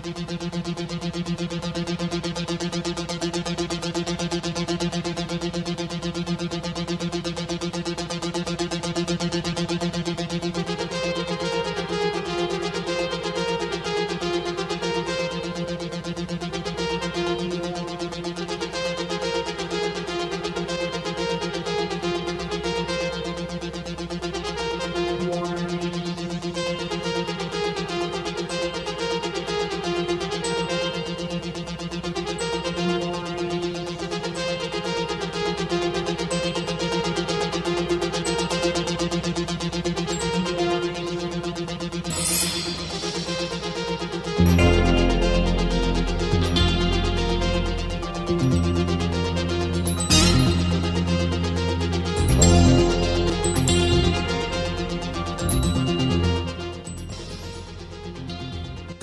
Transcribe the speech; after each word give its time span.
di 0.00 0.12
di 0.12 0.24
di 0.24 0.36
di 0.36 0.48
di 0.50 0.60
di 0.62 0.74
di 0.74 0.85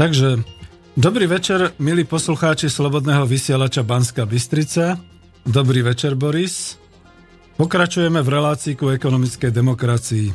Takže 0.03 0.43
dobrý 0.99 1.31
večer, 1.31 1.71
milí 1.79 2.03
poslucháči 2.03 2.67
Slobodného 2.67 3.23
vysielača 3.23 3.87
Banska 3.87 4.27
Bystrica. 4.27 4.99
Dobrý 5.47 5.79
večer, 5.79 6.19
Boris. 6.19 6.75
Pokračujeme 7.55 8.19
v 8.19 8.27
relácii 8.27 8.75
ku 8.75 8.91
ekonomickej 8.91 9.47
demokracii. 9.55 10.27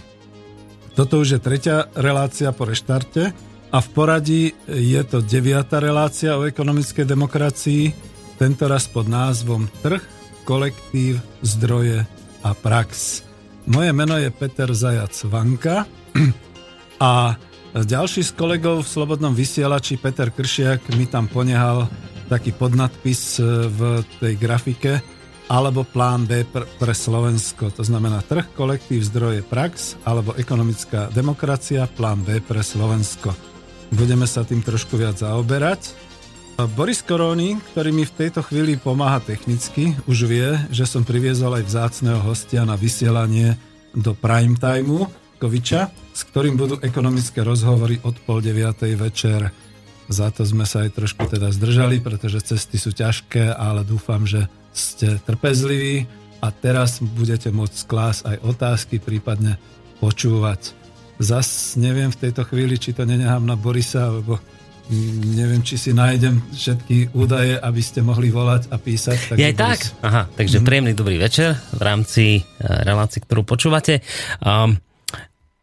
Toto 0.96 1.20
už 1.20 1.36
je 1.36 1.40
tretia 1.44 1.84
relácia 2.00 2.48
po 2.48 2.64
reštarte 2.64 3.36
a 3.68 3.78
v 3.84 3.88
poradí 3.92 4.56
je 4.72 5.02
to 5.04 5.20
deviata 5.20 5.84
relácia 5.84 6.40
o 6.40 6.48
ekonomickej 6.48 7.04
demokracii, 7.04 7.92
tento 8.40 8.72
raz 8.72 8.88
pod 8.88 9.04
názvom 9.04 9.68
Trh, 9.84 10.00
kolektív, 10.48 11.20
zdroje 11.44 12.08
a 12.40 12.56
prax. 12.56 13.20
Moje 13.68 13.92
meno 13.92 14.16
je 14.16 14.32
Peter 14.32 14.72
Zajac 14.72 15.12
Vanka 15.28 15.84
a 17.04 17.36
ďalší 17.84 18.24
z 18.24 18.32
kolegov 18.34 18.82
v 18.82 18.90
Slobodnom 18.90 19.36
vysielači, 19.36 20.00
Peter 20.00 20.32
Kršiak, 20.32 20.94
mi 20.96 21.04
tam 21.04 21.28
ponehal 21.28 21.86
taký 22.26 22.50
podnadpis 22.56 23.38
e, 23.38 23.68
v 23.68 23.80
tej 24.18 24.34
grafike 24.40 24.98
alebo 25.48 25.84
plán 25.84 26.28
B 26.28 26.44
pre, 26.44 26.94
Slovensko. 26.94 27.72
To 27.72 27.82
znamená 27.84 28.20
trh, 28.24 28.52
kolektív, 28.52 29.04
zdroje, 29.06 29.40
prax 29.44 29.96
alebo 30.04 30.36
ekonomická 30.36 31.08
demokracia, 31.12 31.88
plán 31.88 32.20
B 32.24 32.40
pre 32.44 32.60
Slovensko. 32.60 33.32
Budeme 33.94 34.28
sa 34.28 34.44
tým 34.44 34.60
trošku 34.60 35.00
viac 35.00 35.16
zaoberať. 35.20 36.08
Boris 36.74 37.00
Koróny, 37.06 37.56
ktorý 37.72 37.94
mi 37.94 38.02
v 38.02 38.16
tejto 38.26 38.42
chvíli 38.42 38.74
pomáha 38.76 39.22
technicky, 39.22 39.94
už 40.10 40.26
vie, 40.26 40.58
že 40.74 40.84
som 40.84 41.06
priviezol 41.06 41.54
aj 41.62 41.64
vzácného 41.64 42.20
hostia 42.26 42.66
na 42.66 42.74
vysielanie 42.74 43.54
do 43.94 44.12
prime 44.12 44.58
timeu 44.58 45.06
Koviča, 45.38 45.88
s 46.10 46.26
ktorým 46.26 46.58
budú 46.58 46.82
ekonomické 46.82 47.46
rozhovory 47.46 48.02
od 48.02 48.18
pol 48.26 48.42
deviatej 48.42 48.98
večer. 48.98 49.54
Za 50.10 50.34
to 50.34 50.42
sme 50.42 50.66
sa 50.66 50.82
aj 50.82 50.98
trošku 50.98 51.24
teda 51.30 51.54
zdržali, 51.54 52.02
pretože 52.02 52.42
cesty 52.42 52.74
sú 52.74 52.90
ťažké, 52.90 53.54
ale 53.54 53.86
dúfam, 53.86 54.26
že 54.26 54.50
ste 54.74 55.22
trpezliví 55.22 56.10
a 56.42 56.50
teraz 56.50 56.98
budete 56.98 57.54
môcť 57.54 57.78
klásť 57.86 58.20
aj 58.26 58.36
otázky, 58.42 58.96
prípadne 58.98 59.62
počúvať. 60.02 60.74
Zas 61.18 61.74
neviem 61.74 62.10
v 62.14 62.20
tejto 62.28 62.46
chvíli, 62.46 62.78
či 62.78 62.94
to 62.94 63.02
nenehám 63.02 63.42
na 63.42 63.58
Borisa, 63.58 64.10
alebo 64.10 64.38
neviem, 65.36 65.60
či 65.60 65.76
si 65.76 65.90
nájdem 65.92 66.40
všetky 66.48 67.12
údaje, 67.12 67.60
aby 67.60 67.82
ste 67.84 68.00
mohli 68.00 68.32
volať 68.32 68.72
a 68.72 68.80
písať. 68.80 69.36
Je 69.36 69.52
aj 69.52 69.56
tak? 69.58 69.78
Aha, 70.00 70.22
takže 70.32 70.62
mm. 70.62 70.64
príjemný 70.64 70.92
dobrý 70.96 71.20
večer 71.20 71.60
v 71.76 71.82
rámci 71.82 72.24
eh, 72.40 72.42
relácie, 72.64 73.20
ktorú 73.20 73.44
počúvate. 73.44 74.00
Um, 74.40 74.80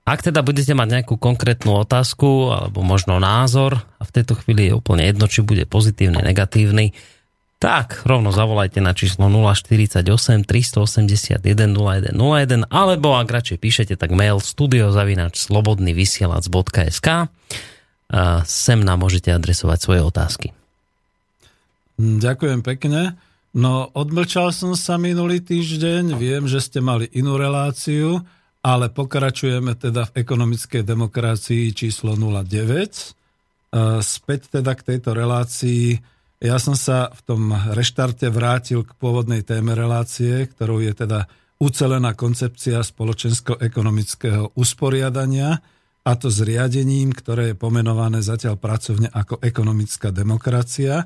ak 0.06 0.22
teda 0.22 0.46
budete 0.46 0.78
mať 0.78 0.88
nejakú 1.02 1.18
konkrétnu 1.18 1.82
otázku 1.82 2.54
alebo 2.54 2.86
možno 2.86 3.18
názor 3.18 3.82
a 3.98 4.04
v 4.06 4.14
tejto 4.14 4.38
chvíli 4.38 4.70
je 4.70 4.78
úplne 4.78 5.02
jedno, 5.02 5.26
či 5.26 5.42
bude 5.42 5.66
pozitívny, 5.66 6.22
negatívny, 6.22 6.94
tak 7.58 8.06
rovno 8.06 8.30
zavolajte 8.30 8.86
na 8.86 8.94
číslo 8.94 9.26
048 9.26 10.06
381 10.46 11.42
0101 11.42 12.70
alebo 12.70 13.18
ak 13.18 13.34
radšej 13.34 13.58
píšete, 13.58 13.94
tak 13.98 14.14
mail 14.14 14.38
studiozavinač 14.38 15.42
slobodnyvysielac.sk 15.42 17.08
sem 18.46 18.80
nám 18.86 18.98
môžete 19.02 19.34
adresovať 19.34 19.78
svoje 19.82 20.02
otázky. 20.06 20.48
Ďakujem 21.98 22.62
pekne. 22.62 23.18
No, 23.56 23.90
odmlčal 23.96 24.52
som 24.52 24.76
sa 24.76 25.00
minulý 25.00 25.40
týždeň, 25.42 26.14
viem, 26.20 26.44
že 26.46 26.60
ste 26.60 26.84
mali 26.84 27.08
inú 27.16 27.40
reláciu, 27.40 28.22
ale 28.66 28.90
pokračujeme 28.90 29.78
teda 29.78 30.10
v 30.10 30.26
ekonomickej 30.26 30.82
demokracii 30.82 31.70
číslo 31.78 32.18
09. 32.18 32.50
E, 32.50 33.10
späť 34.02 34.58
teda 34.58 34.74
k 34.74 34.82
tejto 34.82 35.14
relácii. 35.14 36.02
Ja 36.42 36.58
som 36.58 36.74
sa 36.74 37.14
v 37.14 37.22
tom 37.30 37.42
reštarte 37.54 38.26
vrátil 38.34 38.82
k 38.82 38.98
pôvodnej 38.98 39.46
téme 39.46 39.78
relácie, 39.78 40.50
ktorou 40.50 40.82
je 40.82 40.98
teda 40.98 41.30
ucelená 41.62 42.18
koncepcia 42.18 42.82
spoločensko-ekonomického 42.82 44.58
usporiadania, 44.58 45.62
a 46.06 46.14
to 46.14 46.30
s 46.30 46.38
riadením, 46.46 47.10
ktoré 47.18 47.54
je 47.54 47.56
pomenované 47.58 48.22
zatiaľ 48.22 48.62
pracovne 48.62 49.10
ako 49.10 49.42
ekonomická 49.42 50.14
demokracia, 50.14 51.02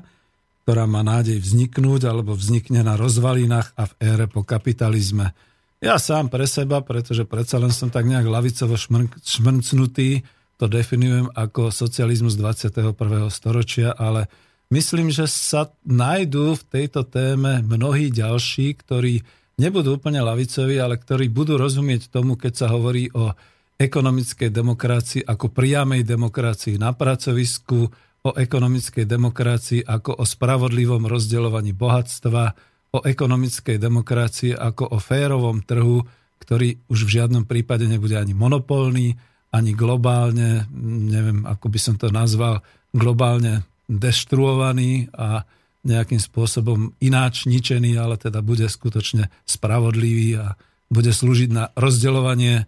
ktorá 0.64 0.84
má 0.84 1.00
nádej 1.00 1.40
vzniknúť 1.40 2.04
alebo 2.04 2.36
vznikne 2.36 2.84
na 2.84 3.00
rozvalinách 3.00 3.72
a 3.80 3.88
v 3.88 3.92
ére 3.96 4.28
po 4.28 4.44
kapitalizme. 4.44 5.32
Ja 5.80 5.96
sám 5.96 6.28
pre 6.28 6.44
seba, 6.44 6.84
pretože 6.84 7.24
predsa 7.24 7.56
len 7.56 7.72
som 7.72 7.88
tak 7.88 8.04
nejak 8.04 8.28
lavicovo 8.28 8.76
šmrncnutý, 9.24 10.20
to 10.60 10.68
definujem 10.68 11.32
ako 11.32 11.72
socializmus 11.72 12.36
21. 12.36 12.92
storočia, 13.32 13.96
ale 13.96 14.28
myslím, 14.68 15.08
že 15.08 15.24
sa 15.24 15.72
nájdú 15.88 16.52
v 16.60 16.64
tejto 16.68 17.08
téme 17.08 17.64
mnohí 17.64 18.12
ďalší, 18.12 18.76
ktorí 18.76 19.24
nebudú 19.56 19.96
úplne 19.96 20.20
lavicoví, 20.20 20.76
ale 20.76 21.00
ktorí 21.00 21.32
budú 21.32 21.56
rozumieť 21.56 22.12
tomu, 22.12 22.36
keď 22.36 22.52
sa 22.60 22.66
hovorí 22.68 23.08
o 23.16 23.32
ekonomickej 23.80 24.52
demokracii 24.52 25.24
ako 25.24 25.48
priamej 25.48 26.04
demokracii 26.04 26.76
na 26.76 26.92
pracovisku, 26.92 27.88
o 28.20 28.30
ekonomickej 28.36 29.08
demokracii 29.08 29.80
ako 29.88 30.20
o 30.20 30.24
spravodlivom 30.28 31.08
rozdeľovaní 31.08 31.72
bohatstva, 31.72 32.68
o 32.90 32.98
ekonomickej 33.06 33.78
demokracii 33.78 34.52
ako 34.54 34.94
o 34.94 34.98
férovom 34.98 35.62
trhu, 35.62 36.02
ktorý 36.42 36.74
už 36.90 37.06
v 37.06 37.14
žiadnom 37.20 37.44
prípade 37.46 37.86
nebude 37.86 38.18
ani 38.18 38.34
monopolný, 38.34 39.14
ani 39.50 39.70
globálne, 39.74 40.66
neviem, 41.10 41.46
ako 41.46 41.66
by 41.70 41.78
som 41.78 41.94
to 41.98 42.10
nazval, 42.10 42.62
globálne 42.90 43.66
deštruovaný 43.90 45.10
a 45.14 45.42
nejakým 45.82 46.20
spôsobom 46.20 46.92
ináč 47.00 47.48
ničený, 47.48 47.96
ale 47.96 48.20
teda 48.20 48.44
bude 48.44 48.68
skutočne 48.68 49.32
spravodlivý 49.48 50.28
a 50.38 50.54
bude 50.90 51.10
slúžiť 51.14 51.50
na 51.50 51.72
rozdeľovanie, 51.72 52.54
e, 52.60 52.64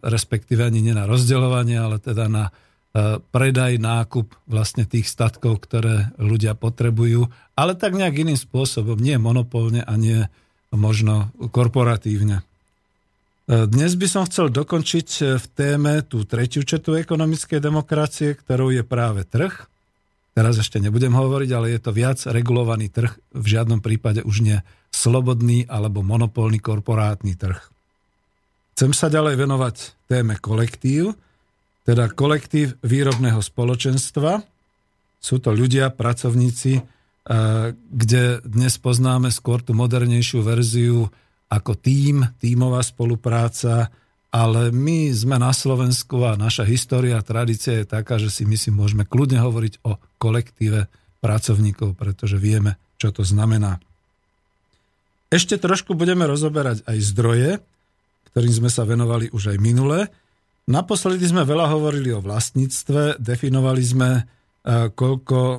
respektíve 0.00 0.64
ani 0.64 0.80
nie 0.82 0.94
na 0.96 1.06
rozdeľovanie, 1.06 1.76
ale 1.78 1.96
teda 2.02 2.26
na 2.26 2.50
predaj, 3.30 3.78
nákup 3.78 4.34
vlastne 4.50 4.82
tých 4.82 5.06
statkov, 5.06 5.62
ktoré 5.62 6.10
ľudia 6.18 6.58
potrebujú, 6.58 7.30
ale 7.54 7.78
tak 7.78 7.94
nejak 7.94 8.26
iným 8.26 8.38
spôsobom, 8.38 8.98
nie 8.98 9.14
monopolne 9.14 9.86
a 9.86 9.94
nie 9.94 10.26
možno 10.74 11.30
korporatívne. 11.54 12.42
E, 13.50 13.66
dnes 13.66 13.94
by 13.94 14.06
som 14.06 14.22
chcel 14.26 14.50
dokončiť 14.50 15.08
e, 15.18 15.22
v 15.38 15.46
téme 15.54 15.92
tú 16.06 16.22
tretiu 16.26 16.62
četu 16.62 16.94
ekonomickej 16.98 17.58
demokracie, 17.58 18.38
ktorou 18.38 18.74
je 18.74 18.86
práve 18.86 19.26
trh. 19.26 19.70
Teraz 20.34 20.62
ešte 20.62 20.78
nebudem 20.78 21.10
hovoriť, 21.10 21.50
ale 21.50 21.74
je 21.74 21.80
to 21.82 21.90
viac 21.90 22.22
regulovaný 22.26 22.86
trh, 22.86 23.10
v 23.34 23.46
žiadnom 23.46 23.82
prípade 23.82 24.22
už 24.22 24.46
nie 24.46 24.58
slobodný 24.94 25.66
alebo 25.66 26.06
monopolný 26.06 26.62
korporátny 26.62 27.34
trh. 27.34 27.58
Chcem 28.78 28.94
sa 28.94 29.10
ďalej 29.10 29.34
venovať 29.42 29.76
téme 30.06 30.38
kolektív, 30.38 31.18
teda 31.90 32.06
kolektív 32.14 32.78
výrobného 32.86 33.42
spoločenstva. 33.42 34.46
Sú 35.18 35.42
to 35.42 35.50
ľudia, 35.50 35.90
pracovníci, 35.90 36.72
eh, 36.78 36.84
kde 37.74 38.38
dnes 38.46 38.78
poznáme 38.78 39.34
skôr 39.34 39.58
tú 39.58 39.74
modernejšiu 39.74 40.46
verziu 40.46 41.10
ako 41.50 41.74
tím, 41.74 42.30
tímová 42.38 42.86
spolupráca 42.86 43.90
ale 44.30 44.70
my 44.70 45.10
sme 45.10 45.42
na 45.42 45.50
Slovensku 45.50 46.22
a 46.22 46.38
naša 46.38 46.62
história 46.62 47.18
a 47.18 47.26
tradícia 47.26 47.82
je 47.82 47.86
taká, 47.86 48.14
že 48.14 48.30
si 48.30 48.46
my 48.46 48.54
si 48.54 48.70
môžeme 48.70 49.02
kľudne 49.02 49.42
hovoriť 49.42 49.82
o 49.82 49.98
kolektíve 50.22 50.86
pracovníkov, 51.18 51.98
pretože 51.98 52.38
vieme, 52.38 52.78
čo 52.94 53.10
to 53.10 53.26
znamená. 53.26 53.82
Ešte 55.34 55.58
trošku 55.58 55.98
budeme 55.98 56.30
rozoberať 56.30 56.86
aj 56.86 56.98
zdroje, 57.10 57.50
ktorým 58.30 58.54
sme 58.54 58.70
sa 58.70 58.86
venovali 58.86 59.34
už 59.34 59.54
aj 59.54 59.58
minule. 59.58 60.06
Naposledy 60.70 61.26
sme 61.26 61.42
veľa 61.42 61.66
hovorili 61.66 62.14
o 62.14 62.22
vlastníctve, 62.22 63.18
definovali 63.18 63.82
sme, 63.82 64.10
e, 64.14 64.22
koľko 64.94 65.38
e, 65.42 65.58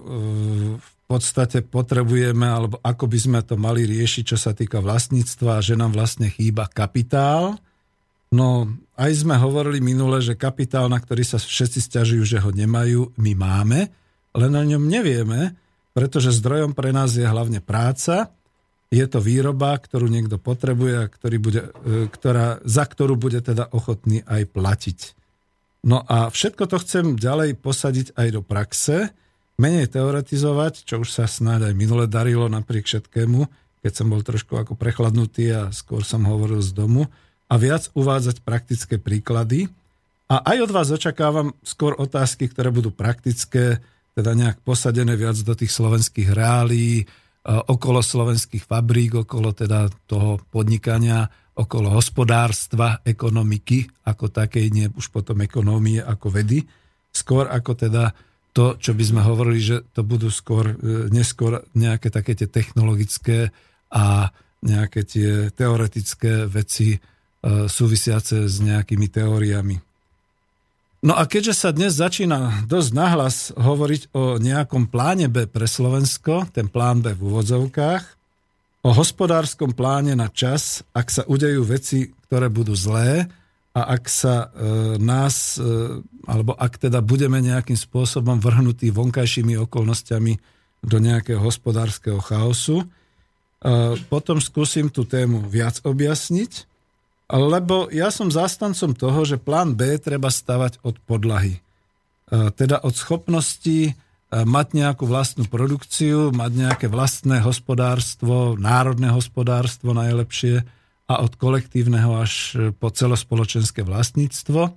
v 0.79 0.91
podstate 1.03 1.67
potrebujeme, 1.67 2.47
alebo 2.47 2.79
ako 2.79 3.11
by 3.11 3.19
sme 3.19 3.39
to 3.43 3.59
mali 3.59 3.83
riešiť, 3.83 4.23
čo 4.23 4.37
sa 4.39 4.55
týka 4.55 4.79
vlastníctva, 4.79 5.59
že 5.59 5.75
nám 5.75 5.91
vlastne 5.91 6.31
chýba 6.31 6.71
kapitál. 6.71 7.59
No, 8.31 8.71
aj 8.95 9.27
sme 9.27 9.35
hovorili 9.35 9.83
minule, 9.83 10.23
že 10.23 10.39
kapitál, 10.39 10.87
na 10.87 11.03
ktorý 11.03 11.27
sa 11.27 11.35
všetci 11.35 11.83
stiažujú, 11.83 12.23
že 12.23 12.39
ho 12.39 12.55
nemajú, 12.55 13.11
my 13.19 13.33
máme, 13.35 13.91
len 14.31 14.51
o 14.55 14.63
ňom 14.63 14.87
nevieme, 14.87 15.59
pretože 15.91 16.31
zdrojom 16.39 16.71
pre 16.71 16.95
nás 16.95 17.11
je 17.11 17.27
hlavne 17.27 17.59
práca, 17.59 18.31
je 18.91 19.05
to 19.07 19.23
výroba, 19.23 19.79
ktorú 19.79 20.11
niekto 20.11 20.35
potrebuje 20.35 20.93
a 20.99 21.05
ktorý 21.07 21.37
bude, 21.39 21.61
e, 21.87 22.11
ktorá, 22.11 22.59
za 22.67 22.83
ktorú 22.83 23.15
bude 23.15 23.39
teda 23.39 23.71
ochotný 23.71 24.21
aj 24.27 24.51
platiť. 24.51 24.99
No 25.87 26.03
a 26.05 26.29
všetko 26.29 26.67
to 26.67 26.77
chcem 26.83 27.05
ďalej 27.15 27.57
posadiť 27.57 28.13
aj 28.19 28.27
do 28.35 28.41
praxe, 28.43 29.15
menej 29.55 29.89
teoretizovať, 29.89 30.83
čo 30.85 31.01
už 31.01 31.09
sa 31.09 31.25
snáď 31.25 31.71
aj 31.71 31.73
minule 31.73 32.05
darilo 32.05 32.51
napriek 32.51 32.85
všetkému, 32.85 33.47
keď 33.81 33.91
som 33.95 34.11
bol 34.11 34.21
trošku 34.21 34.59
ako 34.59 34.77
prechladnutý 34.77 35.49
a 35.55 35.61
skôr 35.73 36.05
som 36.05 36.27
hovoril 36.27 36.61
z 36.61 36.75
domu, 36.75 37.09
a 37.51 37.59
viac 37.59 37.91
uvádzať 37.91 38.47
praktické 38.47 38.95
príklady. 38.95 39.67
A 40.31 40.39
aj 40.55 40.57
od 40.63 40.71
vás 40.71 40.87
očakávam 40.87 41.51
skôr 41.59 41.99
otázky, 41.99 42.47
ktoré 42.47 42.71
budú 42.71 42.95
praktické, 42.95 43.83
teda 44.15 44.31
nejak 44.31 44.63
posadené 44.63 45.19
viac 45.19 45.35
do 45.43 45.51
tých 45.51 45.75
slovenských 45.75 46.31
reálií, 46.31 47.03
okolo 47.45 48.05
slovenských 48.05 48.69
fabrík, 48.69 49.25
okolo 49.25 49.49
teda 49.53 49.89
toho 50.05 50.37
podnikania, 50.53 51.25
okolo 51.57 51.91
hospodárstva, 51.93 53.01
ekonomiky 53.01 53.89
ako 54.05 54.29
takej, 54.29 54.65
nie 54.71 54.87
už 54.93 55.09
potom 55.09 55.41
ekonómie 55.41 55.99
ako 55.99 56.31
vedy, 56.31 56.63
skôr 57.11 57.49
ako 57.49 57.75
teda 57.75 58.13
to, 58.51 58.75
čo 58.77 58.91
by 58.91 59.03
sme 59.03 59.21
hovorili, 59.23 59.59
že 59.63 59.77
to 59.95 60.03
budú 60.03 60.27
skôr, 60.27 60.75
e, 60.75 61.07
neskôr 61.07 61.63
nejaké 61.71 62.11
také 62.11 62.35
tie 62.35 62.51
technologické 62.51 63.51
a 63.91 64.27
nejaké 64.61 65.07
tie 65.07 65.29
teoretické 65.55 66.45
veci 66.51 66.95
e, 66.95 66.99
súvisiace 67.67 68.51
s 68.51 68.55
nejakými 68.59 69.07
teóriami. 69.07 69.90
No 71.01 71.17
a 71.17 71.25
keďže 71.25 71.65
sa 71.65 71.69
dnes 71.73 71.97
začína 71.97 72.69
dosť 72.69 72.89
nahlas 72.93 73.49
hovoriť 73.57 74.13
o 74.13 74.37
nejakom 74.37 74.85
pláne 74.85 75.25
B 75.33 75.49
pre 75.49 75.65
Slovensko, 75.65 76.45
ten 76.53 76.69
plán 76.69 77.01
B 77.01 77.17
v 77.17 77.25
úvodzovkách, 77.25 78.03
o 78.85 78.89
hospodárskom 78.93 79.73
pláne 79.73 80.13
na 80.13 80.29
čas, 80.29 80.85
ak 80.93 81.09
sa 81.09 81.25
udejú 81.25 81.65
veci, 81.65 82.13
ktoré 82.29 82.53
budú 82.53 82.77
zlé 82.77 83.25
a 83.73 83.81
ak 83.97 84.03
sa 84.05 84.53
e, 84.53 84.97
nás, 85.01 85.57
e, 85.57 86.05
alebo 86.29 86.53
ak 86.53 86.77
teda 86.77 87.01
budeme 87.01 87.41
nejakým 87.41 87.77
spôsobom 87.77 88.37
vrhnutí 88.37 88.93
vonkajšími 88.93 89.57
okolnostiami 89.57 90.37
do 90.85 90.97
nejakého 91.01 91.41
hospodárskeho 91.41 92.21
chaosu, 92.21 92.85
e, 92.85 92.85
potom 94.05 94.37
skúsim 94.37 94.85
tú 94.93 95.01
tému 95.09 95.49
viac 95.49 95.81
objasniť 95.81 96.69
lebo 97.39 97.87
ja 97.95 98.11
som 98.11 98.27
zástancom 98.27 98.91
toho, 98.91 99.23
že 99.23 99.39
plán 99.39 99.79
B 99.79 99.95
treba 99.95 100.27
stavať 100.27 100.83
od 100.83 100.99
podlahy. 101.07 101.55
E, 101.55 101.59
teda 102.51 102.83
od 102.83 102.91
schopnosti 102.91 103.79
e, 103.87 103.93
mať 104.31 104.67
nejakú 104.75 105.07
vlastnú 105.07 105.47
produkciu, 105.47 106.35
mať 106.35 106.51
nejaké 106.51 106.87
vlastné 106.91 107.39
hospodárstvo, 107.39 108.59
národné 108.59 109.15
hospodárstvo 109.15 109.95
najlepšie 109.95 110.67
a 111.07 111.13
od 111.23 111.31
kolektívneho 111.39 112.19
až 112.19 112.33
po 112.79 112.91
celospoločenské 112.91 113.83
vlastníctvo, 113.83 114.75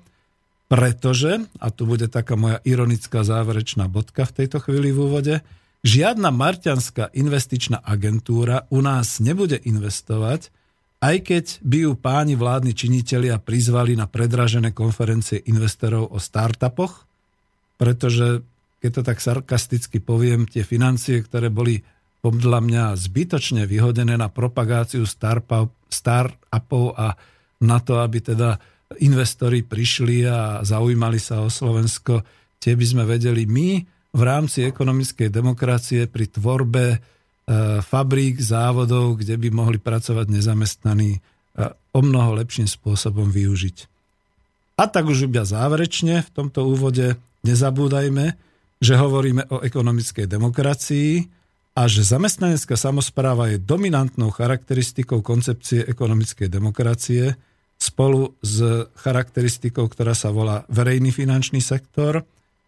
pretože, 0.71 1.43
a 1.59 1.69
tu 1.75 1.91
bude 1.91 2.07
taká 2.07 2.35
moja 2.39 2.59
ironická 2.63 3.23
záverečná 3.23 3.87
bodka 3.91 4.27
v 4.27 4.43
tejto 4.43 4.59
chvíli 4.63 4.91
v 4.91 4.99
úvode, 5.11 5.35
žiadna 5.85 6.33
marťanská 6.33 7.13
investičná 7.13 7.83
agentúra 7.83 8.67
u 8.73 8.81
nás 8.81 9.21
nebude 9.21 9.61
investovať, 9.61 10.54
aj 11.05 11.17
keď 11.21 11.45
by 11.61 11.79
ju 11.85 11.93
páni 12.01 12.33
vládni 12.33 12.73
činitelia 12.73 13.37
prizvali 13.37 13.93
na 13.93 14.09
predražené 14.09 14.73
konferencie 14.73 15.45
investorov 15.45 16.09
o 16.09 16.17
startupoch, 16.17 17.05
pretože, 17.77 18.41
keď 18.81 18.91
to 18.91 19.03
tak 19.05 19.21
sarkasticky 19.21 20.01
poviem, 20.01 20.49
tie 20.49 20.65
financie, 20.65 21.21
ktoré 21.21 21.53
boli 21.53 21.85
podľa 22.25 22.65
mňa 22.65 22.85
zbytočne 22.97 23.69
vyhodené 23.69 24.17
na 24.17 24.33
propagáciu 24.33 25.05
startupov 25.05 26.87
a 26.97 27.13
na 27.61 27.79
to, 27.85 28.01
aby 28.01 28.25
teda 28.25 28.57
investori 29.05 29.61
prišli 29.61 30.25
a 30.25 30.65
zaujímali 30.65 31.21
sa 31.21 31.45
o 31.45 31.53
Slovensko, 31.53 32.25
tie 32.57 32.73
by 32.73 32.87
sme 32.89 33.05
vedeli 33.05 33.45
my 33.45 33.69
v 34.15 34.23
rámci 34.25 34.65
ekonomickej 34.65 35.29
demokracie 35.29 36.09
pri 36.09 36.33
tvorbe 36.33 36.85
fabrík, 37.85 38.41
závodov, 38.41 39.21
kde 39.21 39.37
by 39.37 39.49
mohli 39.53 39.77
pracovať 39.77 40.27
nezamestnaní 40.33 41.13
e, 41.17 41.21
o 41.93 42.01
mnoho 42.01 42.41
lepším 42.41 42.65
spôsobom 42.65 43.29
využiť. 43.29 43.77
A 44.81 44.91
tak 44.91 45.07
už 45.07 45.31
iba 45.31 45.45
záverečne 45.45 46.25
v 46.25 46.31
tomto 46.33 46.67
úvode 46.67 47.15
nezabúdajme, 47.47 48.35
že 48.83 48.95
hovoríme 48.99 49.47
o 49.53 49.63
ekonomickej 49.63 50.27
demokracii 50.27 51.11
a 51.79 51.87
že 51.87 52.03
zamestnanecká 52.03 52.75
samozpráva 52.75 53.53
je 53.55 53.63
dominantnou 53.63 54.35
charakteristikou 54.35 55.23
koncepcie 55.23 55.87
ekonomickej 55.87 56.49
demokracie 56.51 57.39
spolu 57.79 58.35
s 58.41 58.89
charakteristikou, 58.99 59.87
ktorá 59.91 60.17
sa 60.17 60.33
volá 60.33 60.65
verejný 60.71 61.11
finančný 61.11 61.61
sektor, 61.61 62.25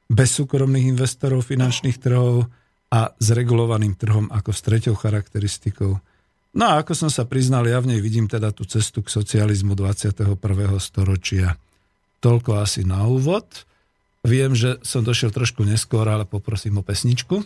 bez 0.07 0.39
súkromných 0.39 0.95
investorov 0.95 1.43
finančných 1.43 1.99
trhov, 1.99 2.47
a 2.93 3.11
s 3.19 3.29
regulovaným 3.35 3.99
trhom 3.99 4.31
ako 4.31 4.51
s 4.55 4.61
treťou 4.63 4.95
charakteristikou. 4.95 5.99
No 6.57 6.65
a 6.65 6.81
ako 6.81 6.97
som 6.97 7.11
sa 7.13 7.29
priznal, 7.29 7.69
ja 7.69 7.83
v 7.83 7.93
nej 7.93 8.01
vidím 8.01 8.31
teda 8.31 8.49
tú 8.55 8.65
cestu 8.65 9.05
k 9.05 9.13
socializmu 9.13 9.77
21. 9.77 10.39
storočia. 10.81 11.61
Toľko 12.25 12.63
asi 12.63 12.87
na 12.87 13.05
úvod. 13.05 13.45
Viem, 14.25 14.57
že 14.57 14.81
som 14.83 15.05
došiel 15.05 15.31
trošku 15.31 15.63
neskôr, 15.63 16.09
ale 16.09 16.25
poprosím 16.25 16.81
o 16.81 16.83
pesničku. 16.83 17.45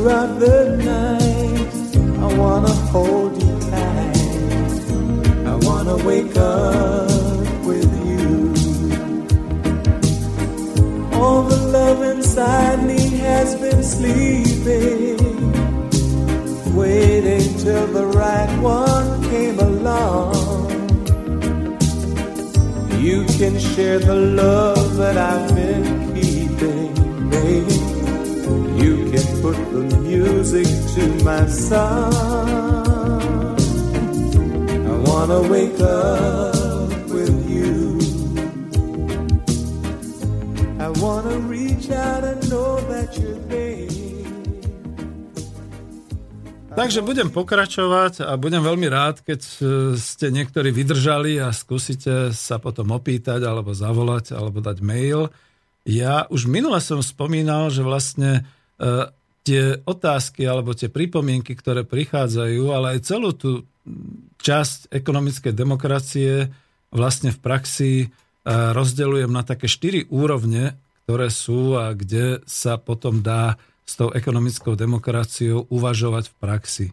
Throughout 0.00 0.40
the 0.40 0.76
night, 0.78 1.72
I 2.24 2.28
wanna 2.38 2.72
hold 2.92 3.32
you 3.42 3.54
tight. 3.70 4.72
I 5.52 5.54
wanna 5.66 5.96
wake 6.08 6.34
up 6.36 7.66
with 7.68 7.90
you. 8.08 8.54
All 11.12 11.42
the 11.42 11.60
love 11.78 12.02
inside 12.02 12.82
me 12.82 13.00
has 13.26 13.54
been 13.56 13.82
sleeping, 13.82 15.18
waiting 16.74 17.46
till 17.58 17.86
the 17.98 18.06
right 18.06 18.52
one 18.60 19.22
came 19.28 19.58
along. 19.58 20.70
You 23.06 23.26
can 23.38 23.58
share 23.58 23.98
the 23.98 24.14
love 24.14 24.96
that 24.96 25.18
I've 25.18 25.54
been 25.54 25.89
put 29.50 29.90
the 29.90 29.98
music 30.06 30.68
to 30.94 31.02
my 31.26 31.42
song. 31.50 32.54
I 34.86 34.94
wanna 35.06 35.40
wake 35.50 35.80
up 35.82 36.94
with 37.10 37.36
you. 37.50 37.98
I 40.78 40.88
wanna 41.02 41.36
reach 41.50 41.90
out 41.90 42.22
and 42.30 42.38
know 42.50 42.78
that 42.92 43.08
you're 43.18 43.42
there. 43.50 43.90
Takže 46.70 47.02
budem 47.02 47.34
pokračovať 47.34 48.22
a 48.22 48.38
budem 48.38 48.62
veľmi 48.62 48.86
rád, 48.86 49.26
keď 49.26 49.40
e, 49.42 49.54
ste 49.98 50.30
niektorí 50.30 50.70
vydržali 50.70 51.42
a 51.42 51.50
skúsite 51.50 52.30
sa 52.30 52.62
potom 52.62 52.94
opýtať 52.94 53.42
alebo 53.42 53.74
zavolať 53.74 54.30
alebo 54.32 54.62
dať 54.62 54.78
mail. 54.78 55.34
Ja 55.82 56.30
už 56.30 56.46
minule 56.46 56.78
som 56.78 57.02
spomínal, 57.02 57.74
že 57.74 57.82
vlastne 57.82 58.46
e, 58.78 59.10
tie 59.44 59.80
otázky 59.84 60.44
alebo 60.44 60.76
tie 60.76 60.92
pripomienky, 60.92 61.56
ktoré 61.56 61.82
prichádzajú, 61.84 62.62
ale 62.70 62.96
aj 62.96 63.00
celú 63.08 63.32
tú 63.32 63.64
časť 64.40 64.92
ekonomickej 64.92 65.52
demokracie 65.56 66.52
vlastne 66.92 67.32
v 67.32 67.38
praxi 67.40 67.92
e, 68.04 68.06
rozdeľujem 68.48 69.30
na 69.32 69.42
také 69.46 69.66
štyri 69.66 70.04
úrovne, 70.12 70.76
ktoré 71.06 71.28
sú 71.32 71.74
a 71.80 71.96
kde 71.96 72.44
sa 72.44 72.76
potom 72.76 73.24
dá 73.24 73.56
s 73.88 73.98
tou 73.98 74.14
ekonomickou 74.14 74.78
demokraciou 74.78 75.66
uvažovať 75.66 76.30
v 76.30 76.34
praxi. 76.38 76.86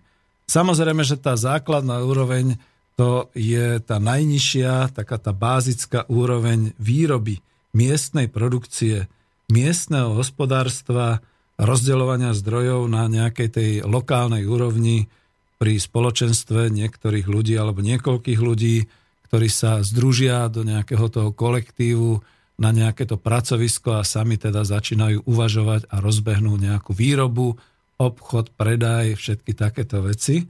Samozrejme, 0.47 1.03
že 1.03 1.19
tá 1.19 1.37
základná 1.37 2.01
úroveň 2.01 2.57
to 2.97 3.29
je 3.37 3.77
tá 3.85 4.01
najnižšia, 4.01 4.89
taká 4.89 5.21
tá 5.21 5.29
bázická 5.29 6.09
úroveň 6.09 6.73
výroby, 6.81 7.45
miestnej 7.77 8.25
produkcie, 8.25 9.05
miestneho 9.53 10.17
hospodárstva, 10.17 11.21
rozdeľovania 11.57 12.37
zdrojov 12.37 12.85
na 12.85 13.09
nejakej 13.09 13.49
tej 13.49 13.71
lokálnej 13.85 14.45
úrovni 14.45 15.09
pri 15.57 15.81
spoločenstve 15.81 16.69
niektorých 16.69 17.25
ľudí 17.25 17.57
alebo 17.57 17.81
niekoľkých 17.81 18.39
ľudí, 18.39 18.85
ktorí 19.27 19.49
sa 19.49 19.81
združia 19.81 20.47
do 20.53 20.61
nejakého 20.61 21.09
toho 21.09 21.29
kolektívu, 21.33 22.21
na 22.57 22.73
nejaké 22.73 23.05
to 23.05 23.21
pracovisko 23.21 24.01
a 24.01 24.07
sami 24.07 24.37
teda 24.37 24.65
začínajú 24.65 25.29
uvažovať 25.29 25.89
a 25.93 26.01
rozbehnú 26.01 26.57
nejakú 26.57 26.93
výrobu, 26.93 27.57
obchod, 27.97 28.53
predaj, 28.53 29.17
všetky 29.17 29.57
takéto 29.57 30.01
veci. 30.05 30.45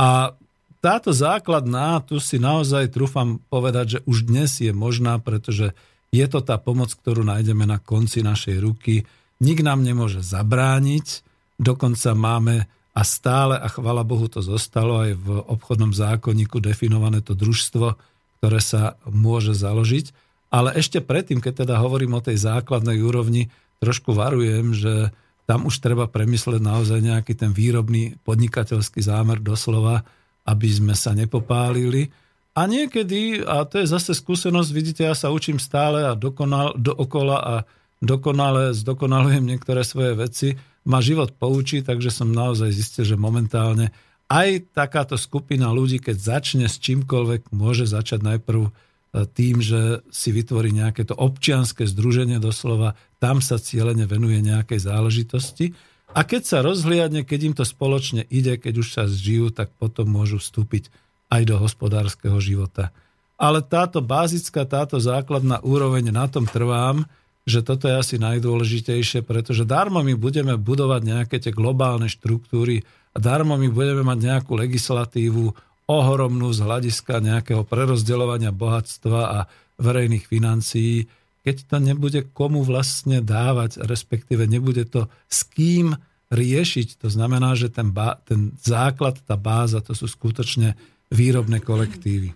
A 0.00 0.32
táto 0.80 1.12
základná, 1.12 2.00
tu 2.04 2.20
si 2.20 2.40
naozaj 2.40 2.92
trúfam 2.92 3.40
povedať, 3.52 3.86
že 3.86 3.98
už 4.08 4.28
dnes 4.28 4.50
je 4.60 4.72
možná, 4.72 5.20
pretože 5.20 5.76
je 6.12 6.26
to 6.28 6.44
tá 6.44 6.60
pomoc, 6.60 6.92
ktorú 6.92 7.24
nájdeme 7.24 7.64
na 7.64 7.80
konci 7.80 8.20
našej 8.20 8.56
ruky. 8.60 9.08
Nik 9.42 9.58
nám 9.66 9.82
nemôže 9.82 10.22
zabrániť, 10.22 11.26
dokonca 11.58 12.14
máme 12.14 12.70
a 12.94 13.02
stále, 13.02 13.58
a 13.58 13.66
chvala 13.66 14.06
Bohu 14.06 14.30
to 14.30 14.38
zostalo 14.38 15.02
aj 15.02 15.18
v 15.18 15.28
obchodnom 15.50 15.90
zákonníku 15.90 16.62
definované 16.62 17.24
to 17.24 17.34
družstvo, 17.34 17.98
ktoré 18.38 18.60
sa 18.62 19.00
môže 19.10 19.58
založiť. 19.58 20.14
Ale 20.52 20.76
ešte 20.78 21.02
predtým, 21.02 21.42
keď 21.42 21.66
teda 21.66 21.80
hovorím 21.80 22.20
o 22.20 22.24
tej 22.24 22.38
základnej 22.38 23.00
úrovni, 23.02 23.50
trošku 23.82 24.14
varujem, 24.14 24.76
že 24.76 25.10
tam 25.48 25.66
už 25.66 25.82
treba 25.82 26.06
premysleť 26.06 26.62
naozaj 26.62 27.02
nejaký 27.02 27.34
ten 27.34 27.50
výrobný 27.50 28.20
podnikateľský 28.22 29.02
zámer 29.02 29.42
doslova, 29.42 30.06
aby 30.46 30.68
sme 30.70 30.94
sa 30.94 31.16
nepopálili. 31.18 32.14
A 32.52 32.68
niekedy, 32.68 33.42
a 33.42 33.64
to 33.64 33.80
je 33.80 33.90
zase 33.90 34.12
skúsenosť, 34.12 34.70
vidíte, 34.70 35.02
ja 35.02 35.16
sa 35.16 35.32
učím 35.32 35.56
stále 35.56 36.04
a 36.04 36.12
dokonal, 36.12 36.76
dookola 36.76 37.38
a 37.40 37.54
dokonale 38.02 38.74
zdokonalujem 38.74 39.46
niektoré 39.46 39.86
svoje 39.86 40.18
veci, 40.18 40.48
ma 40.82 40.98
život 40.98 41.38
poučí, 41.38 41.86
takže 41.86 42.10
som 42.10 42.34
naozaj 42.34 42.74
zistil, 42.74 43.06
že 43.06 43.14
momentálne 43.14 43.94
aj 44.26 44.74
takáto 44.74 45.14
skupina 45.14 45.70
ľudí, 45.70 46.02
keď 46.02 46.16
začne 46.18 46.66
s 46.66 46.82
čímkoľvek, 46.82 47.54
môže 47.54 47.86
začať 47.86 48.20
najprv 48.26 48.72
tým, 49.12 49.60
že 49.60 50.00
si 50.08 50.32
vytvorí 50.32 50.72
nejaké 50.72 51.04
to 51.04 51.12
občianské 51.12 51.84
združenie 51.84 52.40
doslova, 52.40 52.96
tam 53.20 53.44
sa 53.44 53.60
cieľene 53.60 54.08
venuje 54.08 54.40
nejakej 54.40 54.88
záležitosti. 54.88 55.76
A 56.16 56.24
keď 56.24 56.42
sa 56.48 56.58
rozhliadne, 56.64 57.24
keď 57.28 57.40
im 57.52 57.54
to 57.56 57.64
spoločne 57.68 58.24
ide, 58.32 58.56
keď 58.56 58.74
už 58.80 58.88
sa 58.88 59.04
zžijú, 59.04 59.52
tak 59.52 59.68
potom 59.76 60.08
môžu 60.08 60.40
vstúpiť 60.40 60.88
aj 61.28 61.42
do 61.44 61.56
hospodárskeho 61.60 62.40
života. 62.40 62.88
Ale 63.36 63.60
táto 63.60 64.00
bázická, 64.00 64.64
táto 64.64 64.96
základná 64.96 65.60
úroveň, 65.60 66.08
na 66.08 66.24
tom 66.24 66.48
trvám, 66.48 67.04
že 67.42 67.60
toto 67.66 67.90
je 67.90 67.98
asi 67.98 68.16
najdôležitejšie, 68.22 69.26
pretože 69.26 69.66
darmo 69.66 69.98
my 70.02 70.14
budeme 70.14 70.54
budovať 70.54 71.00
nejaké 71.02 71.36
tie 71.42 71.50
globálne 71.50 72.06
štruktúry 72.06 72.86
a 73.12 73.16
darmo 73.18 73.58
my 73.58 73.66
budeme 73.66 74.06
mať 74.06 74.18
nejakú 74.22 74.54
legislatívu 74.54 75.50
ohromnú 75.90 76.48
z 76.54 76.60
hľadiska 76.62 77.18
nejakého 77.18 77.66
prerozdeľovania 77.66 78.54
bohatstva 78.54 79.20
a 79.26 79.38
verejných 79.82 80.24
financií, 80.30 81.10
keď 81.42 81.56
to 81.66 81.76
nebude 81.82 82.20
komu 82.30 82.62
vlastne 82.62 83.18
dávať, 83.18 83.82
respektíve 83.82 84.46
nebude 84.46 84.86
to 84.86 85.10
s 85.26 85.42
kým 85.42 85.98
riešiť. 86.30 87.02
To 87.02 87.10
znamená, 87.10 87.58
že 87.58 87.68
ten, 87.68 87.90
bá, 87.90 88.22
ten 88.22 88.54
základ, 88.62 89.18
tá 89.26 89.34
báza, 89.34 89.82
to 89.82 89.92
sú 89.92 90.06
skutočne 90.06 90.78
výrobné 91.10 91.58
kolektívy. 91.58 92.32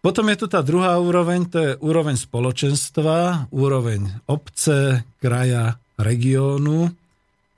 Potom 0.00 0.32
je 0.32 0.36
tu 0.40 0.46
tá 0.48 0.64
druhá 0.64 0.96
úroveň, 0.96 1.44
to 1.44 1.58
je 1.60 1.72
úroveň 1.84 2.16
spoločenstva, 2.16 3.52
úroveň 3.52 4.24
obce, 4.24 5.04
kraja, 5.20 5.76
regiónu. 6.00 6.88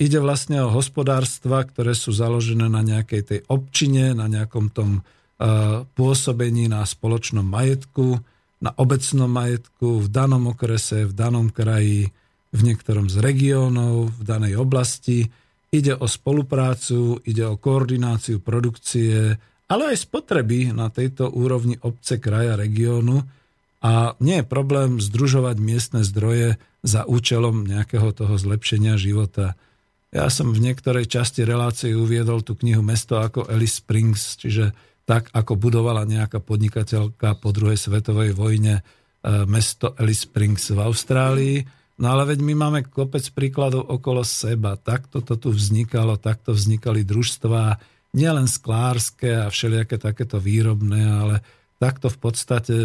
Ide 0.02 0.18
vlastne 0.18 0.58
o 0.66 0.74
hospodárstva, 0.74 1.62
ktoré 1.62 1.94
sú 1.94 2.10
založené 2.10 2.66
na 2.66 2.82
nejakej 2.82 3.22
tej 3.22 3.40
občine, 3.46 4.10
na 4.18 4.26
nejakom 4.26 4.74
tom 4.74 4.90
uh, 4.98 5.86
pôsobení 5.94 6.66
na 6.66 6.82
spoločnom 6.82 7.46
majetku, 7.46 8.18
na 8.58 8.74
obecnom 8.74 9.30
majetku, 9.30 10.02
v 10.02 10.08
danom 10.10 10.50
okrese, 10.50 11.06
v 11.06 11.14
danom 11.14 11.46
kraji, 11.46 12.10
v 12.50 12.60
niektorom 12.66 13.06
z 13.06 13.22
regiónov, 13.22 14.18
v 14.18 14.22
danej 14.26 14.58
oblasti. 14.58 15.30
Ide 15.70 15.94
o 15.94 16.10
spoluprácu, 16.10 17.22
ide 17.22 17.46
o 17.46 17.54
koordináciu 17.54 18.42
produkcie, 18.42 19.38
ale 19.72 19.96
aj 19.96 20.04
spotreby 20.04 20.76
na 20.76 20.92
tejto 20.92 21.32
úrovni 21.32 21.80
obce, 21.80 22.20
kraja, 22.20 22.60
regiónu. 22.60 23.24
A 23.80 24.12
nie 24.20 24.44
je 24.44 24.46
problém 24.46 25.00
združovať 25.00 25.56
miestne 25.56 26.04
zdroje 26.04 26.60
za 26.84 27.08
účelom 27.08 27.64
nejakého 27.64 28.12
toho 28.12 28.36
zlepšenia 28.36 29.00
života. 29.00 29.56
Ja 30.12 30.28
som 30.28 30.52
v 30.52 30.60
niektorej 30.60 31.08
časti 31.08 31.48
relácie 31.48 31.96
uviedol 31.96 32.44
tú 32.44 32.52
knihu 32.60 32.84
Mesto 32.84 33.16
ako 33.16 33.48
Alice 33.48 33.80
Springs, 33.80 34.36
čiže 34.36 34.76
tak, 35.08 35.32
ako 35.32 35.56
budovala 35.56 36.04
nejaká 36.04 36.38
podnikateľka 36.44 37.40
po 37.40 37.48
druhej 37.50 37.80
svetovej 37.80 38.36
vojne 38.36 38.78
e, 38.78 38.82
mesto 39.48 39.96
Alice 39.98 40.28
Springs 40.28 40.68
v 40.70 40.78
Austrálii. 40.78 41.56
No 41.98 42.12
ale 42.12 42.36
veď 42.36 42.38
my 42.44 42.54
máme 42.54 42.80
kopec 42.86 43.24
príkladov 43.34 43.88
okolo 43.88 44.22
seba. 44.22 44.78
Takto 44.78 45.24
to 45.24 45.34
tu 45.40 45.50
vznikalo, 45.50 46.20
takto 46.20 46.54
vznikali 46.54 47.02
družstvá, 47.02 47.80
nielen 48.12 48.48
sklárske 48.48 49.48
a 49.48 49.48
všelijaké 49.48 49.96
takéto 49.96 50.36
výrobné, 50.36 51.00
ale 51.00 51.36
takto 51.80 52.12
v 52.12 52.18
podstate 52.20 52.76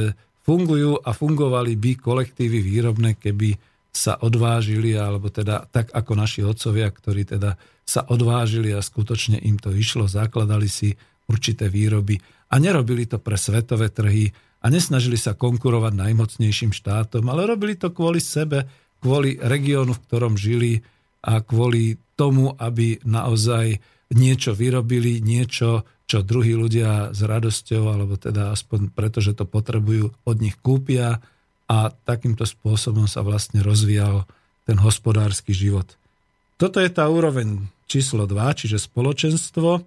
fungujú 0.48 1.04
a 1.04 1.12
fungovali 1.12 1.76
by 1.76 1.92
kolektívy 2.00 2.64
výrobné, 2.64 3.20
keby 3.20 3.60
sa 3.92 4.16
odvážili, 4.22 4.96
alebo 4.96 5.28
teda 5.28 5.68
tak 5.68 5.92
ako 5.92 6.12
naši 6.16 6.46
otcovia, 6.48 6.88
ktorí 6.88 7.28
teda 7.28 7.60
sa 7.84 8.06
odvážili 8.08 8.72
a 8.72 8.80
skutočne 8.80 9.42
im 9.44 9.60
to 9.60 9.74
išlo, 9.74 10.08
zakladali 10.08 10.70
si 10.72 10.96
určité 11.28 11.68
výroby 11.68 12.16
a 12.48 12.56
nerobili 12.62 13.04
to 13.10 13.20
pre 13.20 13.36
svetové 13.36 13.92
trhy 13.92 14.32
a 14.64 14.72
nesnažili 14.72 15.20
sa 15.20 15.36
konkurovať 15.36 15.94
najmocnejším 15.98 16.72
štátom, 16.72 17.28
ale 17.28 17.50
robili 17.50 17.76
to 17.76 17.92
kvôli 17.92 18.24
sebe, 18.24 18.64
kvôli 19.04 19.36
regiónu, 19.38 19.94
v 19.98 20.04
ktorom 20.08 20.34
žili 20.40 20.80
a 21.26 21.44
kvôli 21.44 22.00
tomu, 22.16 22.56
aby 22.56 22.98
naozaj 23.04 23.78
niečo 24.14 24.56
vyrobili, 24.56 25.20
niečo, 25.20 25.84
čo 26.08 26.24
druhí 26.24 26.56
ľudia 26.56 27.12
s 27.12 27.20
radosťou, 27.20 27.84
alebo 27.92 28.16
teda 28.16 28.56
aspoň 28.56 28.96
preto, 28.96 29.20
že 29.20 29.36
to 29.36 29.44
potrebujú, 29.44 30.16
od 30.24 30.38
nich 30.40 30.56
kúpia 30.64 31.20
a 31.68 31.92
takýmto 31.92 32.48
spôsobom 32.48 33.12
sa 33.12 33.28
vlastne 33.28 33.60
rozvíjal 33.60 34.24
ten 34.64 34.80
hospodársky 34.80 35.52
život. 35.52 36.00
Toto 36.56 36.80
je 36.80 36.88
tá 36.88 37.12
úroveň 37.12 37.68
číslo 37.86 38.24
2, 38.24 38.60
čiže 38.64 38.80
spoločenstvo 38.88 39.84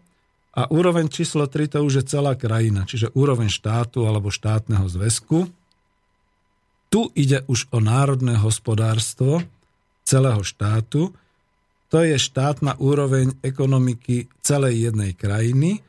a 0.50 0.62
úroveň 0.68 1.08
číslo 1.08 1.48
3 1.48 1.76
to 1.76 1.78
už 1.80 2.02
je 2.02 2.04
celá 2.10 2.36
krajina, 2.36 2.84
čiže 2.84 3.12
úroveň 3.16 3.48
štátu 3.48 4.04
alebo 4.04 4.28
štátneho 4.28 4.84
zväzku. 4.88 5.48
Tu 6.90 7.00
ide 7.14 7.46
už 7.46 7.70
o 7.70 7.78
národné 7.78 8.34
hospodárstvo 8.36 9.46
celého 10.02 10.42
štátu, 10.42 11.14
to 11.90 12.06
je 12.06 12.16
štátna 12.16 12.78
úroveň 12.78 13.34
ekonomiky 13.42 14.30
celej 14.40 14.90
jednej 14.90 15.12
krajiny, 15.18 15.82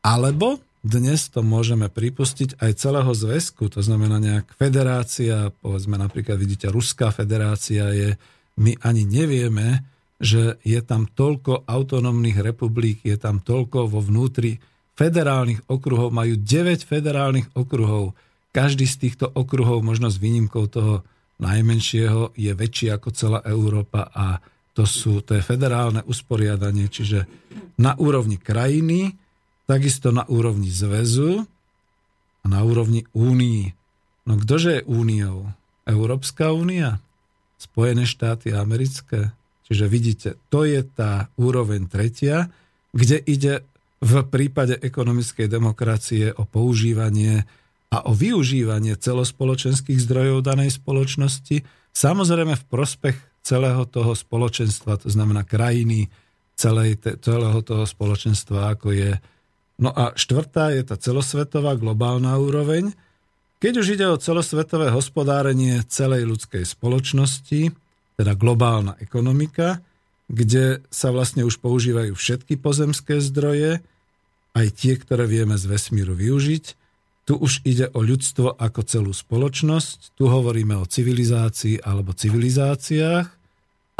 alebo 0.00 0.58
dnes 0.82 1.30
to 1.30 1.46
môžeme 1.46 1.86
pripustiť 1.86 2.58
aj 2.58 2.72
celého 2.74 3.12
zväzku, 3.14 3.70
to 3.70 3.78
znamená 3.78 4.18
nejak 4.18 4.50
federácia, 4.58 5.54
povedzme 5.62 5.94
napríklad 5.94 6.34
vidíte, 6.40 6.72
Ruská 6.74 7.14
federácia 7.14 7.86
je, 7.94 8.18
my 8.58 8.74
ani 8.82 9.06
nevieme, 9.06 9.86
že 10.18 10.58
je 10.66 10.80
tam 10.82 11.06
toľko 11.06 11.68
autonómnych 11.70 12.42
republik, 12.42 13.06
je 13.06 13.14
tam 13.14 13.38
toľko 13.38 13.94
vo 13.94 14.02
vnútri 14.02 14.58
federálnych 14.98 15.70
okruhov, 15.70 16.10
majú 16.10 16.34
9 16.34 16.82
federálnych 16.82 17.54
okruhov. 17.54 18.18
Každý 18.50 18.84
z 18.84 18.96
týchto 19.06 19.26
okruhov, 19.30 19.86
možno 19.86 20.10
s 20.10 20.18
výnimkou 20.18 20.66
toho 20.66 21.06
najmenšieho, 21.38 22.34
je 22.34 22.52
väčší 22.54 22.90
ako 22.90 23.08
celá 23.14 23.38
Európa 23.46 24.10
a 24.10 24.38
to, 24.72 24.88
sú, 24.88 25.20
to 25.20 25.36
je 25.36 25.42
federálne 25.44 26.00
usporiadanie, 26.08 26.88
čiže 26.88 27.28
na 27.76 27.92
úrovni 27.96 28.40
krajiny, 28.40 29.14
takisto 29.68 30.10
na 30.10 30.24
úrovni 30.28 30.72
zväzu 30.72 31.44
a 32.42 32.46
na 32.48 32.64
úrovni 32.64 33.04
únii. 33.12 33.72
No 34.28 34.38
ktože 34.40 34.80
je 34.80 34.86
úniou? 34.88 35.52
Európska 35.84 36.54
únia? 36.54 37.02
Spojené 37.60 38.08
štáty 38.08 38.54
americké? 38.54 39.34
Čiže 39.68 39.84
vidíte, 39.86 40.28
to 40.50 40.66
je 40.66 40.82
tá 40.82 41.30
úroveň 41.38 41.86
tretia, 41.86 42.50
kde 42.92 43.18
ide 43.22 43.64
v 44.02 44.26
prípade 44.26 44.76
ekonomickej 44.82 45.46
demokracie 45.46 46.34
o 46.34 46.42
používanie 46.42 47.46
a 47.92 48.08
o 48.08 48.12
využívanie 48.16 48.98
celospoločenských 48.98 50.00
zdrojov 50.00 50.42
danej 50.42 50.74
spoločnosti, 50.74 51.62
samozrejme 51.94 52.56
v 52.58 52.64
prospech 52.66 53.16
celého 53.42 53.82
toho 53.90 54.14
spoločenstva, 54.14 55.02
to 55.02 55.10
znamená 55.10 55.42
krajiny, 55.42 56.08
celej, 56.54 57.02
celého 57.20 57.58
toho 57.66 57.84
spoločenstva, 57.84 58.78
ako 58.78 58.94
je. 58.94 59.12
No 59.82 59.90
a 59.90 60.14
štvrtá 60.14 60.70
je 60.72 60.82
tá 60.86 60.94
celosvetová 60.94 61.74
globálna 61.74 62.38
úroveň, 62.38 62.94
keď 63.62 63.72
už 63.78 63.86
ide 63.94 64.06
o 64.10 64.18
celosvetové 64.18 64.90
hospodárenie 64.90 65.86
celej 65.86 66.26
ľudskej 66.26 66.66
spoločnosti, 66.66 67.70
teda 68.18 68.34
globálna 68.34 68.98
ekonomika, 68.98 69.78
kde 70.26 70.82
sa 70.90 71.14
vlastne 71.14 71.46
už 71.46 71.62
používajú 71.62 72.14
všetky 72.18 72.58
pozemské 72.58 73.22
zdroje, 73.22 73.78
aj 74.52 74.66
tie, 74.74 74.98
ktoré 74.98 75.30
vieme 75.30 75.54
z 75.54 75.70
vesmíru 75.70 76.12
využiť. 76.18 76.81
Tu 77.22 77.38
už 77.38 77.62
ide 77.62 77.86
o 77.94 78.02
ľudstvo 78.02 78.58
ako 78.58 78.80
celú 78.82 79.12
spoločnosť, 79.14 80.18
tu 80.18 80.26
hovoríme 80.26 80.74
o 80.74 80.88
civilizácii 80.88 81.78
alebo 81.86 82.10
civilizáciách. 82.10 83.26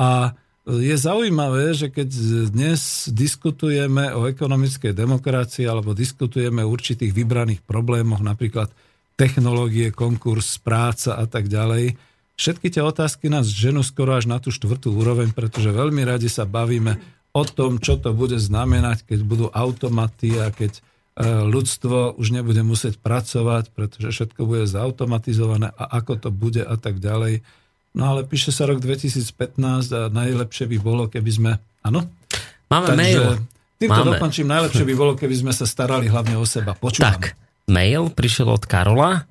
A 0.02 0.34
je 0.66 0.94
zaujímavé, 0.94 1.74
že 1.74 1.90
keď 1.90 2.08
dnes 2.50 3.10
diskutujeme 3.10 4.14
o 4.14 4.30
ekonomickej 4.30 4.94
demokracii 4.94 5.66
alebo 5.66 5.94
diskutujeme 5.94 6.62
o 6.62 6.70
určitých 6.70 7.10
vybraných 7.10 7.62
problémoch, 7.66 8.22
napríklad 8.22 8.70
technológie, 9.18 9.94
konkurs, 9.94 10.58
práca 10.62 11.18
a 11.18 11.26
tak 11.26 11.46
ďalej, 11.46 11.98
všetky 12.38 12.74
tie 12.74 12.82
otázky 12.82 13.30
nás 13.30 13.50
ženú 13.50 13.82
skoro 13.86 14.18
až 14.18 14.26
na 14.30 14.42
tú 14.42 14.50
štvrtú 14.50 14.94
úroveň, 14.94 15.30
pretože 15.30 15.70
veľmi 15.70 16.02
radi 16.02 16.26
sa 16.26 16.46
bavíme 16.46 16.98
o 17.34 17.42
tom, 17.46 17.78
čo 17.78 17.98
to 17.98 18.10
bude 18.14 18.38
znamenať, 18.38 19.06
keď 19.06 19.18
budú 19.22 19.46
automaty 19.50 20.38
a 20.38 20.50
keď 20.50 20.78
ľudstvo 21.20 22.16
už 22.16 22.32
nebude 22.32 22.64
musieť 22.64 22.96
pracovať, 22.96 23.76
pretože 23.76 24.08
všetko 24.16 24.48
bude 24.48 24.64
zautomatizované 24.64 25.68
a 25.76 26.00
ako 26.00 26.12
to 26.16 26.28
bude 26.32 26.64
a 26.64 26.76
tak 26.80 27.04
ďalej. 27.04 27.44
No 27.92 28.16
ale 28.16 28.24
píše 28.24 28.48
sa 28.48 28.64
rok 28.64 28.80
2015 28.80 29.92
a 29.92 30.08
najlepšie 30.08 30.64
by 30.64 30.78
bolo, 30.80 31.12
keby 31.12 31.30
sme... 31.30 31.50
Áno? 31.84 32.08
Máme 32.72 32.96
Takže, 32.96 33.00
mail. 33.04 33.22
Týmto 33.76 34.00
Máme. 34.00 34.10
dokončím, 34.16 34.48
najlepšie 34.48 34.84
by 34.88 34.94
bolo, 34.96 35.12
keby 35.12 35.34
sme 35.36 35.52
sa 35.52 35.68
starali 35.68 36.08
hlavne 36.08 36.40
o 36.40 36.46
seba. 36.48 36.72
Počúvam. 36.72 37.12
Tak, 37.12 37.36
mail 37.68 38.08
prišiel 38.08 38.48
od 38.48 38.64
Karola. 38.64 39.28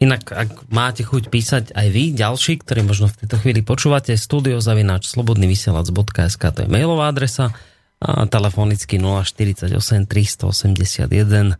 Inak, 0.00 0.34
ak 0.34 0.72
máte 0.72 1.04
chuť 1.04 1.28
písať 1.28 1.64
aj 1.76 1.86
vy, 1.92 2.16
ďalší, 2.16 2.64
ktorí 2.64 2.82
možno 2.82 3.06
v 3.12 3.22
tejto 3.22 3.36
chvíli 3.38 3.60
počúvate, 3.62 4.16
studiozavináč 4.16 5.12
slobodnyvysielac.sk, 5.12 6.42
to 6.42 6.58
je 6.64 6.68
mailová 6.70 7.12
adresa, 7.12 7.54
a 8.02 8.26
telefonicky 8.26 8.98
048 8.98 10.10
381 10.10 11.54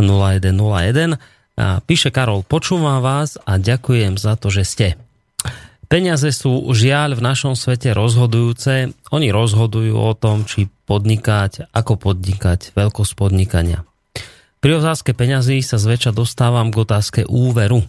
0101. 0.00 1.20
A 1.60 1.84
píše 1.84 2.08
Karol, 2.08 2.48
počúvam 2.48 3.04
vás 3.04 3.36
a 3.44 3.60
ďakujem 3.60 4.16
za 4.16 4.40
to, 4.40 4.48
že 4.48 4.64
ste. 4.64 4.88
Peniaze 5.92 6.32
sú 6.32 6.72
žiaľ 6.72 7.20
v 7.20 7.24
našom 7.28 7.52
svete 7.52 7.92
rozhodujúce. 7.92 8.96
Oni 9.12 9.28
rozhodujú 9.28 9.92
o 9.92 10.16
tom, 10.16 10.48
či 10.48 10.72
podnikať, 10.88 11.68
ako 11.68 12.00
podnikať, 12.00 12.72
veľkosť 12.72 13.12
podnikania. 13.12 13.84
Pri 14.64 14.80
otázke 14.80 15.12
peňazí 15.12 15.60
sa 15.60 15.76
zväčša 15.76 16.16
dostávam 16.16 16.72
k 16.72 16.80
otázke 16.80 17.20
úveru. 17.28 17.84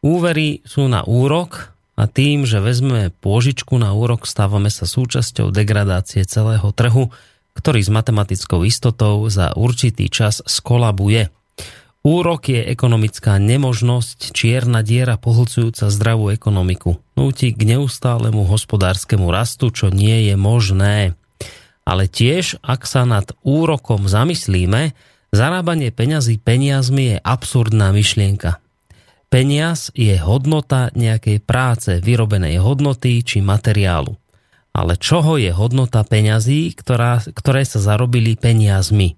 Úvery 0.00 0.64
sú 0.64 0.88
na 0.88 1.04
úrok 1.04 1.76
a 2.00 2.08
tým, 2.08 2.48
že 2.48 2.64
vezmeme 2.64 3.12
pôžičku 3.20 3.76
na 3.76 3.92
úrok, 3.92 4.24
stávame 4.24 4.72
sa 4.72 4.88
súčasťou 4.88 5.52
degradácie 5.52 6.24
celého 6.24 6.72
trhu, 6.72 7.12
ktorý 7.52 7.84
s 7.84 7.92
matematickou 7.92 8.64
istotou 8.64 9.20
za 9.28 9.52
určitý 9.52 10.08
čas 10.08 10.40
skolabuje. 10.48 11.28
Úrok 12.00 12.48
je 12.48 12.64
ekonomická 12.64 13.36
nemožnosť, 13.36 14.32
čierna 14.32 14.80
diera 14.80 15.20
pohlcujúca 15.20 15.92
zdravú 15.92 16.32
ekonomiku. 16.32 16.96
Núti 17.20 17.52
k 17.52 17.76
neustálemu 17.76 18.48
hospodárskemu 18.48 19.28
rastu, 19.28 19.68
čo 19.68 19.92
nie 19.92 20.32
je 20.32 20.40
možné. 20.40 21.12
Ale 21.84 22.08
tiež, 22.08 22.56
ak 22.64 22.88
sa 22.88 23.04
nad 23.04 23.28
úrokom 23.44 24.08
zamyslíme, 24.08 24.96
zarábanie 25.36 25.92
peňazí 25.92 26.40
peniazmi 26.40 27.12
je 27.12 27.16
absurdná 27.20 27.92
myšlienka. 27.92 28.56
Peniaz 29.30 29.94
je 29.94 30.18
hodnota 30.18 30.90
nejakej 30.90 31.38
práce, 31.46 32.02
vyrobenej 32.02 32.58
hodnoty 32.58 33.22
či 33.22 33.38
materiálu. 33.38 34.18
Ale 34.74 34.98
čoho 34.98 35.38
je 35.38 35.54
hodnota 35.54 36.02
peňazí, 36.02 36.74
ktorá, 36.74 37.22
ktoré 37.22 37.62
sa 37.62 37.78
zarobili 37.78 38.34
peniazmi? 38.34 39.14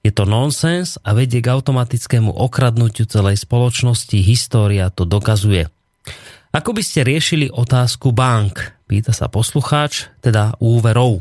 Je 0.00 0.08
to 0.08 0.24
nonsens 0.24 0.96
a 1.04 1.12
vedie 1.12 1.44
k 1.44 1.52
automatickému 1.52 2.32
okradnutiu 2.32 3.04
celej 3.04 3.44
spoločnosti. 3.44 4.24
História 4.24 4.88
to 4.88 5.04
dokazuje. 5.04 5.68
Ako 6.56 6.72
by 6.72 6.80
ste 6.80 7.04
riešili 7.04 7.52
otázku 7.52 8.08
bank? 8.08 8.72
Pýta 8.88 9.12
sa 9.12 9.28
poslucháč, 9.28 10.08
teda 10.24 10.56
úverov. 10.64 11.20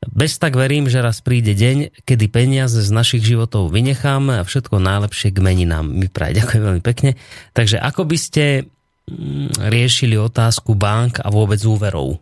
Bez 0.00 0.40
tak 0.40 0.56
verím, 0.56 0.88
že 0.88 1.04
raz 1.04 1.20
príde 1.20 1.52
deň, 1.52 1.92
kedy 2.08 2.32
peniaze 2.32 2.80
z 2.80 2.88
našich 2.88 3.20
životov 3.20 3.68
vynecháme 3.68 4.40
a 4.40 4.48
všetko 4.48 4.80
najlepšie 4.80 5.28
k 5.28 5.44
meninám. 5.44 5.84
My 5.84 6.08
praje 6.08 6.40
ďakujem 6.40 6.62
veľmi 6.64 6.80
pekne. 6.80 7.20
Takže 7.52 7.76
ako 7.76 8.08
by 8.08 8.16
ste 8.16 8.44
mm, 8.64 9.60
riešili 9.68 10.16
otázku 10.16 10.72
bank 10.72 11.20
a 11.20 11.28
vôbec 11.28 11.60
úverov? 11.68 12.16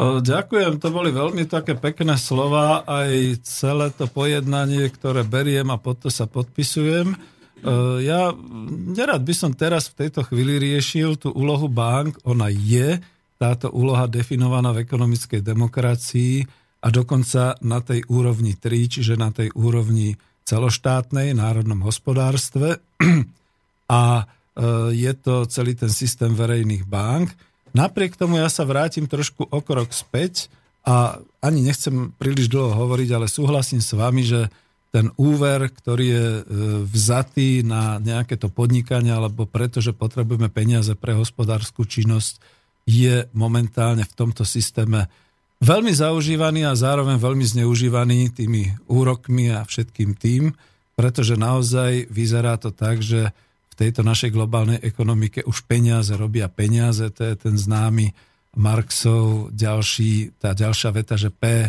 Ďakujem, 0.00 0.78
to 0.78 0.88
boli 0.94 1.10
veľmi 1.10 1.50
také 1.50 1.74
pekné 1.74 2.14
slova, 2.14 2.86
aj 2.86 3.42
celé 3.42 3.90
to 3.90 4.06
pojednanie, 4.06 4.86
ktoré 4.86 5.26
beriem 5.26 5.66
a 5.66 5.82
pod 5.82 6.06
to 6.06 6.08
sa 6.14 6.30
podpisujem. 6.30 7.18
Ja 8.06 8.30
nerad 8.70 9.26
by 9.26 9.34
som 9.34 9.50
teraz 9.50 9.90
v 9.90 10.06
tejto 10.06 10.22
chvíli 10.24 10.62
riešil 10.62 11.18
tú 11.18 11.34
úlohu 11.34 11.66
bank, 11.66 12.22
ona 12.22 12.46
je 12.48 13.02
táto 13.34 13.66
úloha 13.74 14.06
definovaná 14.06 14.70
v 14.70 14.86
ekonomickej 14.86 15.42
demokracii 15.42 16.59
a 16.80 16.88
dokonca 16.88 17.60
na 17.60 17.84
tej 17.84 18.04
úrovni 18.08 18.56
3, 18.56 18.88
čiže 18.88 19.14
na 19.20 19.28
tej 19.28 19.52
úrovni 19.52 20.16
celoštátnej, 20.48 21.36
národnom 21.36 21.84
hospodárstve. 21.84 22.80
A 23.90 24.22
je 24.94 25.12
to 25.18 25.46
celý 25.50 25.74
ten 25.74 25.90
systém 25.90 26.30
verejných 26.30 26.86
bank. 26.86 27.34
Napriek 27.70 28.18
tomu 28.18 28.38
ja 28.42 28.50
sa 28.50 28.66
vrátim 28.66 29.06
trošku 29.06 29.46
o 29.46 29.60
krok 29.62 29.94
späť 29.94 30.50
a 30.82 31.22
ani 31.38 31.62
nechcem 31.62 32.10
príliš 32.18 32.50
dlho 32.50 32.74
hovoriť, 32.74 33.08
ale 33.14 33.30
súhlasím 33.30 33.78
s 33.78 33.94
vami, 33.94 34.26
že 34.26 34.50
ten 34.90 35.06
úver, 35.14 35.70
ktorý 35.70 36.06
je 36.06 36.26
e, 36.26 36.42
vzatý 36.82 37.62
na 37.62 38.02
nejaké 38.02 38.34
to 38.34 38.50
podnikanie 38.50 39.14
alebo 39.14 39.46
preto, 39.46 39.78
že 39.78 39.94
potrebujeme 39.94 40.50
peniaze 40.50 40.98
pre 40.98 41.14
hospodárskú 41.14 41.86
činnosť, 41.86 42.42
je 42.90 43.30
momentálne 43.30 44.02
v 44.02 44.16
tomto 44.18 44.42
systéme 44.42 45.06
veľmi 45.60 45.92
zaužívaný 45.92 46.66
a 46.66 46.72
zároveň 46.74 47.20
veľmi 47.20 47.44
zneužívaný 47.44 48.32
tými 48.32 48.74
úrokmi 48.88 49.52
a 49.52 49.64
všetkým 49.64 50.16
tým, 50.16 50.56
pretože 50.96 51.36
naozaj 51.36 52.08
vyzerá 52.12 52.56
to 52.56 52.72
tak, 52.72 53.00
že 53.00 53.32
tejto 53.80 54.04
našej 54.04 54.36
globálnej 54.36 54.76
ekonomike 54.84 55.40
už 55.48 55.64
peniaze 55.64 56.12
robia 56.12 56.52
peniaze, 56.52 57.08
to 57.08 57.24
je 57.24 57.34
ten 57.40 57.56
známy 57.56 58.12
Marxov 58.60 59.48
ďalší, 59.56 60.36
tá 60.36 60.52
ďalšia 60.52 60.90
veta, 60.92 61.16
že 61.16 61.32
P, 61.32 61.64
e, 61.64 61.68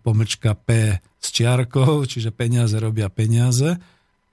pomlčka 0.00 0.56
P 0.56 0.96
s 0.96 1.28
čiarkou, 1.28 2.08
čiže 2.08 2.32
peniaze 2.32 2.72
robia 2.80 3.12
peniaze. 3.12 3.76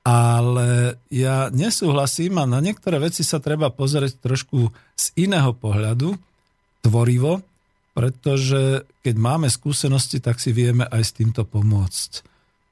Ale 0.08 0.96
ja 1.12 1.52
nesúhlasím 1.52 2.40
a 2.40 2.48
na 2.48 2.64
niektoré 2.64 3.04
veci 3.04 3.28
sa 3.28 3.44
treba 3.44 3.68
pozrieť 3.68 4.24
trošku 4.24 4.72
z 4.96 5.06
iného 5.20 5.52
pohľadu, 5.52 6.16
tvorivo, 6.88 7.44
pretože 7.98 8.86
keď 9.02 9.16
máme 9.18 9.50
skúsenosti, 9.50 10.22
tak 10.22 10.38
si 10.38 10.54
vieme 10.54 10.86
aj 10.86 11.02
s 11.02 11.12
týmto 11.18 11.42
pomôcť. 11.50 12.12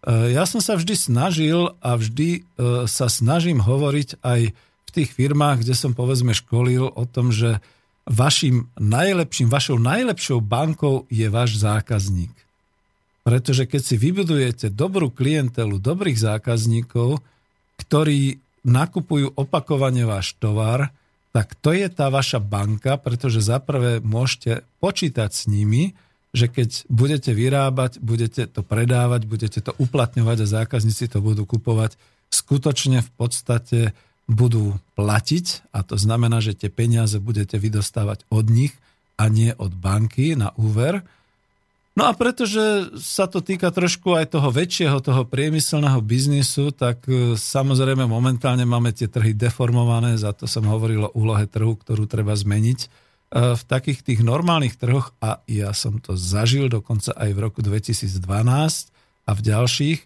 Eh, 0.06 0.38
ja 0.38 0.46
som 0.46 0.62
sa 0.62 0.78
vždy 0.78 0.94
snažil 0.94 1.74
a 1.82 1.98
vždy 1.98 2.30
eh, 2.38 2.86
sa 2.86 3.10
snažím 3.10 3.58
hovoriť 3.58 4.22
aj 4.22 4.54
v 4.54 4.90
tých 4.94 5.10
firmách, 5.18 5.66
kde 5.66 5.74
som 5.74 5.98
povedzme 5.98 6.38
školil 6.38 6.94
o 6.94 7.04
tom, 7.10 7.34
že 7.34 7.58
vašim 8.06 8.70
najlepším, 8.78 9.50
vašou 9.50 9.82
najlepšou 9.82 10.46
bankou 10.46 11.10
je 11.10 11.26
váš 11.26 11.58
zákazník. 11.58 12.32
Pretože 13.26 13.66
keď 13.66 13.82
si 13.82 13.98
vybudujete 13.98 14.70
dobrú 14.70 15.10
klientelu, 15.10 15.82
dobrých 15.82 16.22
zákazníkov, 16.22 17.18
ktorí 17.82 18.38
nakupujú 18.62 19.34
opakovane 19.34 20.06
váš 20.06 20.38
tovar, 20.38 20.94
tak 21.36 21.52
to 21.60 21.76
je 21.76 21.92
tá 21.92 22.08
vaša 22.08 22.40
banka, 22.40 22.96
pretože 22.96 23.44
zaprvé 23.44 24.00
môžete 24.00 24.64
počítať 24.80 25.36
s 25.36 25.52
nimi, 25.52 25.92
že 26.32 26.48
keď 26.48 26.88
budete 26.88 27.36
vyrábať, 27.36 28.00
budete 28.00 28.48
to 28.48 28.64
predávať, 28.64 29.28
budete 29.28 29.60
to 29.60 29.76
uplatňovať 29.76 30.38
a 30.40 30.52
zákazníci 30.64 31.12
to 31.12 31.20
budú 31.20 31.44
kupovať, 31.44 32.00
skutočne 32.32 33.04
v 33.04 33.12
podstate 33.20 33.80
budú 34.32 34.80
platiť 34.96 35.76
a 35.76 35.84
to 35.84 36.00
znamená, 36.00 36.40
že 36.40 36.56
tie 36.56 36.72
peniaze 36.72 37.20
budete 37.20 37.60
vydostávať 37.60 38.24
od 38.32 38.48
nich 38.48 38.72
a 39.20 39.28
nie 39.28 39.52
od 39.60 39.76
banky 39.76 40.40
na 40.40 40.56
úver. 40.56 41.04
No 41.96 42.12
a 42.12 42.12
pretože 42.12 42.92
sa 43.00 43.24
to 43.24 43.40
týka 43.40 43.72
trošku 43.72 44.20
aj 44.20 44.36
toho 44.36 44.52
väčšieho, 44.52 45.00
toho 45.00 45.24
priemyselného 45.24 46.04
biznisu, 46.04 46.76
tak 46.76 47.08
e, 47.08 47.40
samozrejme 47.40 48.04
momentálne 48.04 48.68
máme 48.68 48.92
tie 48.92 49.08
trhy 49.08 49.32
deformované, 49.32 50.20
za 50.20 50.36
to 50.36 50.44
som 50.44 50.68
hovoril 50.68 51.08
o 51.08 51.16
úlohe 51.16 51.48
trhu, 51.48 51.72
ktorú 51.80 52.04
treba 52.04 52.36
zmeniť 52.36 53.06
v 53.36 53.64
takých 53.68 54.00
tých 54.06 54.22
normálnych 54.24 54.80
trhoch, 54.80 55.12
a 55.20 55.44
ja 55.50 55.76
som 55.76 56.00
to 56.00 56.16
zažil 56.16 56.72
dokonca 56.72 57.12
aj 57.20 57.30
v 57.36 57.40
roku 57.42 57.60
2012 57.60 58.22
a 59.26 59.32
v 59.34 59.42
ďalších, 59.42 60.00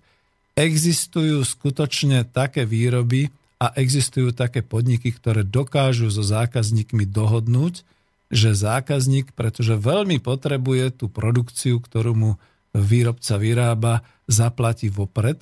existujú 0.58 1.43
skutočne 1.45 2.25
také 2.25 2.65
výroby 2.65 3.30
a 3.60 3.75
existujú 3.75 4.32
také 4.32 4.63
podniky, 4.63 5.12
ktoré 5.13 5.43
dokážu 5.45 6.10
so 6.10 6.23
zákazníkmi 6.23 7.06
dohodnúť, 7.06 7.84
že 8.30 8.54
zákazník, 8.54 9.34
pretože 9.34 9.74
veľmi 9.74 10.22
potrebuje 10.22 11.02
tú 11.02 11.10
produkciu, 11.10 11.82
ktorú 11.82 12.13
mu 12.13 12.32
výrobca 12.72 13.42
vyrába, 13.42 14.06
zaplatí 14.30 14.94
vopred, 14.94 15.42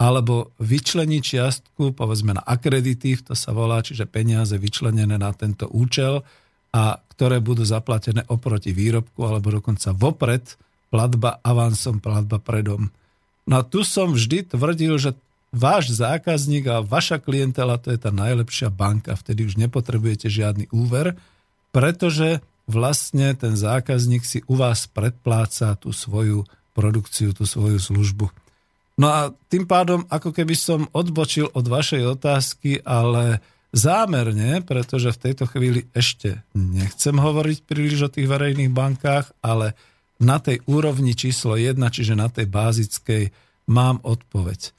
alebo 0.00 0.50
vyčlení 0.58 1.20
čiastku, 1.20 1.92
povedzme 1.94 2.34
na 2.34 2.42
akreditív, 2.42 3.28
to 3.28 3.36
sa 3.36 3.52
volá, 3.52 3.84
čiže 3.84 4.08
peniaze 4.08 4.56
vyčlenené 4.56 5.20
na 5.20 5.30
tento 5.36 5.68
účel, 5.70 6.24
a 6.74 6.98
ktoré 7.14 7.38
budú 7.38 7.62
zaplatené 7.62 8.26
oproti 8.26 8.74
výrobku 8.74 9.22
alebo 9.22 9.54
dokonca 9.54 9.94
vopred, 9.94 10.58
platba 10.90 11.38
avansom, 11.46 12.02
platba 12.02 12.42
predom. 12.42 12.90
No 13.46 13.54
a 13.60 13.62
tu 13.62 13.86
som 13.86 14.10
vždy 14.10 14.50
tvrdil, 14.50 14.98
že 14.98 15.14
váš 15.54 15.94
zákazník 15.94 16.66
a 16.66 16.82
vaša 16.82 17.22
klientela 17.22 17.78
to 17.78 17.94
je 17.94 17.98
tá 18.02 18.10
najlepšia 18.10 18.74
banka, 18.74 19.14
vtedy 19.14 19.46
už 19.46 19.54
nepotrebujete 19.54 20.26
žiadny 20.26 20.66
úver, 20.74 21.14
pretože 21.74 22.38
vlastne 22.70 23.34
ten 23.34 23.58
zákazník 23.58 24.22
si 24.22 24.46
u 24.46 24.54
vás 24.54 24.86
predpláca 24.86 25.74
tú 25.74 25.90
svoju 25.90 26.46
produkciu, 26.70 27.34
tú 27.34 27.42
svoju 27.44 27.82
službu. 27.82 28.30
No 28.94 29.10
a 29.10 29.20
tým 29.50 29.66
pádom, 29.66 30.06
ako 30.06 30.30
keby 30.30 30.54
som 30.54 30.86
odbočil 30.94 31.50
od 31.50 31.66
vašej 31.66 32.14
otázky, 32.14 32.78
ale 32.86 33.42
zámerne, 33.74 34.62
pretože 34.62 35.10
v 35.10 35.22
tejto 35.28 35.50
chvíli 35.50 35.90
ešte 35.90 36.46
nechcem 36.54 37.18
hovoriť 37.18 37.58
príliš 37.66 38.06
o 38.06 38.12
tých 38.12 38.30
verejných 38.30 38.70
bankách, 38.70 39.34
ale 39.42 39.74
na 40.22 40.38
tej 40.38 40.62
úrovni 40.70 41.18
číslo 41.18 41.58
1, 41.58 41.74
čiže 41.90 42.14
na 42.14 42.30
tej 42.30 42.46
bázickej, 42.46 43.34
mám 43.66 43.98
odpoveď. 44.06 44.70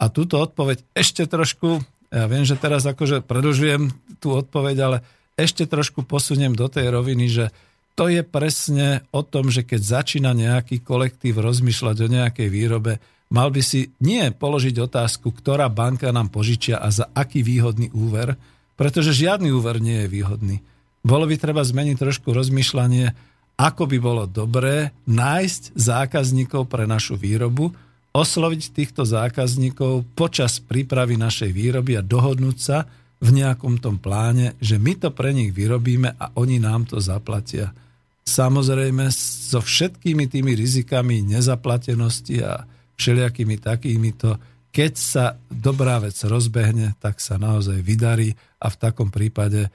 A 0.00 0.08
túto 0.08 0.40
odpoveď 0.40 0.80
ešte 0.96 1.28
trošku, 1.28 1.84
ja 2.08 2.24
viem, 2.24 2.48
že 2.48 2.56
teraz 2.56 2.88
akože 2.88 3.20
predlžujem 3.20 3.92
tú 4.16 4.32
odpoveď, 4.32 4.76
ale 4.80 4.98
ešte 5.38 5.70
trošku 5.70 6.02
posuniem 6.02 6.58
do 6.58 6.66
tej 6.66 6.90
roviny, 6.90 7.26
že 7.30 7.46
to 7.94 8.10
je 8.10 8.26
presne 8.26 9.06
o 9.14 9.22
tom, 9.22 9.50
že 9.50 9.62
keď 9.62 10.02
začína 10.02 10.34
nejaký 10.34 10.82
kolektív 10.82 11.38
rozmýšľať 11.38 11.96
o 12.02 12.08
nejakej 12.10 12.48
výrobe, 12.50 12.98
mal 13.30 13.54
by 13.54 13.62
si 13.62 13.94
nie 14.02 14.34
položiť 14.34 14.74
otázku, 14.82 15.30
ktorá 15.30 15.70
banka 15.70 16.10
nám 16.10 16.30
požičia 16.30 16.82
a 16.82 16.90
za 16.90 17.06
aký 17.14 17.46
výhodný 17.46 17.90
úver, 17.94 18.34
pretože 18.74 19.14
žiadny 19.14 19.50
úver 19.54 19.78
nie 19.78 20.06
je 20.06 20.08
výhodný. 20.10 20.56
Bolo 21.02 21.26
by 21.26 21.38
treba 21.38 21.62
zmeniť 21.62 21.96
trošku 21.98 22.34
rozmýšľanie, 22.34 23.14
ako 23.58 23.90
by 23.90 23.98
bolo 23.98 24.30
dobré 24.30 24.94
nájsť 25.10 25.74
zákazníkov 25.74 26.70
pre 26.70 26.86
našu 26.86 27.18
výrobu, 27.18 27.74
osloviť 28.14 28.62
týchto 28.74 29.02
zákazníkov 29.02 30.06
počas 30.14 30.62
prípravy 30.62 31.18
našej 31.18 31.50
výroby 31.50 31.98
a 31.98 32.02
dohodnúť 32.02 32.58
sa 32.58 32.86
v 33.18 33.30
nejakom 33.34 33.82
tom 33.82 33.98
pláne, 33.98 34.54
že 34.62 34.78
my 34.78 34.94
to 34.94 35.10
pre 35.10 35.34
nich 35.34 35.50
vyrobíme 35.50 36.14
a 36.14 36.30
oni 36.38 36.62
nám 36.62 36.86
to 36.86 37.02
zaplatia. 37.02 37.74
Samozrejme 38.22 39.10
so 39.10 39.58
všetkými 39.58 40.30
tými 40.30 40.54
rizikami 40.54 41.24
nezaplatenosti 41.26 42.36
a 42.44 42.62
všelijakými 42.94 43.56
takýmito, 43.58 44.38
keď 44.68 44.92
sa 44.94 45.24
dobrá 45.48 45.98
vec 45.98 46.14
rozbehne, 46.22 46.94
tak 47.02 47.18
sa 47.18 47.40
naozaj 47.40 47.82
vydarí 47.82 48.36
a 48.62 48.70
v 48.70 48.76
takom 48.76 49.08
prípade 49.10 49.72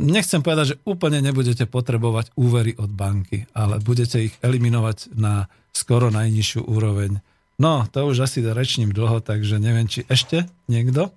nechcem 0.00 0.40
povedať, 0.40 0.76
že 0.76 0.80
úplne 0.88 1.20
nebudete 1.20 1.68
potrebovať 1.68 2.32
úvery 2.38 2.72
od 2.78 2.88
banky, 2.88 3.44
ale 3.52 3.82
budete 3.82 4.32
ich 4.32 4.34
eliminovať 4.40 5.12
na 5.12 5.50
skoro 5.74 6.08
najnižšiu 6.08 6.64
úroveň. 6.64 7.20
No, 7.60 7.84
to 7.92 8.08
už 8.08 8.24
asi 8.24 8.40
rečním 8.40 8.96
dlho, 8.96 9.20
takže 9.20 9.60
neviem, 9.60 9.84
či 9.84 10.08
ešte 10.08 10.48
niekto? 10.72 11.12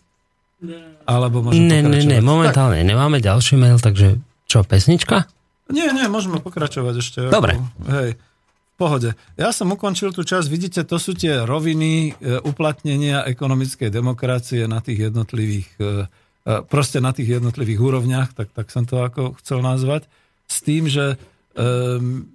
Alebo 1.04 1.44
môžem 1.44 1.68
Ne, 1.68 1.80
ne, 1.84 2.00
ne, 2.02 2.20
momentálne 2.24 2.80
tak. 2.80 2.88
nemáme 2.88 3.18
ďalší 3.20 3.60
mail, 3.60 3.78
takže 3.78 4.18
čo, 4.48 4.64
pesnička? 4.64 5.28
Nie, 5.68 5.90
nie, 5.92 6.06
môžeme 6.08 6.38
pokračovať 6.40 6.94
ešte. 7.02 7.20
Dobre. 7.28 7.58
Ako, 7.58 7.92
hej, 7.92 8.10
v 8.16 8.76
pohode. 8.78 9.10
Ja 9.40 9.50
som 9.56 9.72
ukončil 9.72 10.12
tú 10.12 10.22
časť, 10.28 10.48
vidíte, 10.52 10.82
to 10.84 11.00
sú 11.00 11.16
tie 11.16 11.48
roviny 11.48 12.12
e, 12.12 12.40
uplatnenia 12.44 13.24
ekonomickej 13.26 13.90
demokracie 13.90 14.68
na 14.68 14.84
tých 14.84 15.10
jednotlivých 15.10 15.68
e, 15.80 15.84
e, 15.84 16.54
proste 16.68 17.00
na 17.00 17.16
tých 17.16 17.40
jednotlivých 17.40 17.80
úrovniach, 17.82 18.30
tak, 18.36 18.52
tak 18.52 18.68
som 18.70 18.84
to 18.84 19.02
ako 19.02 19.40
chcel 19.42 19.64
nazvať, 19.64 20.06
s 20.46 20.62
tým, 20.62 20.86
že 20.86 21.18
um, 21.58 22.30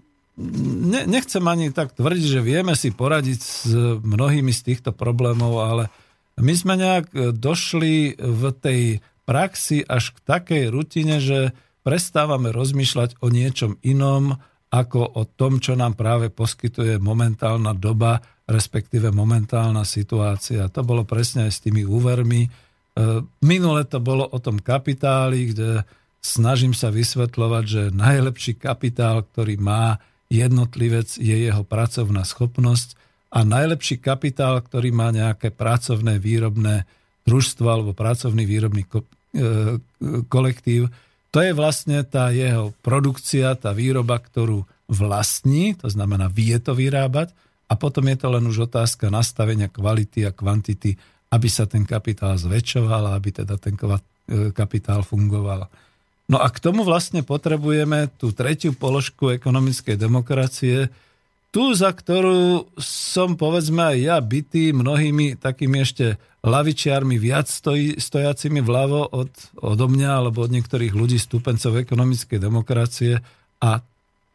ne, 0.91 1.07
nechcem 1.07 1.45
ani 1.47 1.71
tak 1.71 1.95
tvrdiť, 1.95 2.27
že 2.27 2.41
vieme 2.43 2.75
si 2.75 2.91
poradiť 2.91 3.39
s 3.39 3.71
mnohými 4.03 4.51
z 4.51 4.61
týchto 4.67 4.91
problémov, 4.91 5.63
ale 5.63 5.85
my 6.41 6.55
sme 6.57 6.75
nejak 6.81 7.37
došli 7.37 8.17
v 8.17 8.43
tej 8.57 8.83
praxi 9.29 9.87
až 9.87 10.11
k 10.11 10.19
takej 10.27 10.65
rutine, 10.75 11.23
že 11.23 11.55
prestávame 11.87 12.51
rozmýšľať 12.51 13.23
o 13.23 13.31
niečom 13.31 13.79
inom, 13.87 14.37
ako 14.71 15.03
o 15.19 15.23
tom, 15.27 15.59
čo 15.59 15.75
nám 15.75 15.99
práve 15.99 16.31
poskytuje 16.31 17.03
momentálna 17.03 17.75
doba, 17.75 18.23
respektíve 18.47 19.11
momentálna 19.11 19.83
situácia. 19.83 20.71
To 20.71 20.87
bolo 20.87 21.03
presne 21.03 21.51
aj 21.51 21.53
s 21.59 21.63
tými 21.63 21.83
úvermi. 21.83 22.47
E, 22.47 22.49
minule 23.43 23.83
to 23.87 23.99
bolo 23.99 24.27
o 24.31 24.39
tom 24.39 24.63
kapitáli, 24.63 25.51
kde 25.51 25.83
snažím 26.23 26.75
sa 26.75 26.95
vysvetľovať, 26.95 27.65
že 27.67 27.83
najlepší 27.95 28.59
kapitál, 28.59 29.27
ktorý 29.27 29.59
má 29.59 29.99
jednotlivec, 30.31 31.19
je 31.19 31.51
jeho 31.51 31.67
pracovná 31.67 32.23
schopnosť 32.23 32.95
a 33.31 33.47
najlepší 33.47 34.03
kapitál, 34.03 34.59
ktorý 34.59 34.91
má 34.91 35.15
nejaké 35.15 35.55
pracovné 35.55 36.19
výrobné 36.19 36.85
družstvo 37.23 37.67
alebo 37.71 37.91
pracovný 37.95 38.43
výrobný 38.43 38.83
e, 38.83 38.91
kolektív, 40.27 40.91
to 41.31 41.39
je 41.39 41.55
vlastne 41.55 42.03
tá 42.03 42.35
jeho 42.35 42.75
produkcia, 42.83 43.55
tá 43.55 43.71
výroba, 43.71 44.19
ktorú 44.19 44.67
vlastní, 44.91 45.79
to 45.79 45.87
znamená 45.87 46.27
vie 46.27 46.59
to 46.59 46.75
vyrábať 46.75 47.31
a 47.71 47.79
potom 47.79 48.11
je 48.11 48.19
to 48.19 48.29
len 48.35 48.43
už 48.51 48.67
otázka 48.67 49.15
nastavenia 49.15 49.71
kvality 49.71 50.27
a 50.27 50.35
kvantity, 50.35 50.99
aby 51.31 51.47
sa 51.47 51.71
ten 51.71 51.87
kapitál 51.87 52.35
zväčšoval 52.35 53.15
a 53.15 53.15
aby 53.15 53.31
teda 53.31 53.55
ten 53.63 53.79
e, 53.79 54.51
kapitál 54.51 55.07
fungoval. 55.07 55.71
No 56.27 56.43
a 56.43 56.51
k 56.51 56.59
tomu 56.59 56.83
vlastne 56.83 57.23
potrebujeme 57.23 58.11
tú 58.19 58.35
tretiu 58.35 58.75
položku 58.75 59.31
ekonomickej 59.35 59.95
demokracie, 59.95 60.91
tú, 61.51 61.75
za 61.75 61.91
ktorú 61.91 62.71
som 62.79 63.35
povedzme 63.35 63.95
aj 63.95 63.97
ja 63.99 64.17
bytý 64.23 64.71
mnohými 64.71 65.39
takými 65.39 65.83
ešte 65.83 66.17
lavičiarmi 66.41 67.21
viac 67.21 67.51
stojí, 67.51 68.01
stojacimi 68.01 68.65
vľavo 68.65 69.13
od, 69.13 69.31
odo 69.61 69.87
mňa 69.91 70.11
alebo 70.25 70.47
od 70.47 70.51
niektorých 70.55 70.95
ľudí 70.95 71.21
stúpencov 71.21 71.77
ekonomickej 71.77 72.39
demokracie 72.41 73.21
a 73.61 73.85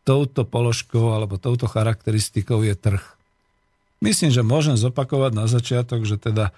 touto 0.06 0.46
položkou 0.46 1.18
alebo 1.18 1.42
touto 1.42 1.66
charakteristikou 1.66 2.62
je 2.62 2.78
trh. 2.78 3.04
Myslím, 4.06 4.30
že 4.30 4.46
môžem 4.46 4.78
zopakovať 4.78 5.32
na 5.34 5.50
začiatok, 5.50 6.06
že 6.06 6.22
teda 6.22 6.54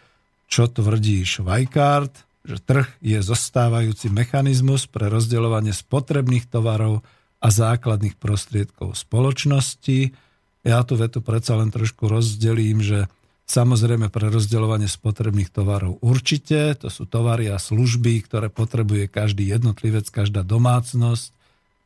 čo 0.51 0.67
tvrdí 0.67 1.23
Švajkard, 1.23 2.11
že 2.43 2.57
trh 2.59 2.87
je 2.99 3.19
zostávajúci 3.23 4.11
mechanizmus 4.11 4.87
pre 4.89 5.07
rozdeľovanie 5.07 5.71
spotrebných 5.71 6.51
tovarov 6.51 7.07
a 7.39 7.47
základných 7.47 8.19
prostriedkov 8.19 8.99
spoločnosti, 8.99 10.26
ja 10.65 10.81
tú 10.81 10.97
vetu 10.97 11.21
predsa 11.21 11.57
len 11.57 11.69
trošku 11.69 12.09
rozdelím, 12.09 12.81
že 12.81 13.05
samozrejme 13.47 14.11
pre 14.11 14.27
rozdeľovanie 14.27 14.91
spotrebných 14.91 15.49
tovarov 15.49 16.01
určite, 16.03 16.75
to 16.75 16.91
sú 16.91 17.07
tovary 17.07 17.47
a 17.47 17.61
služby, 17.61 18.25
ktoré 18.27 18.51
potrebuje 18.51 19.07
každý 19.07 19.47
jednotlivec, 19.47 20.09
každá 20.11 20.43
domácnosť 20.43 21.31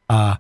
a 0.10 0.22
e, 0.36 0.38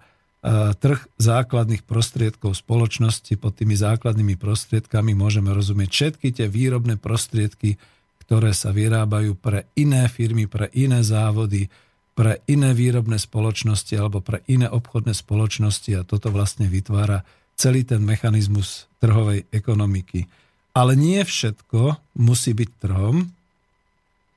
trh 0.73 0.99
základných 1.21 1.85
prostriedkov 1.85 2.57
spoločnosti. 2.57 3.37
Pod 3.37 3.53
tými 3.55 3.77
základnými 3.77 4.35
prostriedkami 4.35 5.13
môžeme 5.13 5.53
rozumieť 5.53 5.89
všetky 5.93 6.27
tie 6.33 6.47
výrobné 6.49 6.97
prostriedky, 6.97 7.77
ktoré 8.25 8.55
sa 8.57 8.73
vyrábajú 8.73 9.37
pre 9.37 9.69
iné 9.77 10.09
firmy, 10.09 10.49
pre 10.49 10.73
iné 10.73 11.05
závody, 11.05 11.69
pre 12.17 12.43
iné 12.49 12.75
výrobné 12.75 13.21
spoločnosti 13.21 13.93
alebo 13.95 14.19
pre 14.19 14.43
iné 14.51 14.67
obchodné 14.67 15.15
spoločnosti 15.15 15.91
a 15.95 16.07
toto 16.07 16.33
vlastne 16.33 16.67
vytvára 16.67 17.23
celý 17.61 17.85
ten 17.85 18.01
mechanizmus 18.01 18.89
trhovej 18.97 19.45
ekonomiky. 19.53 20.25
Ale 20.73 20.97
nie 20.97 21.21
všetko 21.21 22.01
musí 22.17 22.57
byť 22.57 22.69
trhom. 22.81 23.29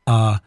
A 0.05 0.37
e, 0.37 0.39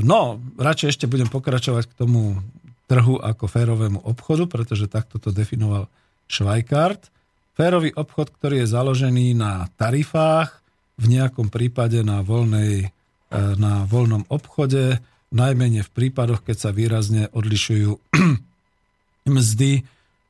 no, 0.00 0.40
radšej 0.56 0.96
ešte 0.96 1.10
budem 1.10 1.28
pokračovať 1.28 1.84
k 1.92 1.98
tomu 2.00 2.40
trhu 2.88 3.20
ako 3.20 3.44
férovému 3.44 4.00
obchodu, 4.08 4.48
pretože 4.48 4.88
takto 4.88 5.20
to 5.20 5.28
definoval 5.28 5.84
Schweikart. 6.32 7.12
Férový 7.52 7.92
obchod, 7.92 8.32
ktorý 8.32 8.64
je 8.64 8.72
založený 8.72 9.36
na 9.36 9.68
tarifách, 9.76 10.64
v 10.96 11.18
nejakom 11.18 11.52
prípade 11.52 12.00
na, 12.00 12.24
voľnej, 12.24 12.88
e, 12.88 13.38
na 13.60 13.84
voľnom 13.84 14.24
obchode, 14.32 14.96
najmenej 15.32 15.84
v 15.88 15.90
prípadoch, 15.92 16.44
keď 16.44 16.56
sa 16.56 16.70
výrazne 16.70 17.32
odlišujú 17.32 17.90
mzdy 19.36 19.72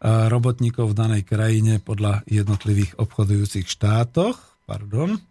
robotníkov 0.02 0.92
v 0.92 0.98
danej 0.98 1.22
krajine 1.22 1.78
podľa 1.78 2.26
jednotlivých 2.26 2.98
obchodujúcich 2.98 3.70
štátoch. 3.70 4.34
Pardon. 4.66 5.22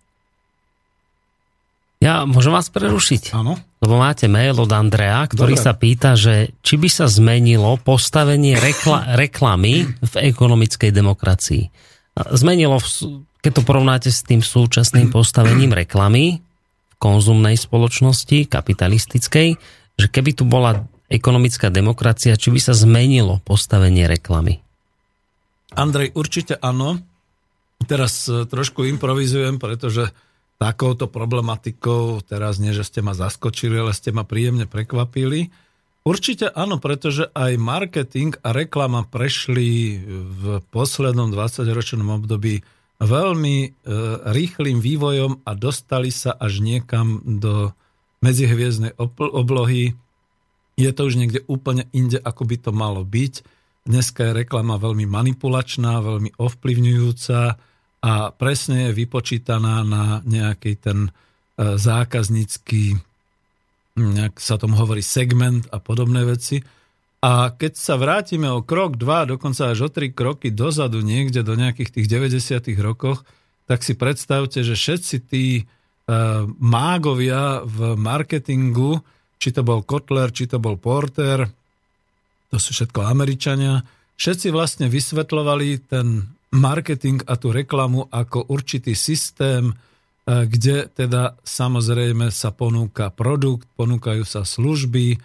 Ja 2.01 2.25
môžem 2.25 2.49
vás 2.49 2.73
prerušiť? 2.73 3.29
Áno. 3.38 3.62
Lebo 3.77 4.01
máte 4.01 4.25
mail 4.25 4.57
od 4.57 4.73
Andrea, 4.73 5.21
ktorý 5.29 5.53
Dobre. 5.53 5.65
sa 5.69 5.73
pýta, 5.77 6.17
že 6.17 6.49
či 6.65 6.81
by 6.81 6.89
sa 6.89 7.05
zmenilo 7.05 7.77
postavenie 7.77 8.57
rekla- 8.57 9.13
reklamy 9.21 9.86
v 9.86 10.13
ekonomickej 10.17 10.89
demokracii. 10.89 11.69
Zmenilo, 12.34 12.81
keď 13.45 13.51
to 13.53 13.62
porovnáte 13.62 14.10
s 14.10 14.25
tým 14.25 14.41
súčasným 14.41 15.13
postavením 15.13 15.77
reklamy 15.77 16.41
v 16.41 16.95
konzumnej 16.97 17.53
spoločnosti, 17.53 18.49
kapitalistickej, 18.49 19.47
že 19.95 20.07
keby 20.10 20.34
tu 20.34 20.43
bola 20.49 20.89
ekonomická 21.12 21.67
demokracia, 21.67 22.39
či 22.39 22.50
by 22.56 22.60
sa 22.63 22.74
zmenilo 22.74 23.43
postavenie 23.43 24.08
reklamy? 24.08 24.63
Andrej, 25.76 26.15
určite 26.15 26.56
áno. 26.60 27.00
Teraz 27.84 28.26
e, 28.32 28.47
trošku 28.47 28.88
improvizujem, 28.88 29.60
pretože 29.60 30.12
takouto 30.62 31.10
problematikou, 31.10 32.21
teraz 32.24 32.62
nie, 32.62 32.71
že 32.71 32.86
ste 32.86 33.02
ma 33.02 33.17
zaskočili, 33.17 33.82
ale 33.82 33.97
ste 33.97 34.13
ma 34.13 34.21
príjemne 34.21 34.69
prekvapili. 34.69 35.50
Určite 36.02 36.50
áno, 36.54 36.78
pretože 36.82 37.30
aj 37.34 37.62
marketing 37.62 38.38
a 38.41 38.54
reklama 38.54 39.06
prešli 39.06 40.02
v 40.06 40.62
poslednom 40.74 41.30
20-ročnom 41.34 42.21
období 42.21 42.62
veľmi 43.02 43.58
e, 43.65 43.69
rýchlým 44.30 44.78
vývojom 44.78 45.41
a 45.45 45.52
dostali 45.58 46.13
sa 46.13 46.38
až 46.38 46.62
niekam 46.62 47.21
do 47.41 47.74
medzihviezdnej 48.21 48.93
oblohy 49.17 49.97
je 50.79 50.91
to 50.91 51.01
už 51.07 51.19
niekde 51.19 51.43
úplne 51.47 51.88
inde, 51.91 52.19
ako 52.21 52.43
by 52.47 52.55
to 52.60 52.71
malo 52.71 53.03
byť. 53.03 53.43
Dneska 53.81 54.29
je 54.29 54.38
reklama 54.45 54.77
veľmi 54.77 55.10
manipulačná, 55.10 55.99
veľmi 56.05 56.38
ovplyvňujúca 56.38 57.39
a 58.01 58.13
presne 58.34 58.89
je 58.89 58.97
vypočítaná 58.97 59.86
na 59.86 60.21
nejaký 60.25 60.77
ten 60.77 61.10
e, 61.10 61.12
zákaznícky, 61.77 62.97
nejak 63.97 64.38
sa 64.41 64.57
tom 64.57 64.73
hovorí 64.77 65.05
segment 65.05 65.65
a 65.69 65.77
podobné 65.81 66.25
veci. 66.25 66.62
A 67.21 67.53
keď 67.53 67.73
sa 67.77 68.01
vrátime 68.01 68.49
o 68.49 68.65
krok, 68.65 68.97
dva, 68.97 69.29
dokonca 69.29 69.69
až 69.69 69.86
o 69.86 69.89
tri 69.93 70.10
kroky 70.10 70.49
dozadu, 70.49 71.05
niekde 71.05 71.45
do 71.45 71.53
nejakých 71.53 72.01
tých 72.01 72.07
90. 72.10 72.73
rokoch, 72.81 73.21
tak 73.69 73.86
si 73.86 73.93
predstavte, 73.93 74.65
že 74.65 74.73
všetci 74.73 75.15
tí 75.29 75.45
e, 75.62 75.63
mágovia 76.57 77.62
v 77.62 77.93
marketingu 77.97 79.05
či 79.41 79.49
to 79.49 79.65
bol 79.65 79.82
Kotler, 79.82 80.30
či 80.30 80.45
to 80.45 80.62
bol 80.62 80.77
Porter, 80.77 81.49
to 82.54 82.58
sú 82.62 82.77
všetko 82.77 83.01
Američania, 83.01 83.82
všetci 84.21 84.54
vlastne 84.54 84.86
vysvetľovali 84.86 85.89
ten 85.89 86.30
marketing 86.54 87.25
a 87.25 87.39
tú 87.41 87.49
reklamu 87.49 88.06
ako 88.12 88.54
určitý 88.54 88.93
systém, 88.93 89.71
e, 89.71 89.75
kde 90.45 90.91
teda 90.93 91.41
samozrejme 91.41 92.30
sa 92.30 92.54
ponúka 92.54 93.10
produkt, 93.10 93.65
ponúkajú 93.80 94.21
sa 94.27 94.45
služby, 94.45 95.15
e, 95.15 95.17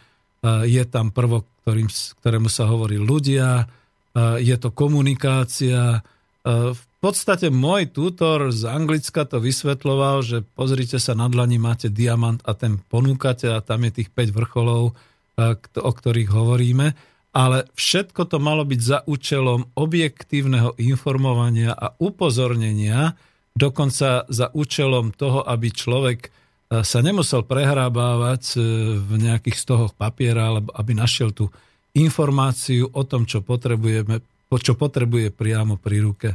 je 0.64 0.83
tam 0.88 1.12
prvok, 1.12 1.44
ktorým, 1.66 1.90
ktorému 2.22 2.48
sa 2.48 2.70
hovorí 2.72 2.96
ľudia, 2.96 3.66
e, 3.66 4.40
je 4.40 4.57
to 4.57 4.72
komunikácia. 4.72 6.00
V 6.46 6.79
podstate 7.07 7.55
môj 7.55 7.87
tutor 7.95 8.51
z 8.51 8.66
Anglicka 8.66 9.23
to 9.23 9.38
vysvetloval, 9.38 10.27
že 10.27 10.42
pozrite 10.59 10.99
sa 10.99 11.14
na 11.14 11.31
dlani, 11.31 11.62
máte 11.62 11.87
diamant 11.87 12.42
a 12.42 12.59
ten 12.59 12.83
ponúkate 12.90 13.47
a 13.47 13.62
tam 13.62 13.87
je 13.87 14.03
tých 14.03 14.11
5 14.11 14.35
vrcholov, 14.35 14.99
o 15.79 15.92
ktorých 15.95 16.31
hovoríme. 16.35 16.99
Ale 17.37 17.69
všetko 17.79 18.27
to 18.27 18.42
malo 18.42 18.66
byť 18.66 18.81
za 18.83 18.99
účelom 19.07 19.77
objektívneho 19.79 20.75
informovania 20.83 21.77
a 21.77 21.95
upozornenia, 22.03 23.14
dokonca 23.55 24.27
za 24.27 24.51
účelom 24.57 25.14
toho, 25.14 25.47
aby 25.47 25.71
človek 25.71 26.35
sa 26.66 26.99
nemusel 27.05 27.47
prehrábávať 27.47 28.59
v 28.99 29.11
nejakých 29.21 29.55
stohoch 29.55 29.92
papiera, 29.95 30.51
alebo 30.51 30.75
aby 30.75 30.99
našiel 30.99 31.31
tú 31.31 31.53
informáciu 31.95 32.90
o 32.90 33.03
tom, 33.07 33.29
čo 33.29 33.45
potrebujeme, 33.45 34.19
čo 34.51 34.75
potrebuje 34.75 35.31
priamo 35.31 35.79
pri 35.79 35.97
ruke. 36.03 36.29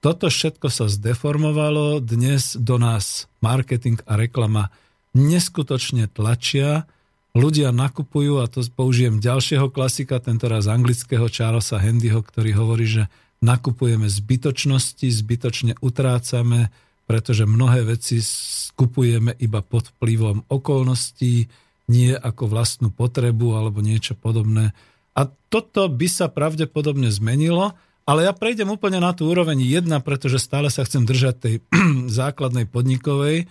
Toto 0.00 0.32
všetko 0.32 0.72
sa 0.72 0.88
zdeformovalo, 0.88 2.00
dnes 2.00 2.56
do 2.56 2.80
nás 2.80 3.28
marketing 3.44 4.00
a 4.08 4.16
reklama 4.16 4.72
neskutočne 5.12 6.08
tlačia, 6.08 6.88
ľudia 7.36 7.68
nakupujú, 7.68 8.40
a 8.40 8.48
to 8.48 8.64
použijem 8.72 9.20
ďalšieho 9.20 9.68
klasika, 9.68 10.16
tentoraz 10.16 10.72
anglického 10.72 11.28
Charlesa 11.28 11.76
Handyho, 11.76 12.24
ktorý 12.24 12.56
hovorí, 12.56 12.88
že 12.88 13.12
nakupujeme 13.44 14.08
zbytočnosti, 14.08 15.04
zbytočne 15.04 15.76
utrácame, 15.84 16.72
pretože 17.04 17.44
mnohé 17.44 17.84
veci 17.84 18.24
skupujeme 18.24 19.36
iba 19.36 19.60
pod 19.60 19.92
vplyvom 20.00 20.48
okolností, 20.48 21.44
nie 21.92 22.16
ako 22.16 22.48
vlastnú 22.48 22.88
potrebu 22.88 23.52
alebo 23.52 23.84
niečo 23.84 24.16
podobné. 24.16 24.72
A 25.12 25.28
toto 25.52 25.92
by 25.92 26.08
sa 26.08 26.32
pravdepodobne 26.32 27.12
zmenilo, 27.12 27.76
ale 28.08 28.26
ja 28.26 28.32
prejdem 28.32 28.70
úplne 28.72 28.98
na 28.98 29.12
tú 29.12 29.28
úroveň 29.30 29.60
jedna, 29.60 30.02
pretože 30.02 30.40
stále 30.42 30.72
sa 30.72 30.82
chcem 30.82 31.04
držať 31.04 31.34
tej 31.38 31.54
základnej 32.20 32.66
podnikovej. 32.66 33.46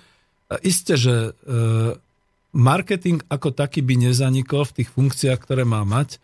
Isté, 0.65 0.97
že 0.97 1.15
e, 1.15 1.31
marketing 2.53 3.21
ako 3.29 3.53
taký 3.53 3.85
by 3.85 4.09
nezanikol 4.09 4.65
v 4.65 4.81
tých 4.81 4.89
funkciách, 4.89 5.39
ktoré 5.39 5.63
má 5.65 5.85
mať, 5.85 6.17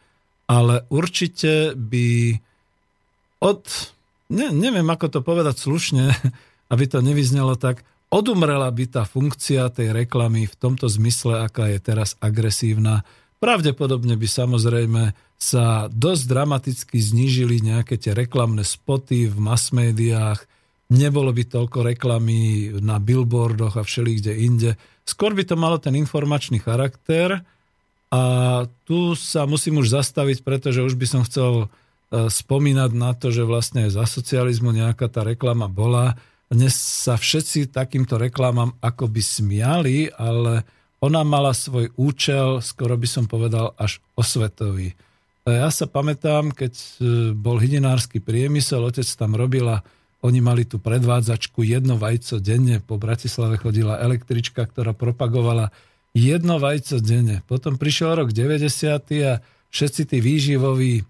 ale 0.49 0.85
určite 0.89 1.77
by 1.77 2.37
od, 3.41 3.61
ne, 4.33 4.49
neviem 4.49 4.87
ako 4.89 5.07
to 5.09 5.19
povedať 5.21 5.55
slušne, 5.61 6.09
aby 6.73 6.83
to 6.89 7.05
nevyznelo 7.05 7.53
tak, 7.57 7.85
odumrela 8.09 8.69
by 8.73 8.85
tá 8.89 9.03
funkcia 9.05 9.69
tej 9.69 9.93
reklamy 9.93 10.49
v 10.49 10.55
tomto 10.55 10.89
zmysle, 10.89 11.45
aká 11.45 11.69
je 11.69 11.79
teraz 11.81 12.17
agresívna. 12.21 13.05
Pravdepodobne 13.39 14.15
by 14.15 14.27
samozrejme 14.27 15.11
sa 15.35 15.91
dosť 15.91 16.23
dramaticky 16.31 16.97
znížili 16.97 17.59
nejaké 17.59 17.99
tie 17.99 18.15
reklamné 18.15 18.63
spoty 18.63 19.27
v 19.27 19.37
mass 19.37 19.75
médiách, 19.75 20.47
nebolo 20.89 21.35
by 21.35 21.43
toľko 21.43 21.83
reklamy 21.83 22.71
na 22.79 23.01
billboardoch 23.01 23.75
a 23.75 23.83
všeli 23.83 24.11
kde 24.23 24.33
inde. 24.39 24.71
Skôr 25.03 25.35
by 25.35 25.43
to 25.43 25.59
malo 25.59 25.77
ten 25.77 25.93
informačný 25.99 26.63
charakter 26.63 27.43
a 28.13 28.21
tu 28.87 29.13
sa 29.17 29.43
musím 29.43 29.83
už 29.83 29.91
zastaviť, 29.91 30.45
pretože 30.45 30.79
už 30.79 30.95
by 30.95 31.05
som 31.09 31.21
chcel 31.27 31.67
e, 31.67 32.31
spomínať 32.31 32.91
na 32.95 33.11
to, 33.11 33.33
že 33.33 33.43
vlastne 33.43 33.91
za 33.91 34.07
socializmu 34.07 34.71
nejaká 34.71 35.11
tá 35.11 35.25
reklama 35.27 35.67
bola. 35.67 36.15
Dnes 36.47 36.77
sa 36.77 37.19
všetci 37.19 37.73
takýmto 37.73 38.15
reklamám 38.15 38.77
akoby 38.79 39.19
smiali, 39.19 40.13
ale 40.13 40.63
ona 41.03 41.21
mala 41.27 41.51
svoj 41.51 41.91
účel, 41.99 42.63
skoro 42.63 42.95
by 42.95 43.07
som 43.07 43.25
povedal, 43.27 43.75
až 43.75 43.99
osvetový. 44.15 44.95
Ja 45.45 45.69
sa 45.69 45.85
pamätám, 45.85 46.49
keď 46.49 46.73
e, 46.73 46.85
bol 47.37 47.61
hydinársky 47.61 48.17
priemysel, 48.17 48.81
otec 48.81 49.05
tam 49.13 49.37
robila, 49.37 49.85
oni 50.25 50.41
mali 50.41 50.65
tú 50.65 50.81
predvádzačku 50.81 51.61
jedno 51.61 52.01
vajco 52.01 52.41
denne, 52.41 52.81
po 52.81 52.97
Bratislave 52.97 53.61
chodila 53.61 54.01
električka, 54.01 54.65
ktorá 54.65 54.97
propagovala 54.97 55.69
jedno 56.17 56.57
vajco 56.57 56.97
denne. 56.97 57.45
Potom 57.45 57.77
prišiel 57.77 58.25
rok 58.25 58.33
90. 58.33 58.65
a 59.21 59.37
všetci 59.69 60.01
tí 60.09 60.17
výživoví 60.17 60.93
e, 60.97 61.03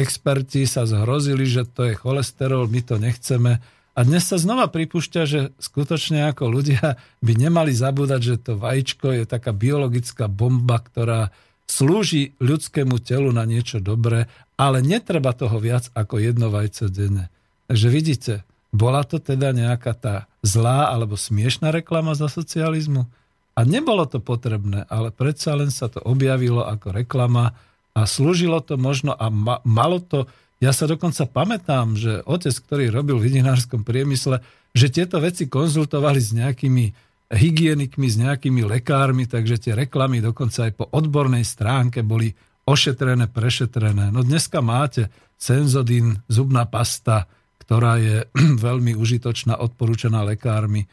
experti 0.00 0.64
sa 0.64 0.88
zhrozili, 0.88 1.44
že 1.44 1.68
to 1.68 1.92
je 1.92 2.00
cholesterol, 2.00 2.72
my 2.72 2.80
to 2.80 2.96
nechceme. 2.96 3.60
A 3.96 4.04
dnes 4.04 4.28
sa 4.28 4.36
znova 4.36 4.68
pripúšťa, 4.68 5.22
že 5.24 5.40
skutočne 5.56 6.28
ako 6.28 6.52
ľudia 6.52 7.00
by 7.24 7.32
nemali 7.32 7.72
zabúdať, 7.72 8.20
že 8.20 8.36
to 8.36 8.52
vajíčko 8.60 9.16
je 9.16 9.24
taká 9.24 9.56
biologická 9.56 10.28
bomba, 10.28 10.76
ktorá 10.76 11.32
slúži 11.64 12.36
ľudskému 12.36 13.00
telu 13.00 13.32
na 13.32 13.48
niečo 13.48 13.80
dobré, 13.80 14.28
ale 14.60 14.84
netreba 14.84 15.32
toho 15.32 15.56
viac 15.56 15.88
ako 15.96 16.20
jedno 16.20 16.52
vajce 16.52 16.92
denne. 16.92 17.32
Takže 17.72 17.88
vidíte, 17.88 18.32
bola 18.68 19.00
to 19.00 19.16
teda 19.16 19.56
nejaká 19.56 19.96
tá 19.96 20.14
zlá 20.44 20.92
alebo 20.92 21.16
smiešná 21.16 21.72
reklama 21.72 22.12
za 22.12 22.28
socializmu? 22.28 23.08
A 23.56 23.64
nebolo 23.64 24.04
to 24.04 24.20
potrebné, 24.20 24.84
ale 24.92 25.08
predsa 25.08 25.56
len 25.56 25.72
sa 25.72 25.88
to 25.88 26.04
objavilo 26.04 26.60
ako 26.68 26.92
reklama 26.92 27.56
a 27.96 28.04
slúžilo 28.04 28.60
to 28.60 28.76
možno 28.76 29.16
a 29.16 29.32
ma, 29.32 29.64
malo 29.64 30.04
to, 30.04 30.28
ja 30.56 30.72
sa 30.72 30.88
dokonca 30.88 31.28
pamätám, 31.28 31.98
že 32.00 32.24
otec, 32.24 32.54
ktorý 32.56 32.84
robil 32.88 33.20
v 33.20 33.28
vidinárskom 33.28 33.84
priemysle, 33.84 34.40
že 34.72 34.88
tieto 34.88 35.20
veci 35.20 35.48
konzultovali 35.48 36.20
s 36.20 36.32
nejakými 36.32 36.84
hygienikmi, 37.32 38.06
s 38.06 38.16
nejakými 38.16 38.62
lekármi, 38.64 39.26
takže 39.26 39.58
tie 39.58 39.72
reklamy 39.74 40.22
dokonca 40.22 40.70
aj 40.70 40.72
po 40.78 40.86
odbornej 40.88 41.42
stránke 41.42 42.00
boli 42.06 42.32
ošetrené, 42.66 43.28
prešetrené. 43.28 44.08
No 44.10 44.24
dneska 44.24 44.64
máte 44.64 45.12
Senzodin, 45.36 46.22
zubná 46.30 46.64
pasta, 46.64 47.28
ktorá 47.60 47.98
je 48.00 48.16
veľmi 48.66 48.96
užitočná, 48.96 49.58
odporúčaná 49.58 50.24
lekármi. 50.24 50.86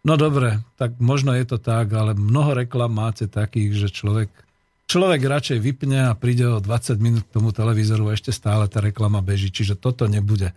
No 0.00 0.16
dobre, 0.16 0.64
tak 0.80 0.96
možno 0.96 1.36
je 1.36 1.44
to 1.44 1.60
tak, 1.60 1.92
ale 1.92 2.16
mnoho 2.16 2.56
reklam 2.56 2.96
máte 2.96 3.28
takých, 3.28 3.84
že 3.84 3.88
človek, 3.92 4.32
človek 4.90 5.22
radšej 5.22 5.58
vypne 5.62 6.10
a 6.10 6.18
príde 6.18 6.50
o 6.50 6.58
20 6.58 6.98
minút 6.98 7.22
k 7.30 7.34
tomu 7.38 7.54
televízoru 7.54 8.10
a 8.10 8.18
ešte 8.18 8.34
stále 8.34 8.66
tá 8.66 8.82
reklama 8.82 9.22
beží, 9.22 9.54
čiže 9.54 9.78
toto 9.78 10.10
nebude. 10.10 10.50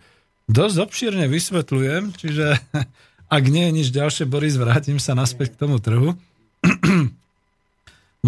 Dosť 0.50 0.76
obšírne 0.82 1.30
vysvetľujem, 1.30 2.18
čiže 2.18 2.58
Ak 3.34 3.50
nie 3.50 3.66
je 3.66 3.76
nič 3.82 3.88
ďalšie, 3.90 4.28
Boris, 4.28 4.54
vrátim 4.54 5.00
sa 5.00 5.16
naspäť 5.16 5.56
k 5.56 5.60
tomu 5.66 5.80
trhu. 5.80 6.14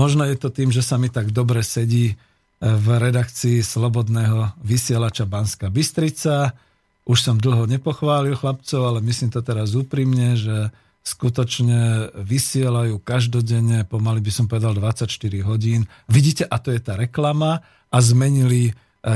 Možno 0.01 0.27
je 0.27 0.37
to 0.37 0.49
tým, 0.49 0.73
že 0.73 0.83
sa 0.83 0.99
mi 0.99 1.12
tak 1.12 1.31
dobre 1.31 1.62
sedí 1.62 2.11
e, 2.11 2.14
v 2.59 2.87
redakcii 2.99 3.61
Slobodného 3.61 4.57
vysielača 4.64 5.29
Banska 5.29 5.69
Bystrica. 5.69 6.57
Už 7.07 7.23
som 7.23 7.37
dlho 7.38 7.71
nepochválil 7.71 8.35
chlapcov, 8.35 8.81
ale 8.83 8.99
myslím 9.05 9.31
to 9.31 9.47
teraz 9.47 9.77
úprimne, 9.77 10.35
že 10.35 10.75
skutočne 11.07 12.11
vysielajú 12.19 12.99
každodenne, 12.99 13.87
pomaly 13.87 14.19
by 14.19 14.33
som 14.35 14.51
povedal 14.51 14.75
24 14.75 15.07
hodín. 15.47 15.87
Vidíte, 16.11 16.42
a 16.51 16.59
to 16.59 16.75
je 16.75 16.83
tá 16.83 16.99
reklama 16.99 17.62
a 17.95 17.99
zmenili 18.03 18.71
e, 18.71 18.73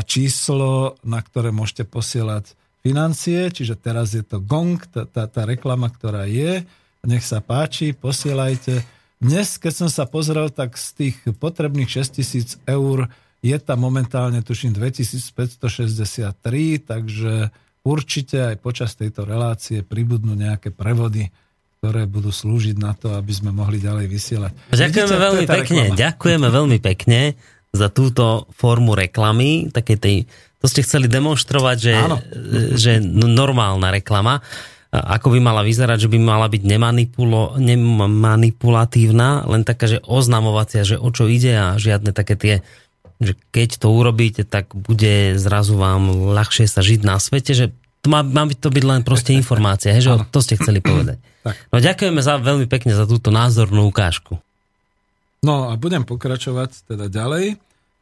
číslo, 0.06 0.94
na 1.02 1.18
ktoré 1.18 1.50
môžete 1.50 1.82
posielať 1.82 2.54
financie, 2.86 3.50
čiže 3.50 3.74
teraz 3.74 4.14
je 4.14 4.22
to 4.22 4.38
gong, 4.38 4.78
tá, 4.86 5.02
tá, 5.02 5.26
tá 5.26 5.42
reklama, 5.42 5.90
ktorá 5.90 6.30
je. 6.30 6.62
Nech 7.02 7.26
sa 7.26 7.42
páči, 7.42 7.90
posielajte. 7.90 8.86
Dnes, 9.18 9.58
keď 9.58 9.84
som 9.84 9.88
sa 9.90 10.06
pozrel, 10.06 10.48
tak 10.48 10.78
z 10.78 10.88
tých 10.94 11.16
potrebných 11.42 11.90
6000 11.90 12.70
eur 12.70 13.10
je 13.42 13.56
tam 13.58 13.82
momentálne, 13.82 14.40
tuším, 14.46 14.78
2563, 14.78 16.38
takže 16.86 17.50
určite 17.82 18.54
aj 18.54 18.56
počas 18.62 18.94
tejto 18.94 19.26
relácie 19.26 19.82
pribudnú 19.82 20.38
nejaké 20.38 20.70
prevody, 20.70 21.32
ktoré 21.80 22.04
budú 22.04 22.28
slúžiť 22.28 22.76
na 22.76 22.92
to, 22.92 23.16
aby 23.16 23.32
sme 23.32 23.56
mohli 23.56 23.80
ďalej 23.80 24.04
vysielať. 24.04 24.52
Ďakujeme 24.68 25.16
Vidíte, 25.16 25.24
veľmi 25.24 25.44
pekne, 25.48 25.82
reklama. 25.88 25.96
ďakujeme 25.96 26.48
veľmi 26.60 26.78
pekne 26.84 27.20
za 27.72 27.88
túto 27.88 28.44
formu 28.52 28.92
reklamy, 28.92 29.72
takej 29.72 29.96
tej 29.96 30.16
to 30.60 30.68
ste 30.68 30.84
chceli 30.84 31.08
demonstrovať, 31.08 31.76
že, 31.80 31.94
že 32.84 32.92
normálna 33.00 33.96
reklama, 33.96 34.44
ako 34.92 35.32
by 35.32 35.40
mala 35.40 35.64
vyzerať, 35.64 36.04
že 36.04 36.12
by 36.12 36.20
mala 36.20 36.52
byť 36.52 36.62
nemanipulo, 36.68 37.56
nemanipulatívna, 37.56 39.48
len 39.48 39.64
taká, 39.64 39.88
že 39.88 40.04
oznamovacia, 40.04 40.84
že 40.84 41.00
o 41.00 41.08
čo 41.08 41.32
ide 41.32 41.56
a 41.56 41.80
žiadne 41.80 42.12
také 42.12 42.36
tie, 42.36 42.54
že 43.24 43.40
keď 43.56 43.80
to 43.80 43.88
urobíte, 43.88 44.44
tak 44.44 44.76
bude 44.76 45.40
zrazu 45.40 45.80
vám 45.80 46.28
ľahšie 46.36 46.68
sa 46.68 46.84
žiť 46.84 47.00
na 47.08 47.16
svete, 47.16 47.56
že 47.56 47.72
má, 48.08 48.24
má 48.24 48.48
byť 48.48 48.58
to 48.62 48.70
byť 48.72 48.84
len 48.86 49.00
proste 49.04 49.36
informácia, 49.36 49.92
že 49.98 50.14
to 50.32 50.40
ste 50.40 50.56
chceli 50.56 50.80
povedať. 50.90 51.20
No 51.72 51.76
ďakujeme 51.76 52.20
za, 52.24 52.40
veľmi 52.40 52.70
pekne 52.70 52.96
za 52.96 53.04
túto 53.04 53.28
názornú 53.28 53.88
ukážku. 53.90 54.40
No 55.40 55.72
a 55.72 55.76
budem 55.76 56.04
pokračovať 56.04 56.88
teda 56.88 57.08
ďalej 57.08 57.60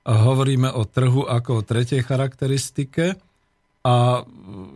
hovoríme 0.09 0.73
o 0.73 0.89
trhu 0.89 1.29
ako 1.29 1.61
o 1.61 1.67
tretej 1.67 2.01
charakteristike. 2.01 3.21
A 3.85 4.25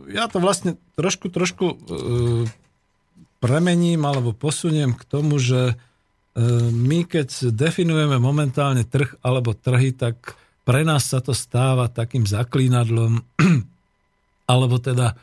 ja 0.09 0.25
to 0.29 0.37
vlastne 0.37 0.77
trošku, 0.93 1.33
trošku 1.33 1.65
e, 1.65 1.75
premením 3.41 4.05
alebo 4.05 4.31
posuniem 4.33 4.93
k 4.93 5.03
tomu, 5.05 5.41
že 5.41 5.73
e, 5.73 5.75
my 6.69 7.09
keď 7.09 7.53
definujeme 7.53 8.21
momentálne 8.21 8.85
trh 8.85 9.17
alebo 9.25 9.57
trhy, 9.57 9.93
tak 9.93 10.37
pre 10.63 10.85
nás 10.85 11.09
sa 11.09 11.19
to 11.19 11.35
stáva 11.35 11.89
takým 11.89 12.23
zaklínadlom 12.23 13.25
alebo 14.49 14.79
teda 14.79 15.13
e, 15.13 15.15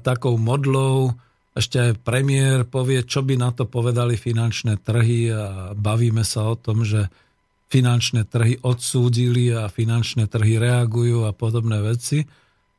takou 0.00 0.36
modlou. 0.36 1.14
Ešte 1.56 1.90
aj 1.90 2.02
premiér 2.06 2.68
povie, 2.68 3.02
čo 3.02 3.26
by 3.26 3.34
na 3.34 3.50
to 3.50 3.66
povedali 3.66 4.14
finančné 4.14 4.78
trhy 4.78 5.32
a 5.34 5.74
bavíme 5.74 6.22
sa 6.22 6.50
o 6.50 6.54
tom, 6.54 6.86
že 6.86 7.10
finančné 7.68 8.24
trhy 8.24 8.62
odsúdili 8.64 9.52
a 9.52 9.68
finančné 9.68 10.30
trhy 10.30 10.56
reagujú 10.56 11.28
a 11.28 11.36
podobné 11.36 11.82
veci. 11.84 12.24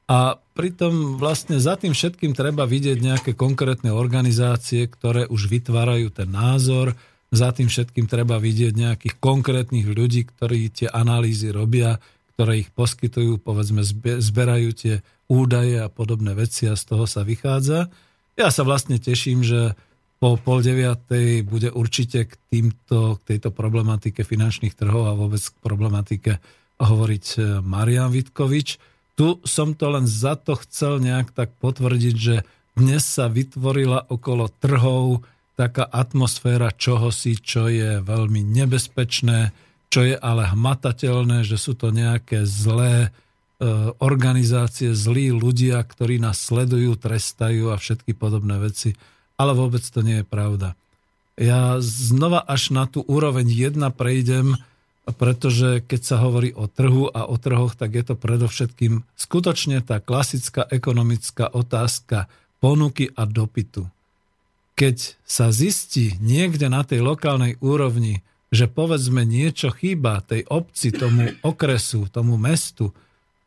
A 0.09 0.33
pritom 0.33 1.21
vlastne 1.21 1.61
za 1.61 1.77
tým 1.77 1.93
všetkým 1.93 2.33
treba 2.33 2.65
vidieť 2.65 2.97
nejaké 2.97 3.31
konkrétne 3.37 3.93
organizácie, 3.93 4.89
ktoré 4.89 5.29
už 5.29 5.45
vytvárajú 5.45 6.09
ten 6.09 6.33
názor, 6.33 6.97
za 7.29 7.53
tým 7.53 7.69
všetkým 7.69 8.09
treba 8.09 8.41
vidieť 8.41 8.73
nejakých 8.73 9.15
konkrétnych 9.21 9.85
ľudí, 9.85 10.25
ktorí 10.25 10.73
tie 10.73 10.89
analýzy 10.89 11.53
robia, 11.53 12.01
ktoré 12.33 12.65
ich 12.65 12.73
poskytujú, 12.73 13.37
povedzme, 13.37 13.85
zberajú 14.17 14.69
tie 14.73 14.95
údaje 15.29 15.77
a 15.77 15.87
podobné 15.87 16.33
veci 16.33 16.65
a 16.65 16.73
z 16.73 16.83
toho 16.89 17.05
sa 17.05 17.21
vychádza. 17.21 17.93
Ja 18.33 18.49
sa 18.49 18.65
vlastne 18.65 18.97
teším, 18.97 19.45
že 19.45 19.77
po 20.19 20.35
pol 20.35 20.59
deviatej 20.59 21.47
bude 21.47 21.71
určite 21.71 22.27
k, 22.27 22.33
týmto, 22.51 23.21
k 23.23 23.35
tejto 23.35 23.55
problematike 23.55 24.27
finančných 24.27 24.75
trhov 24.75 25.07
a 25.07 25.15
vôbec 25.15 25.39
k 25.39 25.55
problematike 25.63 26.31
hovoriť 26.75 27.25
e, 27.39 27.39
Marian 27.63 28.11
Vitkovič. 28.11 28.81
Tu 29.15 29.27
som 29.47 29.71
to 29.77 29.87
len 29.95 30.03
za 30.03 30.35
to 30.35 30.59
chcel 30.59 30.99
nejak 30.99 31.31
tak 31.31 31.55
potvrdiť, 31.63 32.15
že 32.15 32.43
dnes 32.75 33.03
sa 33.03 33.31
vytvorila 33.31 34.11
okolo 34.11 34.51
trhov 34.59 35.23
taká 35.59 35.83
atmosféra 35.87 36.71
čohosi, 36.71 37.39
čo 37.39 37.67
je 37.67 37.99
veľmi 37.99 38.43
nebezpečné, 38.43 39.51
čo 39.91 40.07
je 40.07 40.15
ale 40.15 40.47
hmatateľné, 40.47 41.43
že 41.43 41.59
sú 41.59 41.75
to 41.75 41.91
nejaké 41.91 42.47
zlé 42.47 43.11
organizácie, 43.99 44.95
zlí 44.95 45.35
ľudia, 45.35 45.83
ktorí 45.83 46.17
nás 46.17 46.39
sledujú, 46.39 46.95
trestajú 46.95 47.71
a 47.71 47.79
všetky 47.79 48.15
podobné 48.15 48.55
veci. 48.59 48.95
Ale 49.35 49.51
vôbec 49.55 49.83
to 49.83 49.99
nie 49.99 50.23
je 50.23 50.25
pravda. 50.27 50.79
Ja 51.39 51.79
znova 51.79 52.43
až 52.43 52.71
na 52.75 52.87
tú 52.87 53.03
úroveň 53.03 53.47
jedna 53.47 53.91
prejdem, 53.91 54.59
pretože 55.19 55.83
keď 55.83 56.01
sa 56.03 56.15
hovorí 56.19 56.51
o 56.55 56.67
trhu 56.67 57.07
a 57.11 57.27
o 57.27 57.35
trhoch, 57.39 57.75
tak 57.75 57.95
je 57.95 58.03
to 58.03 58.15
predovšetkým 58.19 59.03
skutočne 59.15 59.79
tá 59.83 60.03
klasická 60.03 60.67
ekonomická 60.67 61.47
otázka 61.51 62.27
ponuky 62.59 63.11
a 63.15 63.23
dopytu 63.23 63.87
keď 64.79 65.19
sa 65.27 65.51
zistí 65.51 66.15
niekde 66.23 66.71
na 66.71 66.87
tej 66.87 67.03
lokálnej 67.03 67.59
úrovni, 67.59 68.23
že 68.47 68.71
povedzme 68.71 69.27
niečo 69.27 69.75
chýba 69.75 70.23
tej 70.23 70.47
obci, 70.47 70.95
tomu 70.95 71.35
okresu, 71.43 72.07
tomu 72.07 72.39
mestu 72.39 72.95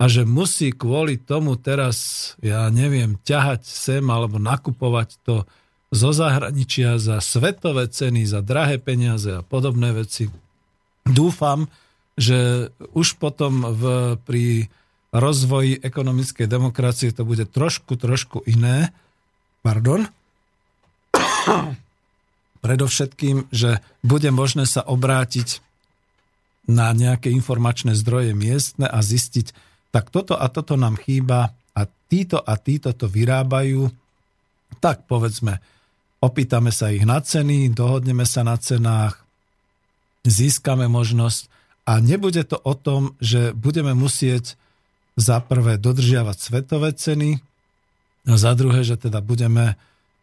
a 0.03 0.11
že 0.11 0.26
musí 0.26 0.74
kvôli 0.74 1.14
tomu 1.14 1.55
teraz, 1.55 2.34
ja 2.42 2.66
neviem, 2.74 3.22
ťahať 3.22 3.62
sem 3.62 4.03
alebo 4.11 4.42
nakupovať 4.42 5.14
to 5.22 5.46
zo 5.94 6.11
zahraničia 6.11 6.98
za 6.98 7.22
svetové 7.22 7.86
ceny, 7.86 8.26
za 8.26 8.42
drahé 8.42 8.82
peniaze 8.82 9.30
a 9.30 9.46
podobné 9.46 9.94
veci. 9.94 10.26
Dúfam, 11.07 11.70
že 12.18 12.72
už 12.98 13.14
potom 13.22 13.62
v, 13.62 13.82
pri 14.26 14.66
rozvoji 15.14 15.78
ekonomickej 15.78 16.50
demokracie 16.50 17.14
to 17.14 17.22
bude 17.22 17.46
trošku, 17.55 17.94
trošku 17.94 18.42
iné. 18.42 18.90
Pardon. 19.62 20.11
Predovšetkým, 22.66 23.55
že 23.55 23.78
bude 24.03 24.34
možné 24.34 24.66
sa 24.66 24.82
obrátiť 24.82 25.62
na 26.66 26.90
nejaké 26.90 27.30
informačné 27.30 27.94
zdroje 27.94 28.34
miestne 28.34 28.90
a 28.90 28.98
zistiť, 28.98 29.72
tak 29.93 30.09
toto 30.09 30.34
a 30.34 30.49
toto 30.49 30.74
nám 30.74 30.97
chýba 30.97 31.53
a 31.76 31.82
títo 32.09 32.40
a 32.40 32.57
títo 32.57 32.97
to 32.97 33.07
vyrábajú, 33.07 33.93
tak 34.80 35.05
povedzme, 35.05 35.61
opýtame 36.24 36.72
sa 36.72 36.88
ich 36.88 37.05
na 37.05 37.20
ceny, 37.20 37.70
dohodneme 37.76 38.24
sa 38.24 38.43
na 38.43 38.57
cenách, 38.57 39.20
získame 40.24 40.88
možnosť 40.88 41.53
a 41.84 42.01
nebude 42.01 42.43
to 42.49 42.57
o 42.57 42.72
tom, 42.72 43.12
že 43.20 43.53
budeme 43.53 43.93
musieť 43.93 44.57
za 45.14 45.45
prvé 45.45 45.76
dodržiavať 45.76 46.36
svetové 46.40 46.97
ceny 46.97 47.38
a 48.26 48.34
za 48.40 48.57
druhé, 48.57 48.80
že 48.82 48.97
teda 48.97 49.20
budeme 49.20 49.76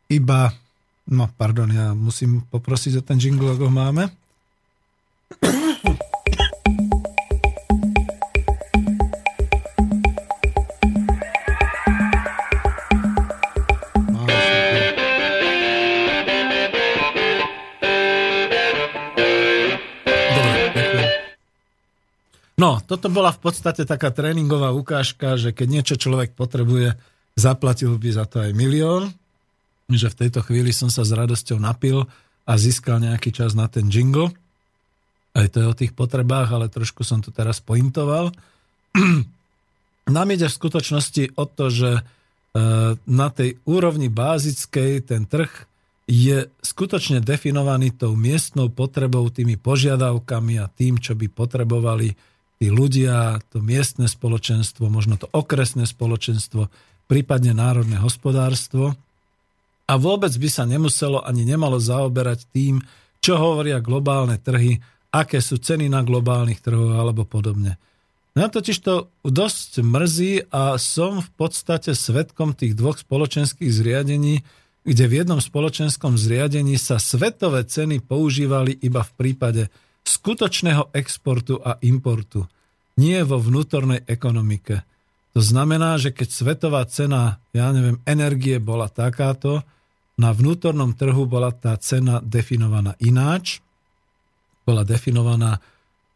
iba 0.09 0.57
No, 1.09 1.25
pardon, 1.25 1.65
ja 1.73 1.97
musím 1.97 2.45
poprosiť 2.53 3.01
o 3.01 3.05
ten 3.05 3.17
jingle, 3.17 3.57
ako 3.57 3.73
máme. 3.73 4.13
No, 22.59 22.83
toto 22.83 23.07
bola 23.07 23.31
v 23.31 23.39
podstate 23.39 23.87
taká 23.87 24.11
tréningová 24.11 24.75
ukážka, 24.75 25.39
že 25.39 25.55
keď 25.55 25.67
niečo 25.71 25.95
človek 25.95 26.35
potrebuje, 26.35 26.99
zaplatil 27.39 27.95
by 27.95 28.09
za 28.11 28.27
to 28.27 28.43
aj 28.43 28.51
milión 28.51 29.15
že 29.89 30.13
v 30.13 30.19
tejto 30.25 30.45
chvíli 30.45 30.69
som 30.69 30.93
sa 30.93 31.01
s 31.01 31.09
radosťou 31.09 31.57
napil 31.57 32.05
a 32.45 32.53
získal 32.57 33.01
nejaký 33.01 33.33
čas 33.33 33.57
na 33.57 33.65
ten 33.65 33.89
jingle. 33.89 34.29
Aj 35.33 35.49
to 35.49 35.61
je 35.61 35.67
o 35.69 35.77
tých 35.77 35.93
potrebách, 35.97 36.49
ale 36.53 36.69
trošku 36.69 37.01
som 37.01 37.21
to 37.25 37.33
teraz 37.33 37.57
pointoval. 37.61 38.29
Nám 40.13 40.27
ide 40.33 40.49
v 40.49 40.57
skutočnosti 40.57 41.37
o 41.37 41.45
to, 41.45 41.69
že 41.69 41.91
e, 41.97 42.01
na 42.97 43.27
tej 43.29 43.61
úrovni 43.65 44.09
bázickej 44.09 45.05
ten 45.05 45.25
trh 45.29 45.49
je 46.09 46.49
skutočne 46.65 47.21
definovaný 47.21 47.93
tou 47.93 48.17
miestnou 48.17 48.73
potrebou, 48.73 49.29
tými 49.29 49.61
požiadavkami 49.61 50.57
a 50.57 50.65
tým, 50.65 50.97
čo 50.97 51.13
by 51.13 51.29
potrebovali 51.29 52.17
tí 52.59 52.67
ľudia, 52.67 53.39
to 53.55 53.63
miestne 53.63 54.11
spoločenstvo, 54.11 54.91
možno 54.91 55.15
to 55.15 55.31
okresné 55.31 55.87
spoločenstvo, 55.87 56.67
prípadne 57.07 57.55
národné 57.55 57.95
hospodárstvo. 57.97 58.99
A 59.89 59.93
vôbec 59.97 60.29
by 60.35 60.49
sa 60.51 60.67
nemuselo 60.67 61.23
ani 61.23 61.47
nemalo 61.47 61.79
zaoberať 61.79 62.45
tým, 62.51 62.83
čo 63.23 63.39
hovoria 63.39 63.81
globálne 63.81 64.37
trhy, 64.37 64.77
aké 65.09 65.41
sú 65.41 65.57
ceny 65.57 65.89
na 65.89 66.05
globálnych 66.05 66.61
trhoch 66.61 66.93
alebo 66.99 67.25
podobne. 67.25 67.79
Mňa 68.37 68.47
totiž 68.53 68.77
to 68.85 69.09
dosť 69.25 69.81
mrzí 69.81 70.33
a 70.53 70.77
som 70.77 71.25
v 71.25 71.29
podstate 71.33 71.97
svetkom 71.97 72.53
tých 72.53 72.77
dvoch 72.77 73.01
spoločenských 73.01 73.71
zriadení, 73.73 74.45
kde 74.85 75.05
v 75.09 75.13
jednom 75.25 75.41
spoločenskom 75.41 76.15
zriadení 76.15 76.77
sa 76.77 77.01
svetové 77.01 77.65
ceny 77.65 78.05
používali 78.05 78.77
iba 78.79 79.01
v 79.01 79.11
prípade 79.17 79.63
skutočného 80.09 80.89
exportu 80.97 81.61
a 81.61 81.77
importu, 81.85 82.49
nie 82.97 83.21
vo 83.21 83.37
vnútornej 83.37 84.03
ekonomike. 84.09 84.81
To 85.37 85.41
znamená, 85.45 86.01
že 86.01 86.09
keď 86.09 86.27
svetová 86.33 86.81
cena, 86.89 87.37
ja 87.53 87.69
neviem, 87.69 88.01
energie 88.09 88.57
bola 88.57 88.89
takáto, 88.89 89.61
na 90.19 90.35
vnútornom 90.35 90.91
trhu 90.97 91.23
bola 91.29 91.53
tá 91.55 91.77
cena 91.79 92.19
definovaná 92.19 92.97
ináč. 92.99 93.63
Bola 94.67 94.83
definovaná 94.83 95.63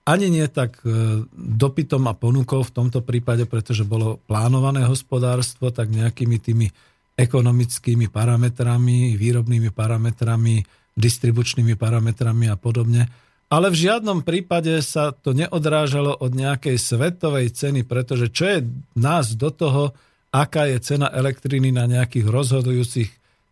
ani 0.04 0.28
nie 0.28 0.44
tak 0.52 0.84
e, 0.84 1.24
dopytom 1.32 2.04
a 2.12 2.14
ponukou 2.18 2.60
v 2.68 2.76
tomto 2.76 3.00
prípade, 3.00 3.48
pretože 3.48 3.88
bolo 3.88 4.20
plánované 4.28 4.84
hospodárstvo, 4.84 5.72
tak 5.72 5.88
nejakými 5.88 6.38
tými 6.44 6.68
ekonomickými 7.16 8.12
parametrami, 8.12 9.16
výrobnými 9.16 9.72
parametrami, 9.72 10.68
distribučnými 11.00 11.80
parametrami 11.80 12.52
a 12.52 12.60
podobne. 12.60 13.08
Ale 13.54 13.70
v 13.70 13.86
žiadnom 13.86 14.26
prípade 14.26 14.82
sa 14.82 15.14
to 15.14 15.38
neodrážalo 15.38 16.18
od 16.18 16.34
nejakej 16.34 16.74
svetovej 16.82 17.54
ceny, 17.54 17.86
pretože 17.86 18.34
čo 18.34 18.50
je 18.50 18.66
nás 18.98 19.38
do 19.38 19.54
toho, 19.54 19.94
aká 20.34 20.66
je 20.66 20.82
cena 20.82 21.14
elektriny 21.14 21.70
na 21.70 21.86
nejakých 21.86 22.34
rozhodujúcich 22.34 23.10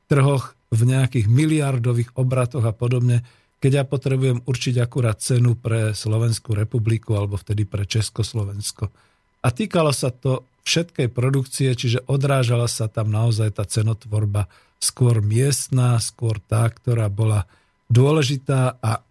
trhoch 0.09 0.57
v 0.73 0.81
nejakých 0.89 1.29
miliardových 1.29 2.17
obratoch 2.17 2.65
a 2.65 2.73
podobne, 2.73 3.21
keď 3.61 3.71
ja 3.77 3.83
potrebujem 3.85 4.41
určiť 4.41 4.81
akurát 4.81 5.21
cenu 5.21 5.53
pre 5.53 5.93
Slovenskú 5.93 6.57
republiku 6.57 7.13
alebo 7.13 7.37
vtedy 7.37 7.69
pre 7.69 7.85
Československo. 7.85 8.89
A 9.45 9.47
týkalo 9.53 9.93
sa 9.93 10.09
to 10.09 10.49
všetkej 10.65 11.13
produkcie, 11.13 11.77
čiže 11.77 12.09
odrážala 12.09 12.65
sa 12.65 12.89
tam 12.89 13.13
naozaj 13.13 13.53
tá 13.53 13.69
cenotvorba 13.69 14.49
skôr 14.81 15.21
miestná, 15.21 16.01
skôr 16.01 16.41
tá, 16.41 16.65
ktorá 16.73 17.05
bola 17.05 17.45
dôležitá 17.85 18.81
a 18.81 19.05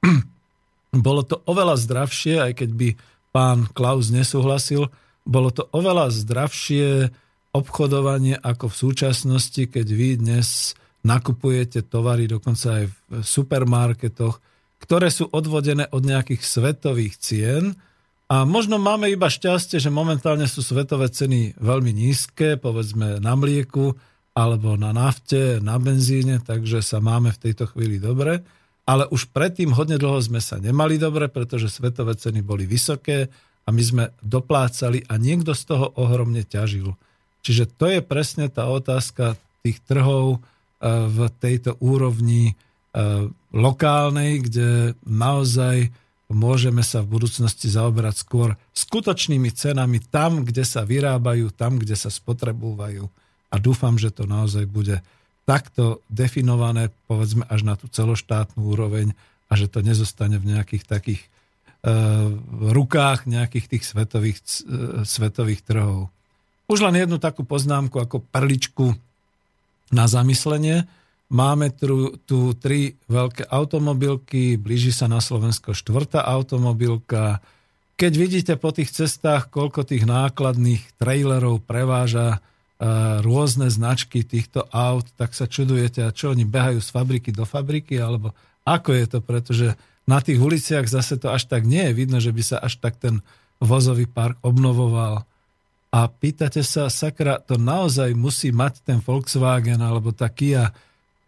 bolo 0.90 1.22
to 1.22 1.38
oveľa 1.46 1.78
zdravšie, 1.78 2.42
aj 2.42 2.52
keď 2.62 2.70
by 2.74 2.88
pán 3.30 3.70
Klaus 3.70 4.10
nesúhlasil, 4.10 4.90
bolo 5.22 5.54
to 5.54 5.70
oveľa 5.70 6.10
zdravšie 6.10 7.10
obchodovanie 7.50 8.38
ako 8.38 8.70
v 8.70 8.78
súčasnosti, 8.78 9.62
keď 9.70 9.86
vy 9.86 10.08
dnes 10.18 10.74
nakupujete 11.06 11.86
tovary 11.86 12.26
dokonca 12.26 12.82
aj 12.82 12.84
v 12.86 12.94
supermarketoch, 13.22 14.38
ktoré 14.80 15.08
sú 15.12 15.28
odvodené 15.30 15.86
od 15.90 16.02
nejakých 16.02 16.42
svetových 16.42 17.14
cien. 17.20 17.64
A 18.30 18.46
možno 18.46 18.78
máme 18.78 19.10
iba 19.10 19.26
šťastie, 19.26 19.82
že 19.82 19.90
momentálne 19.90 20.46
sú 20.46 20.62
svetové 20.62 21.10
ceny 21.10 21.58
veľmi 21.58 21.90
nízke, 21.90 22.54
povedzme 22.54 23.18
na 23.18 23.34
mlieku, 23.34 23.98
alebo 24.30 24.78
na 24.78 24.94
nafte, 24.94 25.58
na 25.58 25.74
benzíne, 25.82 26.38
takže 26.38 26.78
sa 26.86 27.02
máme 27.02 27.34
v 27.34 27.42
tejto 27.50 27.66
chvíli 27.74 27.98
dobre. 27.98 28.46
Ale 28.90 29.06
už 29.14 29.30
predtým 29.30 29.70
hodne 29.70 30.02
dlho 30.02 30.18
sme 30.18 30.42
sa 30.42 30.58
nemali 30.58 30.98
dobre, 30.98 31.30
pretože 31.30 31.70
svetové 31.70 32.18
ceny 32.18 32.42
boli 32.42 32.66
vysoké 32.66 33.30
a 33.62 33.70
my 33.70 33.82
sme 33.86 34.04
doplácali 34.18 35.06
a 35.06 35.14
niekto 35.14 35.54
z 35.54 35.62
toho 35.70 35.94
ohromne 35.94 36.42
ťažil. 36.42 36.98
Čiže 37.46 37.70
to 37.78 37.86
je 37.86 38.00
presne 38.02 38.50
tá 38.50 38.66
otázka 38.66 39.38
tých 39.62 39.78
trhov 39.86 40.26
e, 40.34 40.38
v 41.06 41.18
tejto 41.38 41.78
úrovni 41.78 42.50
e, 42.50 42.54
lokálnej, 43.54 44.42
kde 44.42 44.98
naozaj 45.06 45.94
môžeme 46.26 46.82
sa 46.82 47.06
v 47.06 47.14
budúcnosti 47.14 47.70
zaoberať 47.70 48.26
skôr 48.26 48.58
skutočnými 48.74 49.54
cenami 49.54 50.02
tam, 50.02 50.42
kde 50.42 50.66
sa 50.66 50.82
vyrábajú, 50.82 51.54
tam, 51.54 51.78
kde 51.78 51.94
sa 51.94 52.10
spotrebúvajú. 52.10 53.06
A 53.50 53.56
dúfam, 53.62 53.94
že 53.98 54.10
to 54.10 54.26
naozaj 54.26 54.66
bude 54.66 54.98
takto 55.48 56.04
definované, 56.06 56.94
povedzme 57.10 57.44
až 57.48 57.66
na 57.66 57.74
tú 57.74 57.90
celoštátnu 57.90 58.60
úroveň 58.62 59.12
a 59.50 59.58
že 59.58 59.66
to 59.66 59.82
nezostane 59.82 60.38
v 60.38 60.54
nejakých 60.56 60.84
takých 60.86 61.22
e, 61.24 61.28
rukách 62.70 63.26
nejakých 63.26 63.66
tých 63.76 63.84
svetových, 63.84 64.38
e, 64.40 65.02
svetových 65.02 65.60
trhov. 65.66 66.08
Už 66.70 66.86
len 66.86 67.02
jednu 67.02 67.18
takú 67.18 67.42
poznámku 67.42 67.98
ako 67.98 68.22
perličku 68.30 68.94
na 69.90 70.06
zamyslenie. 70.06 70.86
Máme 71.30 71.74
tu, 71.74 72.14
tu 72.26 72.54
tri 72.54 72.94
veľké 73.10 73.50
automobilky, 73.50 74.54
blíži 74.54 74.94
sa 74.94 75.10
na 75.10 75.18
Slovensko 75.18 75.74
štvrtá 75.74 76.22
automobilka. 76.22 77.42
Keď 77.98 78.12
vidíte 78.14 78.54
po 78.54 78.70
tých 78.70 78.94
cestách, 78.94 79.50
koľko 79.50 79.82
tých 79.82 80.06
nákladných 80.06 80.94
trailerov 80.98 81.62
preváža 81.66 82.38
rôzne 83.20 83.68
značky 83.68 84.24
týchto 84.24 84.64
aut, 84.72 85.04
tak 85.20 85.36
sa 85.36 85.44
čudujete, 85.44 86.00
a 86.00 86.14
čo 86.16 86.32
oni 86.32 86.48
behajú 86.48 86.80
z 86.80 86.88
fabriky 86.88 87.28
do 87.28 87.44
fabriky, 87.44 88.00
alebo 88.00 88.32
ako 88.64 88.96
je 88.96 89.04
to, 89.04 89.18
pretože 89.20 89.68
na 90.08 90.18
tých 90.24 90.40
uliciach 90.40 90.88
zase 90.88 91.20
to 91.20 91.28
až 91.28 91.44
tak 91.44 91.68
nie 91.68 91.92
je 91.92 91.92
vidno, 91.92 92.18
že 92.18 92.32
by 92.32 92.42
sa 92.42 92.56
až 92.58 92.80
tak 92.80 92.96
ten 92.96 93.20
vozový 93.60 94.08
park 94.08 94.40
obnovoval. 94.40 95.28
A 95.92 96.00
pýtate 96.08 96.64
sa, 96.64 96.88
sakra, 96.88 97.36
to 97.36 97.60
naozaj 97.60 98.16
musí 98.16 98.48
mať 98.48 98.80
ten 98.80 98.98
Volkswagen 99.02 99.82
alebo 99.82 100.16
tá 100.16 100.32
Kia, 100.32 100.72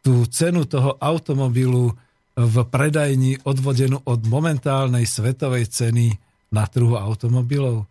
tú 0.00 0.24
cenu 0.26 0.64
toho 0.64 0.96
automobilu 0.98 1.92
v 2.32 2.56
predajni 2.64 3.36
odvodenú 3.44 4.00
od 4.08 4.24
momentálnej 4.24 5.04
svetovej 5.04 5.68
ceny 5.68 6.16
na 6.48 6.64
trhu 6.64 6.96
automobilov. 6.96 7.84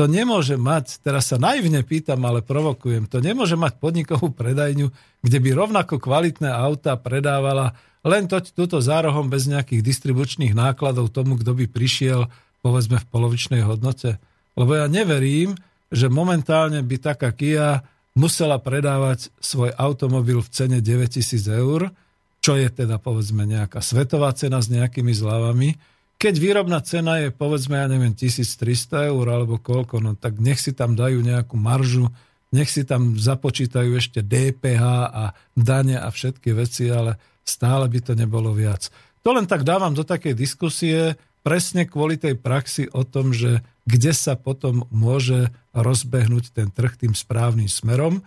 To 0.00 0.08
nemôže 0.08 0.56
mať, 0.56 1.04
teraz 1.04 1.28
sa 1.28 1.36
naivne 1.36 1.84
pýtam, 1.84 2.24
ale 2.24 2.40
provokujem, 2.40 3.04
to 3.04 3.20
nemôže 3.20 3.52
mať 3.52 3.76
podnikovú 3.76 4.32
predajňu, 4.32 4.88
kde 5.20 5.38
by 5.44 5.50
rovnako 5.52 6.00
kvalitné 6.00 6.48
auta 6.48 6.96
predávala 6.96 7.76
len 8.00 8.24
to, 8.24 8.40
túto 8.40 8.80
zárohom 8.80 9.28
bez 9.28 9.44
nejakých 9.44 9.84
distribučných 9.84 10.56
nákladov 10.56 11.12
tomu, 11.12 11.36
kto 11.36 11.52
by 11.52 11.68
prišiel, 11.68 12.32
povedzme, 12.64 12.96
v 12.96 13.10
polovičnej 13.12 13.60
hodnote. 13.60 14.16
Lebo 14.56 14.72
ja 14.72 14.88
neverím, 14.88 15.52
že 15.92 16.08
momentálne 16.08 16.80
by 16.80 16.96
taká 16.96 17.36
Kia 17.36 17.84
musela 18.16 18.56
predávať 18.56 19.28
svoj 19.36 19.76
automobil 19.76 20.40
v 20.40 20.48
cene 20.48 20.78
9000 20.80 21.44
eur, 21.60 21.92
čo 22.40 22.56
je 22.56 22.72
teda 22.72 22.96
povedzme 22.96 23.44
nejaká 23.44 23.84
svetová 23.84 24.32
cena 24.32 24.64
s 24.64 24.72
nejakými 24.72 25.12
zľavami. 25.12 25.76
Keď 26.20 26.34
výrobná 26.36 26.84
cena 26.84 27.16
je 27.16 27.32
povedzme, 27.32 27.80
ja 27.80 27.88
neviem, 27.88 28.12
1300 28.12 29.08
eur 29.08 29.24
alebo 29.24 29.56
koľko, 29.56 30.04
no 30.04 30.12
tak 30.12 30.36
nech 30.36 30.60
si 30.60 30.76
tam 30.76 30.92
dajú 30.92 31.24
nejakú 31.24 31.56
maržu, 31.56 32.12
nech 32.52 32.68
si 32.68 32.84
tam 32.84 33.16
započítajú 33.16 33.96
ešte 33.96 34.20
DPH 34.20 34.84
a 35.08 35.32
dane 35.56 35.96
a 35.96 36.12
všetky 36.12 36.52
veci, 36.52 36.92
ale 36.92 37.16
stále 37.40 37.88
by 37.88 38.04
to 38.04 38.12
nebolo 38.12 38.52
viac. 38.52 38.92
To 39.24 39.32
len 39.32 39.48
tak 39.48 39.64
dávam 39.64 39.96
do 39.96 40.04
takej 40.04 40.36
diskusie, 40.36 41.16
presne 41.40 41.88
kvôli 41.88 42.20
tej 42.20 42.36
praxi 42.36 42.84
o 42.92 43.00
tom, 43.00 43.32
že 43.32 43.64
kde 43.88 44.12
sa 44.12 44.36
potom 44.36 44.84
môže 44.92 45.48
rozbehnúť 45.72 46.52
ten 46.52 46.68
trh 46.68 47.00
tým 47.00 47.16
správnym 47.16 47.70
smerom 47.70 48.20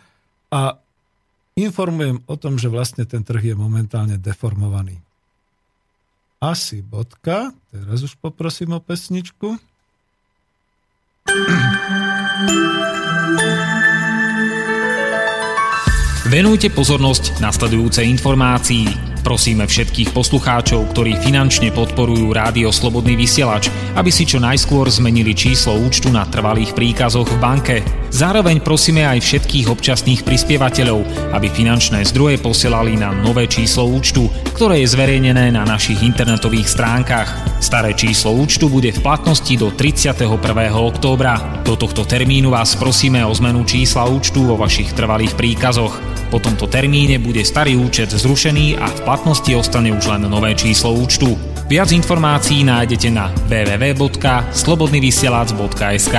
a 0.49 0.81
informujem 1.53 2.25
o 2.25 2.35
tom, 2.41 2.57
že 2.57 2.73
vlastne 2.73 3.05
ten 3.05 3.21
trh 3.21 3.53
je 3.53 3.55
momentálne 3.55 4.17
deformovaný. 4.17 4.97
Asi 6.43 6.83
bodka. 6.83 7.55
Teraz 7.71 8.03
už 8.03 8.19
poprosím 8.19 8.75
o 8.75 8.83
pesničku. 8.83 9.55
Venujte 16.27 16.67
pozornosť 16.67 17.39
nasledujúcej 17.39 18.11
informácii. 18.11 19.12
Prosíme 19.23 19.63
všetkých 19.63 20.11
poslucháčov, 20.11 20.91
ktorí 20.91 21.15
finančne 21.23 21.71
podporujú 21.71 22.35
Rádio 22.35 22.75
Slobodný 22.75 23.15
vysielač, 23.15 23.71
aby 23.95 24.11
si 24.11 24.27
čo 24.27 24.43
najskôr 24.43 24.91
zmenili 24.91 25.31
číslo 25.31 25.79
účtu 25.79 26.11
na 26.11 26.27
trvalých 26.27 26.75
príkazoch 26.75 27.31
v 27.31 27.39
banke. 27.39 27.75
Zároveň 28.11 28.59
prosíme 28.59 29.07
aj 29.07 29.23
všetkých 29.23 29.71
občasných 29.71 30.27
prispievateľov, 30.27 31.31
aby 31.31 31.47
finančné 31.47 32.03
zdroje 32.11 32.43
posielali 32.43 32.99
na 32.99 33.15
nové 33.15 33.47
číslo 33.47 33.87
účtu, 33.87 34.27
ktoré 34.59 34.83
je 34.83 34.91
zverejnené 34.91 35.55
na 35.55 35.63
našich 35.63 36.03
internetových 36.03 36.67
stránkach. 36.67 37.52
Staré 37.63 37.95
číslo 37.95 38.35
účtu 38.35 38.67
bude 38.67 38.91
v 38.91 38.99
platnosti 38.99 39.55
do 39.55 39.71
31. 39.71 40.27
októbra. 40.75 41.63
Do 41.63 41.79
tohto 41.79 42.03
termínu 42.03 42.51
vás 42.51 42.75
prosíme 42.75 43.23
o 43.23 43.31
zmenu 43.31 43.63
čísla 43.63 44.03
účtu 44.03 44.43
vo 44.43 44.59
vašich 44.59 44.91
trvalých 44.91 45.31
príkazoch. 45.39 45.95
Po 46.27 46.43
tomto 46.43 46.67
termíne 46.67 47.23
bude 47.23 47.39
starý 47.47 47.79
účet 47.79 48.11
zrušený 48.11 48.83
a 48.83 48.91
v 48.91 48.99
platnosti 49.07 49.55
ostane 49.55 49.95
už 49.95 50.11
len 50.11 50.27
nové 50.27 50.59
číslo 50.59 50.91
účtu. 50.91 51.39
Viac 51.71 51.87
informácií 51.95 52.67
nájdete 52.67 53.07
na 53.15 53.31
www.slobodnyvysielac.sk 53.47 56.15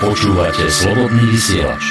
Počúvate 0.00 0.72
Slobodný 0.72 1.36
vysielač. 1.36 1.84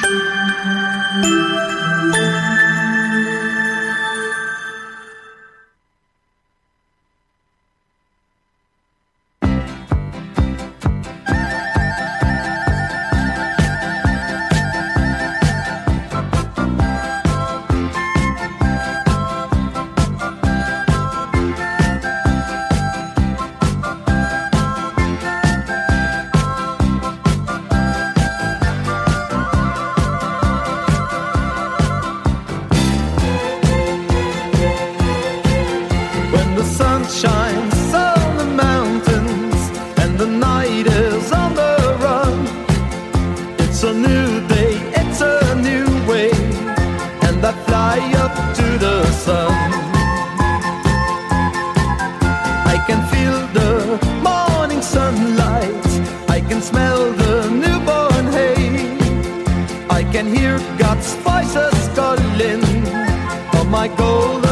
like 63.81 63.97
gold. 63.97 64.50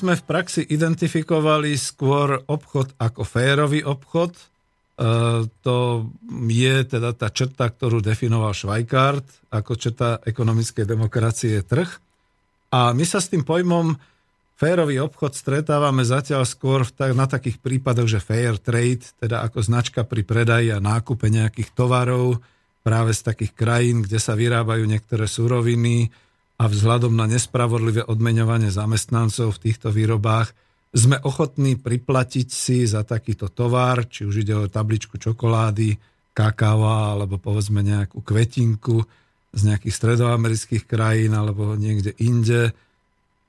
Sme 0.00 0.16
v 0.16 0.24
praxi 0.24 0.62
identifikovali 0.64 1.76
skôr 1.76 2.40
obchod 2.48 2.96
ako 2.96 3.20
férový 3.28 3.84
obchod. 3.84 4.32
E, 4.32 4.44
to 5.60 5.76
je 6.48 6.76
teda 6.88 7.12
tá 7.12 7.28
črta, 7.28 7.68
ktorú 7.68 8.00
definoval 8.00 8.56
Schweikart 8.56 9.28
ako 9.52 9.76
črta 9.76 10.24
ekonomickej 10.24 10.88
demokracie 10.88 11.60
trh. 11.60 11.90
A 12.72 12.96
my 12.96 13.04
sa 13.04 13.20
s 13.20 13.28
tým 13.28 13.44
pojmom 13.44 13.92
férový 14.56 15.00
obchod 15.04 15.36
stretávame 15.36 16.00
zatiaľ 16.04 16.48
skôr 16.48 16.88
na 17.12 17.28
takých 17.28 17.60
prípadoch, 17.60 18.08
že 18.08 18.24
fair 18.24 18.56
trade, 18.56 19.04
teda 19.20 19.44
ako 19.44 19.60
značka 19.60 20.04
pri 20.08 20.24
predaji 20.24 20.72
a 20.72 20.80
nákupe 20.80 21.28
nejakých 21.28 21.76
tovarov 21.76 22.40
práve 22.80 23.12
z 23.12 23.20
takých 23.24 23.52
krajín, 23.52 24.04
kde 24.04 24.16
sa 24.16 24.32
vyrábajú 24.32 24.88
niektoré 24.88 25.28
suroviny, 25.28 26.08
a 26.60 26.68
vzhľadom 26.68 27.16
na 27.16 27.24
nespravodlivé 27.24 28.04
odmeňovanie 28.04 28.68
zamestnancov 28.68 29.56
v 29.56 29.62
týchto 29.64 29.88
výrobách 29.88 30.52
sme 30.92 31.16
ochotní 31.24 31.80
priplatiť 31.80 32.48
si 32.52 32.84
za 32.84 33.00
takýto 33.00 33.48
tovar, 33.48 34.04
či 34.04 34.28
už 34.28 34.44
ide 34.44 34.52
o 34.52 34.68
tabličku 34.68 35.16
čokolády, 35.16 35.96
kakáva 36.36 37.16
alebo 37.16 37.40
povedzme 37.40 37.80
nejakú 37.80 38.20
kvetinku 38.20 39.08
z 39.50 39.60
nejakých 39.72 39.94
stredoamerických 39.96 40.84
krajín 40.84 41.32
alebo 41.32 41.74
niekde 41.74 42.12
inde. 42.20 42.76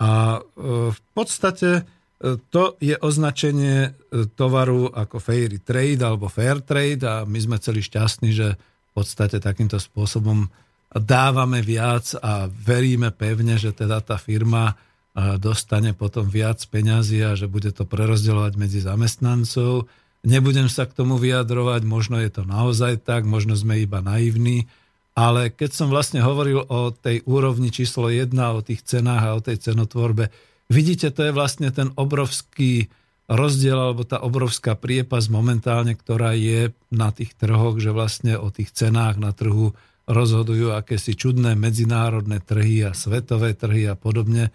A 0.01 0.39
e, 0.39 0.89
v 0.89 0.99
podstate 1.13 1.69
e, 1.77 2.41
to 2.49 2.79
je 2.81 2.97
označenie 2.97 3.77
e, 3.85 4.25
tovaru 4.33 4.89
ako 4.89 5.21
fair 5.21 5.51
trade 5.61 6.01
alebo 6.01 6.25
fair 6.25 6.63
trade 6.63 7.05
a 7.05 7.27
my 7.27 7.37
sme 7.37 7.61
celí 7.61 7.85
šťastní, 7.85 8.33
že 8.33 8.57
v 8.57 8.91
podstate 8.97 9.37
takýmto 9.37 9.77
spôsobom 9.77 10.49
dávame 10.91 11.63
viac 11.63 12.19
a 12.19 12.51
veríme 12.51 13.15
pevne, 13.15 13.55
že 13.55 13.71
teda 13.71 14.03
tá 14.03 14.19
firma 14.19 14.75
a, 14.75 15.39
dostane 15.39 15.95
potom 15.95 16.27
viac 16.27 16.59
peňazí 16.67 17.23
a 17.23 17.35
že 17.35 17.47
bude 17.47 17.71
to 17.71 17.87
prerozdeľovať 17.87 18.53
medzi 18.59 18.79
zamestnancov. 18.83 19.87
Nebudem 20.21 20.67
sa 20.67 20.85
k 20.85 20.95
tomu 20.95 21.17
vyjadrovať, 21.17 21.81
možno 21.87 22.19
je 22.19 22.29
to 22.29 22.43
naozaj 22.45 23.01
tak, 23.01 23.25
možno 23.25 23.55
sme 23.55 23.81
iba 23.81 24.03
naivní, 24.03 24.69
ale 25.17 25.51
keď 25.51 25.71
som 25.75 25.87
vlastne 25.91 26.23
hovoril 26.23 26.63
o 26.67 26.93
tej 26.95 27.23
úrovni 27.27 27.73
číslo 27.73 28.07
1, 28.07 28.31
o 28.31 28.61
tých 28.63 28.85
cenách 28.87 29.23
a 29.27 29.35
o 29.35 29.41
tej 29.43 29.59
cenotvorbe, 29.59 30.31
vidíte, 30.71 31.11
to 31.11 31.27
je 31.27 31.35
vlastne 31.35 31.67
ten 31.75 31.91
obrovský 31.99 32.87
rozdiel 33.31 33.79
alebo 33.79 34.03
tá 34.03 34.19
obrovská 34.19 34.75
priepas 34.75 35.31
momentálne, 35.31 35.95
ktorá 35.95 36.35
je 36.35 36.75
na 36.91 37.15
tých 37.15 37.35
trhoch, 37.39 37.79
že 37.79 37.95
vlastne 37.95 38.35
o 38.35 38.51
tých 38.51 38.75
cenách 38.75 39.19
na 39.19 39.31
trhu 39.31 39.71
rozhodujú 40.11 40.75
akési 40.75 41.15
čudné 41.15 41.55
medzinárodné 41.55 42.43
trhy 42.43 42.83
a 42.83 42.91
svetové 42.91 43.55
trhy 43.55 43.87
a 43.87 43.95
podobne. 43.95 44.51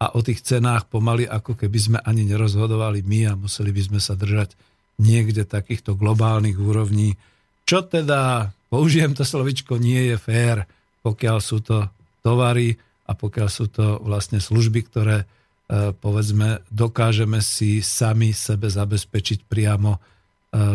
A 0.00 0.16
o 0.16 0.24
tých 0.24 0.40
cenách 0.40 0.88
pomaly 0.88 1.28
ako 1.28 1.58
keby 1.58 1.78
sme 1.78 1.98
ani 2.00 2.24
nerozhodovali 2.24 3.04
my 3.04 3.20
a 3.28 3.32
museli 3.36 3.74
by 3.74 3.82
sme 3.90 4.00
sa 4.00 4.16
držať 4.16 4.56
niekde 4.96 5.44
takýchto 5.44 5.98
globálnych 5.98 6.56
úrovní. 6.56 7.18
Čo 7.68 7.84
teda, 7.84 8.52
použijem 8.72 9.12
to 9.12 9.26
slovičko, 9.26 9.76
nie 9.76 10.14
je 10.14 10.16
fér, 10.16 10.64
pokiaľ 11.04 11.38
sú 11.42 11.60
to 11.60 11.90
tovary 12.24 12.76
a 13.08 13.12
pokiaľ 13.12 13.48
sú 13.50 13.66
to 13.68 14.00
vlastne 14.00 14.40
služby, 14.40 14.86
ktoré 14.88 15.24
e, 15.24 15.26
povedzme 15.96 16.64
dokážeme 16.68 17.42
si 17.44 17.82
sami 17.84 18.32
sebe 18.36 18.68
zabezpečiť 18.68 19.48
priamo 19.48 19.96
e, 19.96 19.98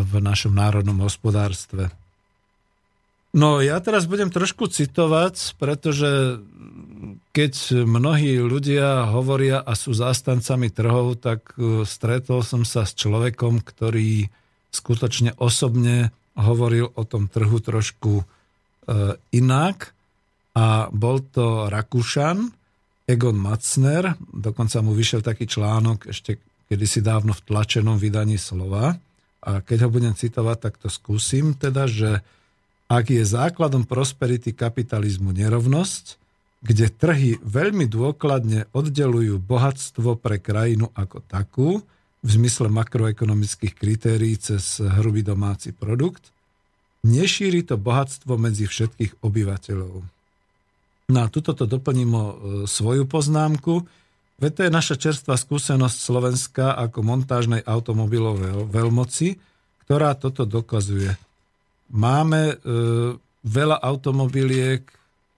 v 0.04 0.12
našom 0.22 0.54
národnom 0.54 1.02
hospodárstve. 1.02 2.05
No 3.36 3.60
ja 3.60 3.76
teraz 3.84 4.08
budem 4.08 4.32
trošku 4.32 4.72
citovať, 4.72 5.60
pretože 5.60 6.40
keď 7.36 7.84
mnohí 7.84 8.40
ľudia 8.40 9.12
hovoria 9.12 9.60
a 9.60 9.76
sú 9.76 9.92
zástancami 9.92 10.72
trhov, 10.72 11.20
tak 11.20 11.52
e, 11.60 11.84
stretol 11.84 12.40
som 12.40 12.64
sa 12.64 12.88
s 12.88 12.96
človekom, 12.96 13.60
ktorý 13.60 14.32
skutočne 14.72 15.36
osobne 15.36 16.16
hovoril 16.32 16.88
o 16.96 17.02
tom 17.04 17.28
trhu 17.28 17.60
trošku 17.60 18.24
e, 18.24 18.24
inak. 19.36 19.92
A 20.56 20.88
bol 20.88 21.20
to 21.20 21.68
Rakúšan, 21.68 22.48
Egon 23.04 23.36
Matzner, 23.36 24.16
dokonca 24.32 24.80
mu 24.80 24.96
vyšiel 24.96 25.20
taký 25.20 25.44
článok 25.44 26.08
ešte 26.08 26.40
kedysi 26.72 27.04
dávno 27.04 27.36
v 27.36 27.44
tlačenom 27.44 28.00
vydaní 28.00 28.40
slova. 28.40 28.96
A 29.44 29.60
keď 29.60 29.86
ho 29.86 29.88
budem 29.92 30.16
citovať, 30.16 30.56
tak 30.56 30.74
to 30.80 30.88
skúsim. 30.88 31.52
Teda, 31.52 31.84
že 31.84 32.24
ak 32.86 33.10
je 33.10 33.22
základom 33.26 33.82
prosperity 33.82 34.54
kapitalizmu 34.54 35.34
nerovnosť, 35.34 36.22
kde 36.62 36.86
trhy 36.90 37.38
veľmi 37.42 37.86
dôkladne 37.90 38.70
oddelujú 38.70 39.38
bohatstvo 39.42 40.18
pre 40.18 40.38
krajinu 40.38 40.90
ako 40.94 41.18
takú, 41.26 41.68
v 42.26 42.30
zmysle 42.30 42.66
makroekonomických 42.74 43.74
kritérií 43.78 44.34
cez 44.34 44.82
hrubý 44.82 45.22
domáci 45.22 45.70
produkt, 45.70 46.34
nešíri 47.06 47.62
to 47.62 47.78
bohatstvo 47.78 48.34
medzi 48.34 48.66
všetkých 48.66 49.22
obyvateľov. 49.22 50.02
Na 51.06 51.30
tuto 51.30 51.54
to 51.54 51.70
doplním 51.70 52.10
o 52.18 52.24
e, 52.26 52.34
svoju 52.66 53.06
poznámku, 53.06 53.86
veď 54.42 54.50
to 54.50 54.60
je 54.66 54.70
naša 54.74 54.96
čerstvá 54.98 55.38
skúsenosť 55.38 55.98
Slovenska 56.02 56.74
ako 56.74 57.06
montážnej 57.06 57.62
automobilovej 57.62 58.66
veľmoci, 58.74 59.38
ktorá 59.86 60.18
toto 60.18 60.42
dokazuje. 60.42 61.14
Máme 61.94 62.42
e, 62.50 62.56
veľa 63.46 63.76
automobiliek, 63.78 64.82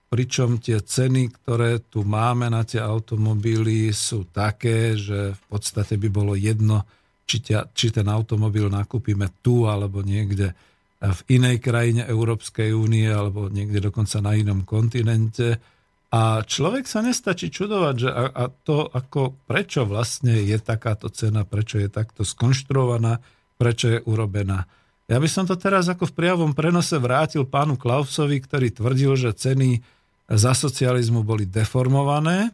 pričom 0.09 0.57
tie 0.57 0.81
ceny, 0.81 1.29
ktoré 1.29 1.85
tu 1.85 2.01
máme 2.01 2.49
na 2.49 2.65
tie 2.65 2.81
automobily, 2.81 3.93
sú 3.93 4.25
také, 4.33 4.97
že 4.97 5.37
v 5.37 5.43
podstate 5.45 6.01
by 6.01 6.09
bolo 6.09 6.33
jedno, 6.33 6.81
či, 7.29 7.45
tia, 7.45 7.69
či 7.69 7.93
ten 7.93 8.09
automobil 8.09 8.73
nakúpime 8.73 9.29
tu 9.45 9.69
alebo 9.69 10.01
niekde 10.01 10.57
v 10.99 11.21
inej 11.31 11.61
krajine 11.63 12.03
Európskej 12.09 12.75
únie 12.75 13.07
alebo 13.07 13.47
niekde 13.47 13.79
dokonca 13.79 14.19
na 14.19 14.33
inom 14.35 14.65
kontinente. 14.65 15.61
A 16.09 16.41
človek 16.41 16.89
sa 16.89 17.05
nestačí 17.05 17.53
čudovať, 17.53 17.95
že 17.95 18.09
a, 18.09 18.23
a 18.33 18.43
to, 18.49 18.89
ako, 18.89 19.45
prečo 19.45 19.85
vlastne 19.85 20.41
je 20.41 20.57
takáto 20.57 21.07
cena, 21.13 21.45
prečo 21.45 21.77
je 21.77 21.85
takto 21.85 22.25
skonštruovaná, 22.25 23.21
prečo 23.61 23.93
je 23.93 23.99
urobená. 24.09 24.65
Ja 25.09 25.17
by 25.17 25.25
som 25.25 25.49
to 25.49 25.57
teraz 25.57 25.89
ako 25.89 26.05
v 26.05 26.15
priavom 26.21 26.53
prenose 26.53 26.93
vrátil 27.01 27.41
pánu 27.41 27.81
Klausovi, 27.81 28.37
ktorý 28.37 28.69
tvrdil, 28.69 29.17
že 29.17 29.33
ceny 29.33 29.81
za 30.29 30.53
socializmu 30.53 31.25
boli 31.25 31.49
deformované. 31.49 32.53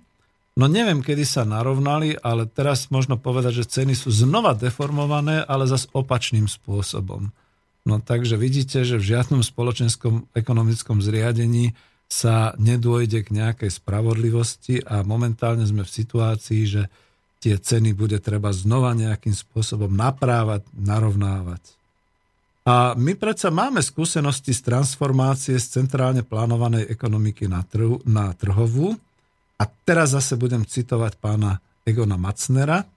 No 0.56 0.72
neviem, 0.72 1.04
kedy 1.04 1.28
sa 1.28 1.44
narovnali, 1.44 2.16
ale 2.24 2.48
teraz 2.48 2.88
možno 2.88 3.20
povedať, 3.20 3.60
že 3.60 3.84
ceny 3.84 3.92
sú 3.92 4.08
znova 4.08 4.56
deformované, 4.56 5.44
ale 5.44 5.68
zas 5.68 5.92
opačným 5.92 6.48
spôsobom. 6.48 7.28
No 7.84 8.00
takže 8.00 8.40
vidíte, 8.40 8.88
že 8.88 9.04
v 9.04 9.20
žiadnom 9.20 9.44
spoločenskom 9.44 10.32
ekonomickom 10.32 11.04
zriadení 11.04 11.76
sa 12.08 12.56
nedôjde 12.56 13.28
k 13.28 13.36
nejakej 13.36 13.84
spravodlivosti 13.84 14.80
a 14.80 15.04
momentálne 15.04 15.68
sme 15.68 15.84
v 15.84 15.92
situácii, 15.92 16.62
že 16.64 16.88
tie 17.44 17.60
ceny 17.60 17.92
bude 17.92 18.24
treba 18.24 18.56
znova 18.56 18.96
nejakým 18.96 19.36
spôsobom 19.36 19.92
naprávať, 19.92 20.64
narovnávať. 20.72 21.75
A 22.66 22.98
my 22.98 23.14
predsa 23.14 23.54
máme 23.54 23.78
skúsenosti 23.86 24.50
z 24.50 24.66
transformácie 24.66 25.54
z 25.62 25.80
centrálne 25.80 26.26
plánovanej 26.26 26.90
ekonomiky 26.90 27.46
na, 27.46 27.62
trhu, 27.62 28.02
na 28.10 28.34
trhovú. 28.34 28.98
A 29.62 29.70
teraz 29.70 30.18
zase 30.18 30.34
budem 30.34 30.66
citovať 30.66 31.22
pána 31.22 31.62
Egona 31.86 32.18
Macnera. 32.18 32.90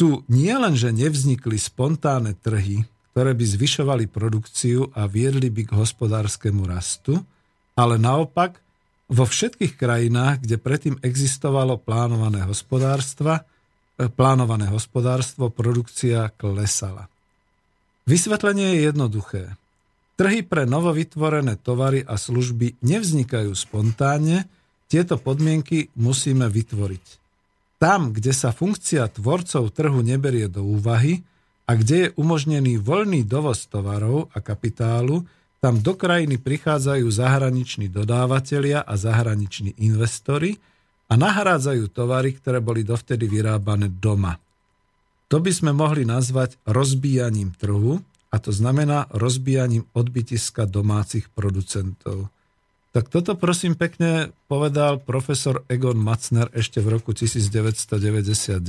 Tu 0.00 0.24
nie 0.32 0.56
len, 0.56 0.72
že 0.72 0.88
nevznikli 0.88 1.60
spontánne 1.60 2.32
trhy, 2.32 2.88
ktoré 3.12 3.36
by 3.36 3.44
zvyšovali 3.44 4.08
produkciu 4.08 4.88
a 4.96 5.04
viedli 5.04 5.52
by 5.52 5.68
k 5.68 5.76
hospodárskemu 5.76 6.64
rastu, 6.64 7.20
ale 7.76 8.00
naopak 8.00 8.56
vo 9.12 9.28
všetkých 9.28 9.76
krajinách, 9.76 10.48
kde 10.48 10.56
predtým 10.56 10.96
existovalo 11.04 11.76
plánované 11.76 12.40
hospodárstva, 12.48 13.44
plánované 14.16 14.72
hospodárstvo, 14.72 15.52
produkcia 15.52 16.32
klesala. 16.32 17.11
Vysvetlenie 18.02 18.74
je 18.74 18.80
jednoduché. 18.90 19.42
Trhy 20.18 20.42
pre 20.42 20.66
novovytvorené 20.66 21.56
tovary 21.58 22.02
a 22.02 22.18
služby 22.18 22.82
nevznikajú 22.82 23.54
spontánne, 23.54 24.50
tieto 24.90 25.16
podmienky 25.16 25.88
musíme 25.96 26.50
vytvoriť. 26.52 27.06
Tam, 27.80 28.14
kde 28.14 28.30
sa 28.30 28.54
funkcia 28.54 29.08
tvorcov 29.08 29.72
trhu 29.74 30.00
neberie 30.04 30.46
do 30.46 30.62
úvahy 30.62 31.24
a 31.66 31.74
kde 31.74 31.96
je 31.96 32.12
umožnený 32.14 32.78
voľný 32.78 33.24
dovoz 33.24 33.66
tovarov 33.66 34.30
a 34.36 34.38
kapitálu, 34.38 35.24
tam 35.62 35.78
do 35.78 35.94
krajiny 35.94 36.42
prichádzajú 36.42 37.06
zahraniční 37.06 37.86
dodávateľia 37.86 38.82
a 38.82 38.94
zahraniční 38.98 39.78
investori 39.78 40.58
a 41.06 41.14
nahrádzajú 41.14 41.86
tovary, 41.90 42.34
ktoré 42.34 42.58
boli 42.58 42.82
dovtedy 42.82 43.30
vyrábané 43.30 43.86
doma. 43.88 44.36
To 45.32 45.40
by 45.40 45.48
sme 45.48 45.72
mohli 45.72 46.04
nazvať 46.04 46.60
rozbíjaním 46.68 47.56
trhu, 47.56 48.04
a 48.32 48.36
to 48.36 48.52
znamená 48.52 49.08
rozbíjaním 49.12 49.88
odbytiska 49.96 50.68
domácich 50.68 51.32
producentov. 51.32 52.28
Tak 52.92 53.08
toto 53.08 53.32
prosím 53.40 53.72
pekne 53.72 54.36
povedal 54.52 55.00
profesor 55.00 55.64
Egon 55.72 55.96
Macner 55.96 56.52
ešte 56.52 56.84
v 56.84 57.00
roku 57.00 57.16
1999 57.16 58.60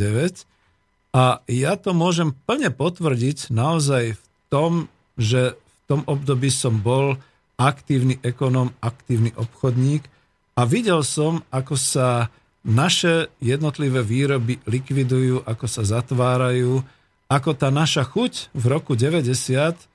a 1.11 1.43
ja 1.51 1.73
to 1.75 1.91
môžem 1.91 2.31
plne 2.47 2.71
potvrdiť 2.71 3.51
naozaj 3.51 4.15
v 4.15 4.23
tom, 4.47 4.87
že 5.19 5.59
v 5.59 5.79
tom 5.91 6.07
období 6.07 6.47
som 6.47 6.79
bol 6.79 7.19
aktívny 7.59 8.23
ekonom, 8.23 8.71
aktívny 8.79 9.35
obchodník 9.35 10.07
a 10.55 10.63
videl 10.63 11.03
som, 11.03 11.43
ako 11.51 11.75
sa 11.75 12.31
naše 12.63 13.27
jednotlivé 13.43 13.99
výroby 14.01 14.59
likvidujú, 14.63 15.43
ako 15.43 15.65
sa 15.67 15.83
zatvárajú, 15.83 16.79
ako 17.27 17.51
tá 17.55 17.67
naša 17.71 18.07
chuť 18.07 18.55
v 18.55 18.63
roku 18.71 18.95
90 18.95 19.93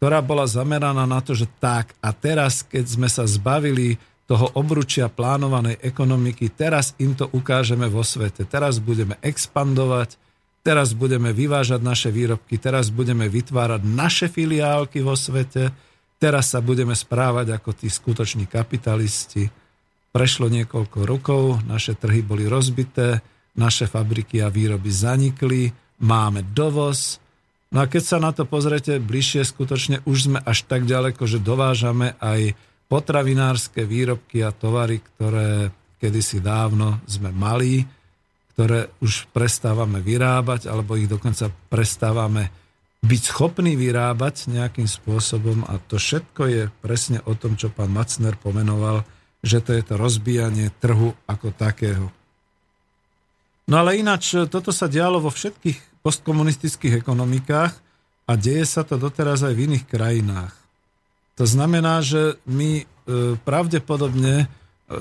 ktorá 0.00 0.24
bola 0.24 0.48
zameraná 0.48 1.04
na 1.04 1.20
to, 1.20 1.36
že 1.36 1.44
tak 1.60 1.92
a 2.00 2.08
teraz, 2.16 2.64
keď 2.64 2.84
sme 2.88 3.04
sa 3.04 3.28
zbavili 3.28 4.00
toho 4.24 4.48
obručia 4.56 5.12
plánovanej 5.12 5.76
ekonomiky, 5.84 6.48
teraz 6.48 6.96
im 6.96 7.12
to 7.12 7.28
ukážeme 7.28 7.84
vo 7.84 8.00
svete. 8.00 8.48
Teraz 8.48 8.80
budeme 8.80 9.20
expandovať, 9.20 10.16
teraz 10.64 10.96
budeme 10.96 11.36
vyvážať 11.36 11.84
naše 11.84 12.08
výrobky, 12.08 12.56
teraz 12.56 12.88
budeme 12.88 13.28
vytvárať 13.28 13.84
naše 13.84 14.32
filiálky 14.32 15.04
vo 15.04 15.12
svete, 15.12 15.68
teraz 16.16 16.56
sa 16.56 16.64
budeme 16.64 16.96
správať 16.96 17.60
ako 17.60 17.76
tí 17.76 17.92
skutoční 17.92 18.48
kapitalisti. 18.48 19.52
Prešlo 20.10 20.50
niekoľko 20.50 20.98
rokov, 21.06 21.42
naše 21.66 21.94
trhy 21.94 22.26
boli 22.26 22.50
rozbité, 22.50 23.22
naše 23.54 23.86
fabriky 23.86 24.42
a 24.42 24.50
výroby 24.50 24.90
zanikli, 24.90 25.70
máme 26.02 26.42
dovoz, 26.50 27.22
No 27.70 27.86
a 27.86 27.86
keď 27.86 28.02
sa 28.02 28.18
na 28.18 28.34
to 28.34 28.50
pozrete 28.50 28.98
bližšie, 28.98 29.46
skutočne 29.46 30.02
už 30.02 30.16
sme 30.26 30.38
až 30.42 30.66
tak 30.66 30.90
ďaleko, 30.90 31.22
že 31.22 31.38
dovážame 31.38 32.18
aj 32.18 32.58
potravinárske 32.90 33.86
výrobky 33.86 34.42
a 34.42 34.50
tovary, 34.50 34.98
ktoré 34.98 35.70
kedysi 36.02 36.42
dávno 36.42 36.98
sme 37.06 37.30
mali, 37.30 37.86
ktoré 38.58 38.90
už 38.98 39.30
prestávame 39.30 40.02
vyrábať, 40.02 40.66
alebo 40.66 40.98
ich 40.98 41.06
dokonca 41.06 41.46
prestávame 41.70 42.50
byť 43.06 43.22
schopní 43.22 43.78
vyrábať 43.78 44.50
nejakým 44.50 44.90
spôsobom. 44.90 45.62
A 45.70 45.78
to 45.78 46.02
všetko 46.02 46.42
je 46.50 46.62
presne 46.82 47.22
o 47.22 47.38
tom, 47.38 47.54
čo 47.54 47.70
pán 47.70 47.94
Macner 47.94 48.34
pomenoval, 48.34 49.06
že 49.40 49.64
to 49.64 49.72
je 49.72 49.82
to 49.84 49.94
rozbijanie 49.96 50.68
trhu 50.80 51.16
ako 51.24 51.52
takého. 51.56 52.12
No 53.70 53.80
ale 53.80 54.02
ináč, 54.02 54.34
toto 54.50 54.74
sa 54.74 54.90
dialo 54.90 55.22
vo 55.22 55.30
všetkých 55.30 56.02
postkomunistických 56.02 57.00
ekonomikách 57.00 57.72
a 58.26 58.32
deje 58.34 58.66
sa 58.66 58.82
to 58.82 58.98
doteraz 58.98 59.46
aj 59.46 59.54
v 59.54 59.62
iných 59.70 59.84
krajinách. 59.86 60.54
To 61.38 61.48
znamená, 61.48 62.04
že 62.04 62.36
my 62.44 62.82
e, 62.82 62.84
pravdepodobne 63.40 64.34
e, 64.42 64.46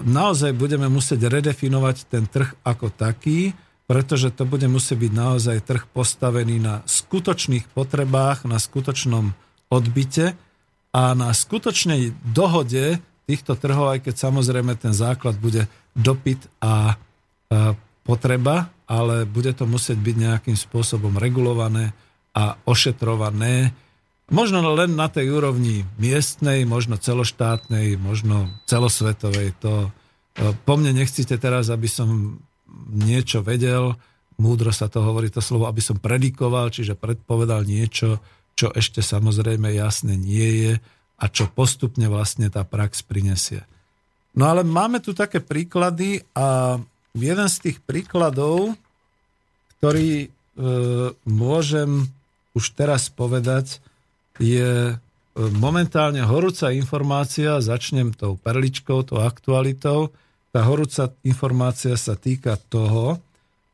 naozaj 0.05 0.55
budeme 0.55 0.87
musieť 0.87 1.27
redefinovať 1.27 2.07
ten 2.07 2.23
trh 2.29 2.55
ako 2.63 2.93
taký, 2.93 3.57
pretože 3.89 4.29
to 4.29 4.45
bude 4.45 4.69
musieť 4.69 5.01
byť 5.01 5.13
naozaj 5.17 5.57
trh 5.65 5.83
postavený 5.89 6.61
na 6.61 6.85
skutočných 6.85 7.73
potrebách, 7.73 8.45
na 8.45 8.61
skutočnom 8.61 9.33
odbyte 9.73 10.37
a 10.93 11.03
na 11.17 11.33
skutočnej 11.33 12.13
dohode 12.21 13.01
týchto 13.29 13.53
trhov, 13.53 13.93
aj 13.93 14.09
keď 14.09 14.15
samozrejme 14.17 14.73
ten 14.73 14.89
základ 14.89 15.37
bude 15.37 15.69
dopyt 15.93 16.49
a 16.57 16.97
potreba, 18.01 18.73
ale 18.89 19.29
bude 19.29 19.53
to 19.53 19.69
musieť 19.69 20.01
byť 20.01 20.15
nejakým 20.17 20.57
spôsobom 20.57 21.13
regulované 21.21 21.93
a 22.33 22.57
ošetrované. 22.65 23.69
Možno 24.33 24.65
len 24.73 24.97
na 24.97 25.09
tej 25.09 25.29
úrovni 25.29 25.85
miestnej, 26.01 26.65
možno 26.65 26.97
celoštátnej, 26.97 28.01
možno 28.01 28.49
celosvetovej. 28.65 29.57
To 29.65 29.89
e, 29.89 30.53
po 30.65 30.77
mne 30.77 31.01
nechcete 31.01 31.33
teraz, 31.41 31.73
aby 31.73 31.89
som 31.89 32.37
niečo 32.93 33.41
vedel, 33.41 33.97
múdro 34.37 34.69
sa 34.69 34.85
to 34.85 35.01
hovorí 35.01 35.33
to 35.33 35.41
slovo, 35.41 35.65
aby 35.65 35.81
som 35.81 35.97
predikoval, 35.97 36.69
čiže 36.69 36.93
predpovedal 36.93 37.65
niečo, 37.65 38.21
čo 38.53 38.69
ešte 38.69 39.01
samozrejme 39.01 39.73
jasne 39.73 40.13
nie 40.13 40.49
je 40.65 40.73
a 41.19 41.25
čo 41.27 41.51
postupne 41.51 42.07
vlastne 42.07 42.47
tá 42.47 42.63
prax 42.63 43.03
prinesie. 43.03 43.67
No 44.33 44.47
ale 44.47 44.63
máme 44.63 45.03
tu 45.03 45.11
také 45.11 45.43
príklady 45.43 46.23
a 46.31 46.79
jeden 47.11 47.47
z 47.51 47.57
tých 47.59 47.77
príkladov, 47.83 48.77
ktorý 49.77 50.25
e, 50.25 50.27
môžem 51.27 52.07
už 52.55 52.71
teraz 52.71 53.11
povedať, 53.11 53.83
je 54.39 54.93
e, 54.93 54.95
momentálne 55.35 56.23
horúca 56.23 56.71
informácia, 56.71 57.59
začnem 57.59 58.15
tou 58.15 58.39
perličkou, 58.39 59.03
tou 59.03 59.19
aktualitou. 59.19 60.15
Tá 60.55 60.63
horúca 60.63 61.11
informácia 61.27 61.99
sa 61.99 62.15
týka 62.15 62.55
toho, 62.71 63.19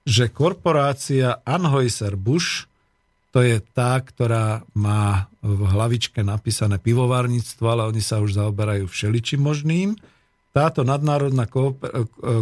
že 0.06 0.30
korporácia 0.30 1.42
Anheuser-Busch, 1.46 2.70
to 3.36 3.44
je 3.44 3.60
tá, 3.76 4.00
ktorá 4.00 4.64
má 4.72 5.28
v 5.44 5.68
hlavičke 5.68 6.24
napísané 6.24 6.80
pivovárnictvo, 6.80 7.68
ale 7.68 7.84
oni 7.92 8.00
sa 8.00 8.24
už 8.24 8.40
zaoberajú 8.40 8.88
všeličím 8.88 9.44
možným, 9.44 10.00
táto 10.56 10.88
nadnárodná 10.88 11.44
e, 11.44 11.52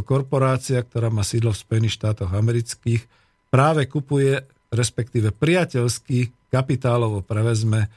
korporácia, 0.06 0.86
ktorá 0.86 1.10
má 1.10 1.26
sídlo 1.26 1.50
v 1.50 1.66
Spojených 1.66 1.98
štátoch 1.98 2.30
amerických, 2.30 3.02
práve 3.50 3.90
kupuje, 3.90 4.38
respektíve 4.70 5.34
priateľsky 5.34 6.30
kapitálovo 6.54 7.26
prevezme 7.26 7.90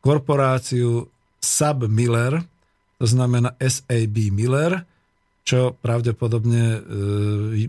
korporáciu 0.00 1.12
Sub 1.36 1.78
Miller, 1.92 2.40
to 2.96 3.04
znamená 3.04 3.52
SAB 3.60 4.32
Miller, 4.32 4.80
čo 5.44 5.76
pravdepodobne 5.76 6.64
e, 6.64 6.80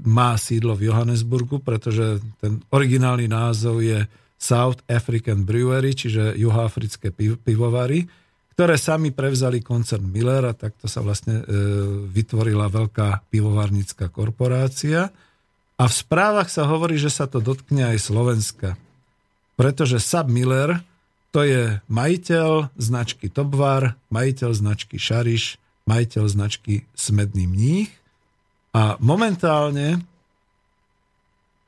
má 0.07 0.39
sídlo 0.39 0.79
v 0.79 0.87
Johannesburgu, 0.87 1.59
pretože 1.59 2.23
ten 2.39 2.63
originálny 2.71 3.27
názov 3.27 3.83
je 3.83 4.07
South 4.41 4.81
African 4.89 5.45
Brewery, 5.45 5.93
čiže 5.93 6.33
juhoafrické 6.33 7.13
pivovary 7.45 8.09
ktoré 8.51 8.77
sami 8.77 9.09
prevzali 9.09 9.63
koncern 9.63 10.05
Miller 10.05 10.45
a 10.45 10.53
takto 10.53 10.85
sa 10.85 11.01
vlastne 11.01 11.41
e, 11.41 11.43
vytvorila 12.13 12.69
veľká 12.69 13.31
pivovarnická 13.31 14.11
korporácia. 14.13 15.09
A 15.81 15.83
v 15.89 15.93
správach 15.93 16.51
sa 16.51 16.69
hovorí, 16.69 16.99
že 16.99 17.09
sa 17.09 17.25
to 17.25 17.41
dotkne 17.41 17.89
aj 17.89 17.97
Slovenska. 17.97 18.77
Pretože 19.57 19.97
Sab 19.97 20.29
Miller 20.29 20.77
to 21.33 21.41
je 21.41 21.79
majiteľ 21.89 22.75
značky 22.75 23.33
Topvar, 23.33 23.97
majiteľ 24.13 24.51
značky 24.53 24.99
Šariš, 24.99 25.57
majiteľ 25.89 26.23
značky 26.27 26.85
Smedný 26.93 27.49
mních 27.49 27.89
a 28.77 28.99
momentálne 29.01 30.05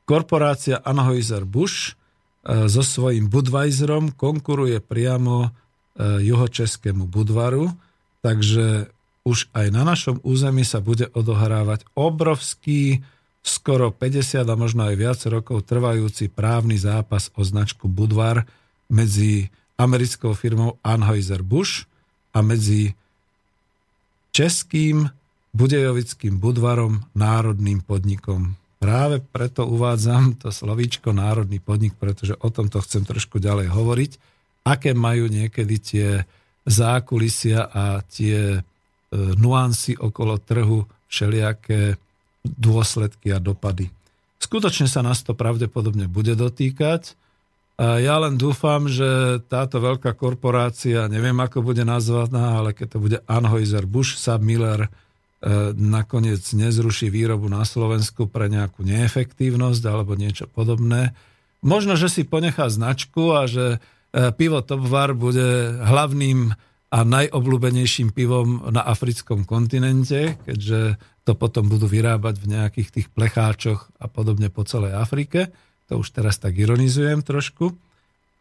korporácia 0.06 0.84
Anheuser-Busch 0.84 1.96
so 2.44 2.84
svojím 2.84 3.32
Budweiserom 3.32 4.12
konkuruje 4.12 4.84
priamo 4.84 5.52
E, 5.94 6.26
juhočeskému 6.26 7.06
Budvaru, 7.06 7.70
takže 8.26 8.90
už 9.30 9.46
aj 9.54 9.68
na 9.70 9.86
našom 9.86 10.18
území 10.26 10.66
sa 10.66 10.82
bude 10.82 11.06
odohrávať 11.14 11.86
obrovský, 11.94 13.06
skoro 13.46 13.94
50 13.94 14.42
a 14.42 14.56
možno 14.58 14.90
aj 14.90 14.96
viac 14.98 15.20
rokov 15.30 15.70
trvajúci 15.70 16.34
právny 16.34 16.82
zápas 16.82 17.30
o 17.38 17.46
značku 17.46 17.86
Budvar 17.86 18.50
medzi 18.90 19.54
americkou 19.78 20.34
firmou 20.34 20.82
Anheuser-Busch 20.82 21.86
a 22.34 22.42
medzi 22.42 22.98
českým 24.34 25.14
budejovickým 25.54 26.42
Budvarom 26.42 27.06
národným 27.14 27.86
podnikom. 27.86 28.58
Práve 28.84 29.24
preto 29.24 29.64
uvádzam 29.64 30.36
to 30.36 30.52
slovíčko 30.52 31.16
národný 31.16 31.64
podnik, 31.64 31.96
pretože 31.96 32.36
o 32.36 32.52
tomto 32.52 32.84
chcem 32.84 33.08
trošku 33.08 33.40
ďalej 33.40 33.72
hovoriť 33.72 34.12
aké 34.64 34.96
majú 34.96 35.28
niekedy 35.28 35.76
tie 35.80 36.08
zákulisia 36.64 37.68
a 37.68 38.00
tie 38.08 38.58
e, 38.58 38.60
nuancy 39.36 40.00
okolo 40.00 40.40
trhu, 40.40 40.88
všelijaké 41.12 42.00
dôsledky 42.44 43.36
a 43.36 43.44
dopady. 43.44 43.92
Skutočne 44.40 44.88
sa 44.88 45.04
nás 45.04 45.22
to 45.22 45.36
pravdepodobne 45.36 46.08
bude 46.08 46.34
dotýkať. 46.34 47.16
A 47.74 48.00
ja 48.00 48.22
len 48.22 48.40
dúfam, 48.40 48.86
že 48.88 49.42
táto 49.50 49.82
veľká 49.82 50.16
korporácia, 50.16 51.10
neviem 51.10 51.36
ako 51.42 51.66
bude 51.66 51.84
nazvaná, 51.84 52.62
ale 52.62 52.70
keď 52.72 52.88
to 52.96 52.98
bude 53.02 53.18
Anheuser-Busch, 53.26 54.16
Sab 54.16 54.46
Miller, 54.46 54.88
nakoniec 55.76 56.40
nezruší 56.56 57.12
výrobu 57.12 57.52
na 57.52 57.68
Slovensku 57.68 58.32
pre 58.32 58.48
nejakú 58.48 58.88
neefektívnosť 58.88 59.84
alebo 59.84 60.16
niečo 60.16 60.48
podobné. 60.48 61.12
Možno, 61.60 62.00
že 62.00 62.08
si 62.08 62.24
ponechá 62.24 62.72
značku 62.72 63.36
a 63.36 63.48
že 63.48 63.66
e, 63.76 63.78
pivo 64.36 64.64
Topvar 64.64 65.16
bude 65.16 65.80
hlavným 65.84 66.56
a 66.94 67.00
najobľúbenejším 67.02 68.14
pivom 68.14 68.70
na 68.70 68.86
africkom 68.86 69.44
kontinente, 69.50 70.38
keďže 70.46 71.02
to 71.26 71.34
potom 71.34 71.66
budú 71.66 71.90
vyrábať 71.90 72.36
v 72.38 72.50
nejakých 72.54 72.90
tých 72.94 73.08
plecháčoch 73.10 73.90
a 73.98 74.06
podobne 74.12 74.54
po 74.54 74.62
celej 74.68 74.94
Afrike. 74.94 75.50
To 75.90 76.04
už 76.04 76.14
teraz 76.14 76.38
tak 76.38 76.54
ironizujem 76.60 77.26
trošku. 77.26 77.74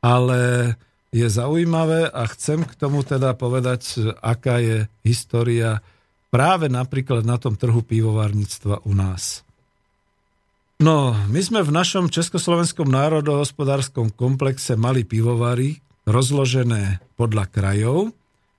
Ale 0.03 0.75
je 1.15 1.25
zaujímavé 1.31 2.11
a 2.11 2.27
chcem 2.29 2.67
k 2.67 2.75
tomu 2.75 3.07
teda 3.07 3.33
povedať, 3.39 4.13
aká 4.19 4.59
je 4.59 4.91
história 5.07 5.81
práve 6.33 6.72
napríklad 6.72 7.28
na 7.28 7.37
tom 7.37 7.55
trhu 7.61 7.85
pivovarníctva 7.85 8.89
u 8.89 8.93
nás. 8.97 9.45
No, 10.83 11.14
my 11.30 11.39
sme 11.39 11.62
v 11.62 11.70
našom 11.70 12.11
Československom 12.11 12.91
národohospodárskom 12.91 14.11
komplexe 14.11 14.74
mali 14.74 15.07
pivovary 15.07 15.78
rozložené 16.09 16.99
podľa 17.14 17.47
krajov 17.47 18.11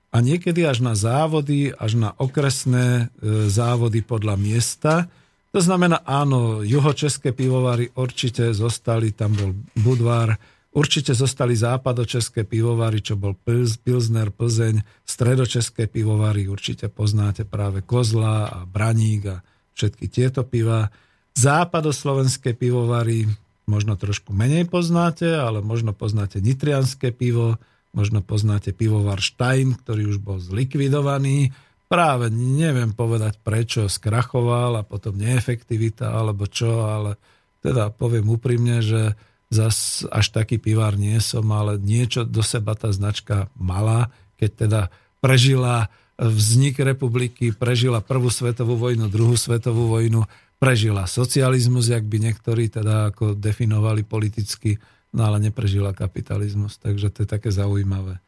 a 0.08 0.22
niekedy 0.24 0.64
až 0.64 0.80
na 0.80 0.96
závody, 0.96 1.74
až 1.76 2.00
na 2.00 2.10
okresné 2.16 3.12
e, 3.12 3.50
závody 3.50 4.00
podľa 4.00 4.40
miesta. 4.40 5.10
To 5.52 5.60
znamená, 5.60 6.00
áno, 6.06 6.64
juhočeské 6.64 7.36
pivovary 7.36 7.92
určite 7.92 8.56
zostali, 8.56 9.12
tam 9.12 9.36
bol 9.36 9.50
Budvar, 9.76 10.40
určite 10.74 11.14
zostali 11.14 11.54
západočeské 11.54 12.44
pivovary, 12.44 13.00
čo 13.00 13.14
bol 13.14 13.38
Pils, 13.38 13.78
Pilsner, 13.78 14.34
Plzeň, 14.34 14.82
stredočeské 15.06 15.86
pivovary, 15.86 16.50
určite 16.50 16.90
poznáte 16.90 17.46
práve 17.46 17.80
Kozla 17.86 18.50
a 18.50 18.58
Braník 18.66 19.22
a 19.30 19.36
všetky 19.78 20.10
tieto 20.10 20.42
piva. 20.42 20.90
Západoslovenské 21.34 22.54
pivovary 22.54 23.26
možno 23.64 23.96
trošku 23.96 24.36
menej 24.36 24.68
poznáte, 24.68 25.30
ale 25.34 25.64
možno 25.64 25.96
poznáte 25.96 26.38
nitrianské 26.42 27.10
pivo, 27.14 27.56
možno 27.96 28.20
poznáte 28.20 28.74
pivovar 28.74 29.22
Stein, 29.22 29.78
ktorý 29.78 30.10
už 30.14 30.18
bol 30.20 30.38
zlikvidovaný. 30.42 31.54
Práve 31.88 32.28
neviem 32.32 32.90
povedať, 32.92 33.38
prečo 33.40 33.86
skrachoval 33.86 34.82
a 34.82 34.86
potom 34.86 35.14
neefektivita 35.16 36.12
alebo 36.12 36.44
čo, 36.50 36.84
ale 36.84 37.16
teda 37.64 37.88
poviem 37.94 38.28
úprimne, 38.28 38.84
že 38.84 39.16
zas 39.54 40.02
až 40.10 40.34
taký 40.34 40.58
pivár 40.58 40.98
nie 40.98 41.22
som, 41.22 41.46
ale 41.54 41.78
niečo 41.78 42.26
do 42.26 42.42
seba 42.42 42.74
tá 42.74 42.90
značka 42.90 43.46
mala, 43.54 44.10
keď 44.42 44.50
teda 44.66 44.80
prežila 45.22 45.86
vznik 46.18 46.82
republiky, 46.82 47.54
prežila 47.54 48.02
prvú 48.02 48.30
svetovú 48.30 48.74
vojnu, 48.74 49.06
druhú 49.06 49.38
svetovú 49.38 49.90
vojnu, 49.90 50.26
prežila 50.58 51.06
socializmus, 51.06 51.90
jak 51.90 52.02
by 52.06 52.30
niektorí 52.30 52.70
teda 52.70 53.14
ako 53.14 53.34
definovali 53.38 54.02
politicky, 54.06 54.78
no 55.14 55.26
ale 55.30 55.42
neprežila 55.42 55.94
kapitalizmus, 55.94 56.78
takže 56.78 57.10
to 57.10 57.26
je 57.26 57.28
také 57.30 57.50
zaujímavé. 57.50 58.18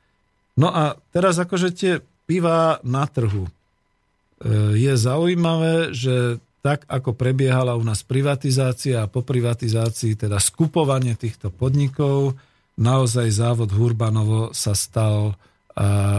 No 0.57 0.73
a 0.73 0.97
teraz 1.13 1.37
akože 1.37 1.69
tie 1.75 1.93
piva 2.25 2.83
na 2.83 3.07
trhu. 3.07 3.47
E, 3.47 3.51
je 4.75 4.93
zaujímavé, 4.97 5.95
že 5.95 6.43
tak 6.67 6.83
ako 6.91 7.15
prebiehala 7.15 7.79
u 7.79 7.87
nás 7.87 8.03
privatizácia 8.03 9.07
a 9.07 9.07
po 9.07 9.23
privatizácii, 9.23 10.19
teda 10.19 10.43
skupovanie 10.43 11.15
týchto 11.15 11.55
podnikov, 11.55 12.35
naozaj 12.75 13.31
závod 13.31 13.71
Hurbanovo 13.71 14.51
sa 14.51 14.75
stal 14.75 15.39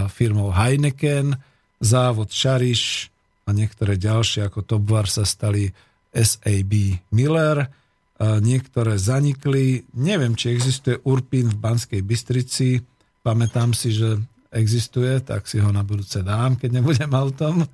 firmou 0.08 0.56
Heineken, 0.56 1.36
závod 1.84 2.32
Šariš 2.32 3.12
a 3.44 3.52
niektoré 3.52 4.00
ďalšie 4.00 4.48
ako 4.48 4.64
Topvar 4.64 5.12
sa 5.12 5.28
stali 5.28 5.68
SAB 6.16 7.04
Miller. 7.12 7.68
Niektoré 8.18 8.96
zanikli. 8.96 9.84
Neviem, 10.00 10.40
či 10.40 10.56
existuje 10.56 10.96
Urpin 11.04 11.52
v 11.52 11.60
Banskej 11.60 12.02
Bystrici. 12.08 12.80
Pamätám 13.20 13.76
si, 13.76 13.92
že 13.92 14.16
existuje, 14.50 15.20
tak 15.28 15.44
si 15.44 15.60
ho 15.60 15.70
na 15.76 15.84
budúce 15.84 16.24
dám, 16.24 16.56
keď 16.56 16.80
nebudem 16.80 17.12
autom. 17.12 17.68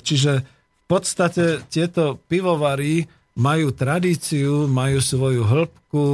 Čiže 0.00 0.55
podstate 0.86 1.66
tieto 1.68 2.18
pivovary 2.30 3.06
majú 3.36 3.74
tradíciu, 3.74 4.70
majú 4.70 4.98
svoju 5.02 5.42
hĺbku 5.44 6.08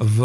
v 0.00 0.18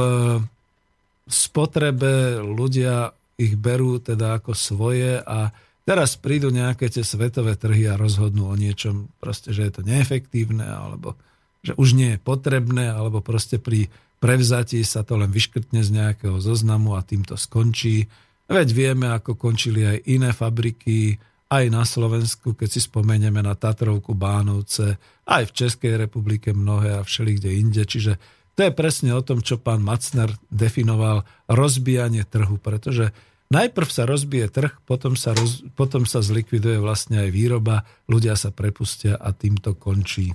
spotrebe, 1.25 2.41
ľudia 2.43 3.13
ich 3.35 3.55
berú 3.55 3.99
teda 3.99 4.39
ako 4.39 4.51
svoje 4.55 5.19
a 5.21 5.51
Teraz 5.85 6.17
prídu 6.17 6.49
nejaké 6.49 6.89
tie 6.89 7.05
svetové 7.05 7.53
trhy 7.53 7.85
a 7.85 7.93
rozhodnú 7.93 8.49
o 8.49 8.57
niečom, 8.57 9.05
proste, 9.21 9.53
že 9.53 9.69
je 9.69 9.71
to 9.77 9.81
neefektívne, 9.85 10.65
alebo 10.65 11.13
že 11.61 11.77
už 11.77 11.93
nie 11.93 12.17
je 12.17 12.19
potrebné, 12.25 12.89
alebo 12.89 13.21
proste 13.21 13.61
pri 13.61 13.93
prevzatí 14.17 14.81
sa 14.81 15.05
to 15.05 15.21
len 15.21 15.29
vyškrtne 15.29 15.85
z 15.85 15.89
nejakého 15.93 16.41
zoznamu 16.41 16.97
a 16.97 17.05
tým 17.05 17.21
to 17.21 17.37
skončí. 17.37 18.09
Veď 18.49 18.67
vieme, 18.73 19.13
ako 19.13 19.37
končili 19.37 19.85
aj 19.85 19.97
iné 20.09 20.33
fabriky, 20.33 21.21
aj 21.49 21.65
na 21.69 21.85
Slovensku, 21.85 22.57
keď 22.57 22.69
si 22.69 22.81
spomenieme 22.81 23.41
na 23.41 23.53
Tatrovku, 23.53 24.17
Bánovce, 24.17 24.97
aj 25.29 25.49
v 25.49 25.55
Českej 25.55 25.93
republike 26.01 26.53
mnohé 26.53 26.97
a 26.99 27.05
všelikde 27.05 27.49
inde. 27.53 27.85
Čiže 27.85 28.17
to 28.57 28.65
je 28.65 28.71
presne 28.73 29.13
o 29.13 29.21
tom, 29.21 29.45
čo 29.45 29.61
pán 29.61 29.85
Macner 29.85 30.33
definoval 30.49 31.27
rozbijanie 31.49 32.25
trhu, 32.25 32.57
pretože 32.57 33.13
Najprv 33.45 33.89
sa 33.93 34.09
rozbije 34.09 34.49
trh, 34.49 34.73
potom 34.89 35.13
sa, 35.13 35.37
roz, 35.37 35.61
potom 35.77 36.09
sa 36.09 36.25
zlikviduje 36.25 36.81
vlastne 36.81 37.21
aj 37.21 37.29
výroba, 37.29 37.85
ľudia 38.09 38.33
sa 38.33 38.49
prepustia 38.49 39.21
a 39.21 39.37
tým 39.37 39.61
to 39.61 39.77
končí. 39.77 40.33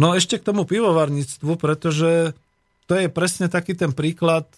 No 0.00 0.16
ešte 0.16 0.40
k 0.40 0.46
tomu 0.48 0.64
pivovarníctvu, 0.64 1.60
pretože 1.60 2.32
to 2.88 2.96
je 2.96 3.12
presne 3.12 3.52
taký 3.52 3.76
ten 3.76 3.92
príklad, 3.92 4.48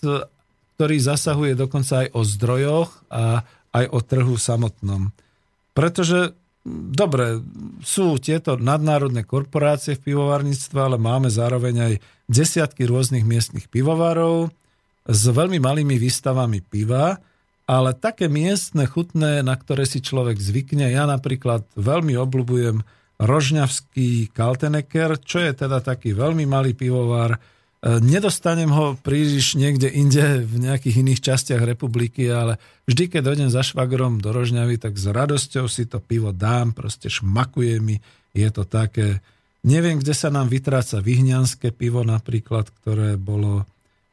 ktorý 0.78 0.96
zasahuje 1.02 1.58
dokonca 1.58 2.06
aj 2.06 2.08
o 2.14 2.22
zdrojoch 2.22 2.90
a 3.10 3.42
aj 3.74 3.84
o 3.90 3.98
trhu 3.98 4.34
samotnom. 4.38 5.10
Pretože, 5.76 6.32
dobre, 6.96 7.44
sú 7.84 8.16
tieto 8.16 8.56
nadnárodné 8.56 9.28
korporácie 9.28 10.00
v 10.00 10.12
pivovarníctve, 10.12 10.78
ale 10.80 10.96
máme 10.96 11.28
zároveň 11.28 11.74
aj 11.76 11.92
desiatky 12.32 12.88
rôznych 12.88 13.28
miestnych 13.28 13.68
pivovarov 13.68 14.48
s 15.04 15.22
veľmi 15.28 15.60
malými 15.60 16.00
výstavami 16.00 16.64
piva, 16.64 17.20
ale 17.66 17.90
také 17.92 18.30
miestne, 18.30 18.88
chutné, 18.88 19.44
na 19.44 19.54
ktoré 19.58 19.84
si 19.84 20.00
človek 20.00 20.38
zvykne. 20.38 20.88
Ja 20.88 21.04
napríklad 21.04 21.66
veľmi 21.76 22.14
obľúbujem 22.14 22.80
rožňavský 23.18 24.30
Kaltenecker, 24.32 25.18
čo 25.20 25.42
je 25.42 25.52
teda 25.52 25.82
taký 25.82 26.14
veľmi 26.14 26.46
malý 26.46 26.72
pivovar. 26.72 27.36
E, 27.76 28.00
nedostanem 28.00 28.72
ho 28.72 28.96
príliš 29.04 29.54
niekde 29.54 29.92
inde 29.92 30.42
v 30.42 30.64
nejakých 30.64 31.04
iných 31.04 31.20
častiach 31.20 31.62
republiky, 31.62 32.24
ale 32.32 32.56
vždy, 32.88 33.12
keď 33.12 33.20
dojdem 33.22 33.50
za 33.52 33.60
švagrom 33.60 34.18
do 34.18 34.32
Rožňavy, 34.32 34.80
tak 34.80 34.96
s 34.96 35.06
radosťou 35.06 35.68
si 35.68 35.84
to 35.84 36.00
pivo 36.00 36.32
dám, 36.32 36.72
proste 36.72 37.12
šmakuje 37.12 37.76
mi, 37.80 37.96
je 38.32 38.48
to 38.48 38.64
také... 38.64 39.20
Neviem, 39.66 39.98
kde 39.98 40.14
sa 40.14 40.30
nám 40.30 40.46
vytráca 40.46 41.02
vyhňanské 41.02 41.74
pivo 41.74 42.06
napríklad, 42.06 42.70
ktoré 42.70 43.18
bolo 43.18 43.66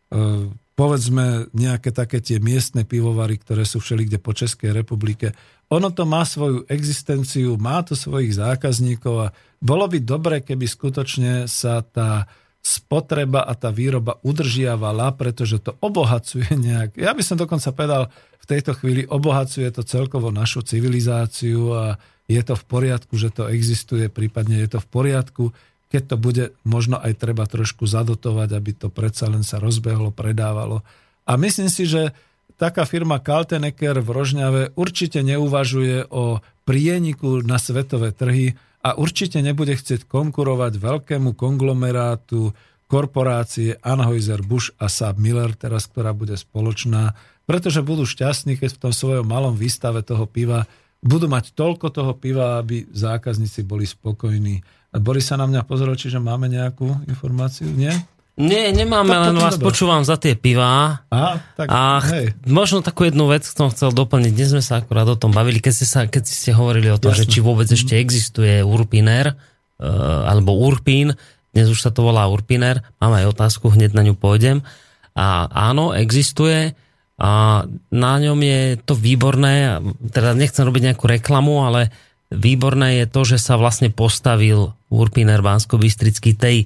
e, 0.10 0.50
povedzme 0.74 1.54
nejaké 1.54 1.94
také 1.94 2.20
tie 2.20 2.42
miestne 2.42 2.84
pivovary, 2.84 3.38
ktoré 3.38 3.62
sú 3.62 3.78
všelikde 3.78 4.18
po 4.18 4.34
Českej 4.34 4.74
republike. 4.74 5.32
Ono 5.70 5.94
to 5.94 6.10
má 6.10 6.26
svoju 6.26 6.66
existenciu, 6.70 7.56
má 7.62 7.86
to 7.86 7.94
svojich 7.94 8.34
zákazníkov 8.38 9.30
a 9.30 9.34
bolo 9.62 9.86
by 9.86 10.02
dobre, 10.02 10.42
keby 10.42 10.66
skutočne 10.66 11.46
sa 11.46 11.86
tá 11.86 12.26
spotreba 12.64 13.44
a 13.44 13.54
tá 13.60 13.76
výroba 13.76 14.24
udržiavala, 14.24 15.12
pretože 15.20 15.60
to 15.60 15.76
obohacuje 15.84 16.48
nejak. 16.72 16.96
Ja 16.96 17.12
by 17.12 17.22
som 17.22 17.36
dokonca 17.36 17.76
povedal, 17.76 18.08
v 18.40 18.46
tejto 18.48 18.72
chvíli 18.76 19.04
obohacuje 19.08 19.68
to 19.72 19.84
celkovo 19.84 20.32
našu 20.32 20.64
civilizáciu 20.64 21.76
a 21.76 21.84
je 22.28 22.40
to 22.40 22.56
v 22.56 22.64
poriadku, 22.64 23.20
že 23.20 23.36
to 23.36 23.52
existuje, 23.52 24.08
prípadne 24.08 24.64
je 24.64 24.76
to 24.76 24.80
v 24.80 24.88
poriadku, 24.88 25.44
keď 25.92 26.02
to 26.10 26.16
bude 26.18 26.46
možno 26.64 26.98
aj 26.98 27.20
treba 27.20 27.46
trošku 27.46 27.86
zadotovať, 27.86 28.50
aby 28.56 28.72
to 28.74 28.88
predsa 28.90 29.30
len 29.30 29.46
sa 29.46 29.60
rozbehlo, 29.60 30.10
predávalo. 30.10 30.82
A 31.28 31.36
myslím 31.40 31.70
si, 31.70 31.88
že 31.88 32.12
taká 32.56 32.88
firma 32.88 33.20
Kaltenecker 33.20 34.00
v 34.00 34.10
Rožňave 34.10 34.62
určite 34.76 35.20
neuvažuje 35.22 36.08
o 36.10 36.40
prieniku 36.64 37.44
na 37.44 37.60
svetové 37.60 38.16
trhy 38.16 38.56
a 38.84 39.00
určite 39.00 39.40
nebude 39.40 39.74
chcieť 39.74 40.04
konkurovať 40.06 40.76
veľkému 40.76 41.34
konglomerátu 41.40 42.52
korporácie 42.92 43.80
Anheuser-Busch 43.80 44.76
a 44.78 44.92
Saab 44.92 45.18
Miller, 45.18 45.56
teraz, 45.56 45.88
ktorá 45.88 46.12
bude 46.12 46.36
spoločná, 46.36 47.16
pretože 47.48 47.82
budú 47.82 48.04
šťastní, 48.04 48.60
keď 48.60 48.76
v 48.76 48.82
tom 48.84 48.94
svojom 48.94 49.26
malom 49.26 49.56
výstave 49.56 50.04
toho 50.04 50.28
piva 50.28 50.68
budú 51.04 51.28
mať 51.28 51.52
toľko 51.56 51.88
toho 51.92 52.12
piva, 52.16 52.60
aby 52.60 52.88
zákazníci 52.92 53.68
boli 53.68 53.84
spokojní. 53.84 54.64
A 54.94 55.02
Boris 55.02 55.28
sa 55.28 55.36
na 55.36 55.50
mňa 55.50 55.68
pozrel, 55.68 55.98
čiže 56.00 56.22
máme 56.22 56.48
nejakú 56.48 56.88
informáciu, 57.10 57.68
nie? 57.74 57.92
Nie, 58.34 58.74
nemáme, 58.74 59.14
Tak 59.14 59.24
len 59.24 59.36
vás 59.38 59.56
dobre. 59.56 59.66
počúvam 59.70 60.02
za 60.02 60.18
tie 60.18 60.34
pivá. 60.34 61.06
Aha, 61.08 61.38
tak 61.54 61.68
A 61.70 62.02
ch- 62.02 62.10
hej. 62.12 62.26
možno 62.44 62.82
takú 62.82 63.06
jednu 63.06 63.30
vec 63.30 63.46
som 63.46 63.70
chcel 63.70 63.94
doplniť. 63.94 64.34
Dnes 64.34 64.50
sme 64.50 64.60
sa 64.60 64.82
akurát 64.82 65.06
o 65.06 65.14
tom 65.14 65.30
bavili, 65.30 65.62
keď 65.62 65.74
ste, 65.76 65.86
sa, 65.86 66.00
keď 66.06 66.24
ste 66.26 66.50
hovorili 66.50 66.90
o 66.90 66.98
tom, 66.98 67.14
že 67.14 67.30
Jasné. 67.30 67.32
či 67.32 67.40
vôbec 67.40 67.70
ešte 67.70 67.94
existuje 67.94 68.66
Urpiner, 68.66 69.38
uh, 69.78 69.86
alebo 70.26 70.58
Urpín. 70.58 71.14
Dnes 71.54 71.70
už 71.70 71.78
sa 71.78 71.94
to 71.94 72.02
volá 72.02 72.26
Urpiner. 72.26 72.82
Mám 72.98 73.14
aj 73.14 73.30
otázku, 73.30 73.70
hneď 73.70 73.94
na 73.94 74.02
ňu 74.02 74.18
pôjdem. 74.18 74.66
A 75.14 75.46
áno, 75.46 75.94
existuje. 75.94 76.74
A 77.22 77.64
na 77.94 78.14
ňom 78.18 78.42
je 78.42 78.82
to 78.82 78.98
výborné, 78.98 79.78
teda 80.10 80.34
nechcem 80.34 80.66
robiť 80.66 80.90
nejakú 80.90 81.06
reklamu, 81.06 81.62
ale 81.62 81.94
výborné 82.34 82.98
je 82.98 83.06
to, 83.06 83.22
že 83.24 83.38
sa 83.38 83.62
vlastne 83.62 83.94
postavil 83.94 84.74
Urpiner 84.90 85.46
bansko 85.46 85.78
bystrický 85.78 86.34
tej, 86.34 86.66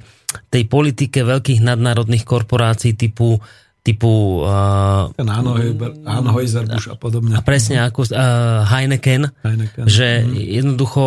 tej 0.51 0.67
politike 0.67 1.23
veľkých 1.23 1.63
nadnárodných 1.63 2.28
korporácií 2.28 2.99
typu, 2.99 3.39
typu 3.80 4.43
uh, 4.43 5.07
Ten 5.15 5.32
Anheuser-Busch 6.03 6.91
a 6.91 6.99
podobne. 6.99 7.39
a 7.39 7.41
presne 7.41 7.80
ako 7.88 8.11
uh, 8.11 8.67
Heineken, 8.67 9.32
Heineken. 9.32 9.88
že 9.88 10.28
jednoducho 10.28 11.03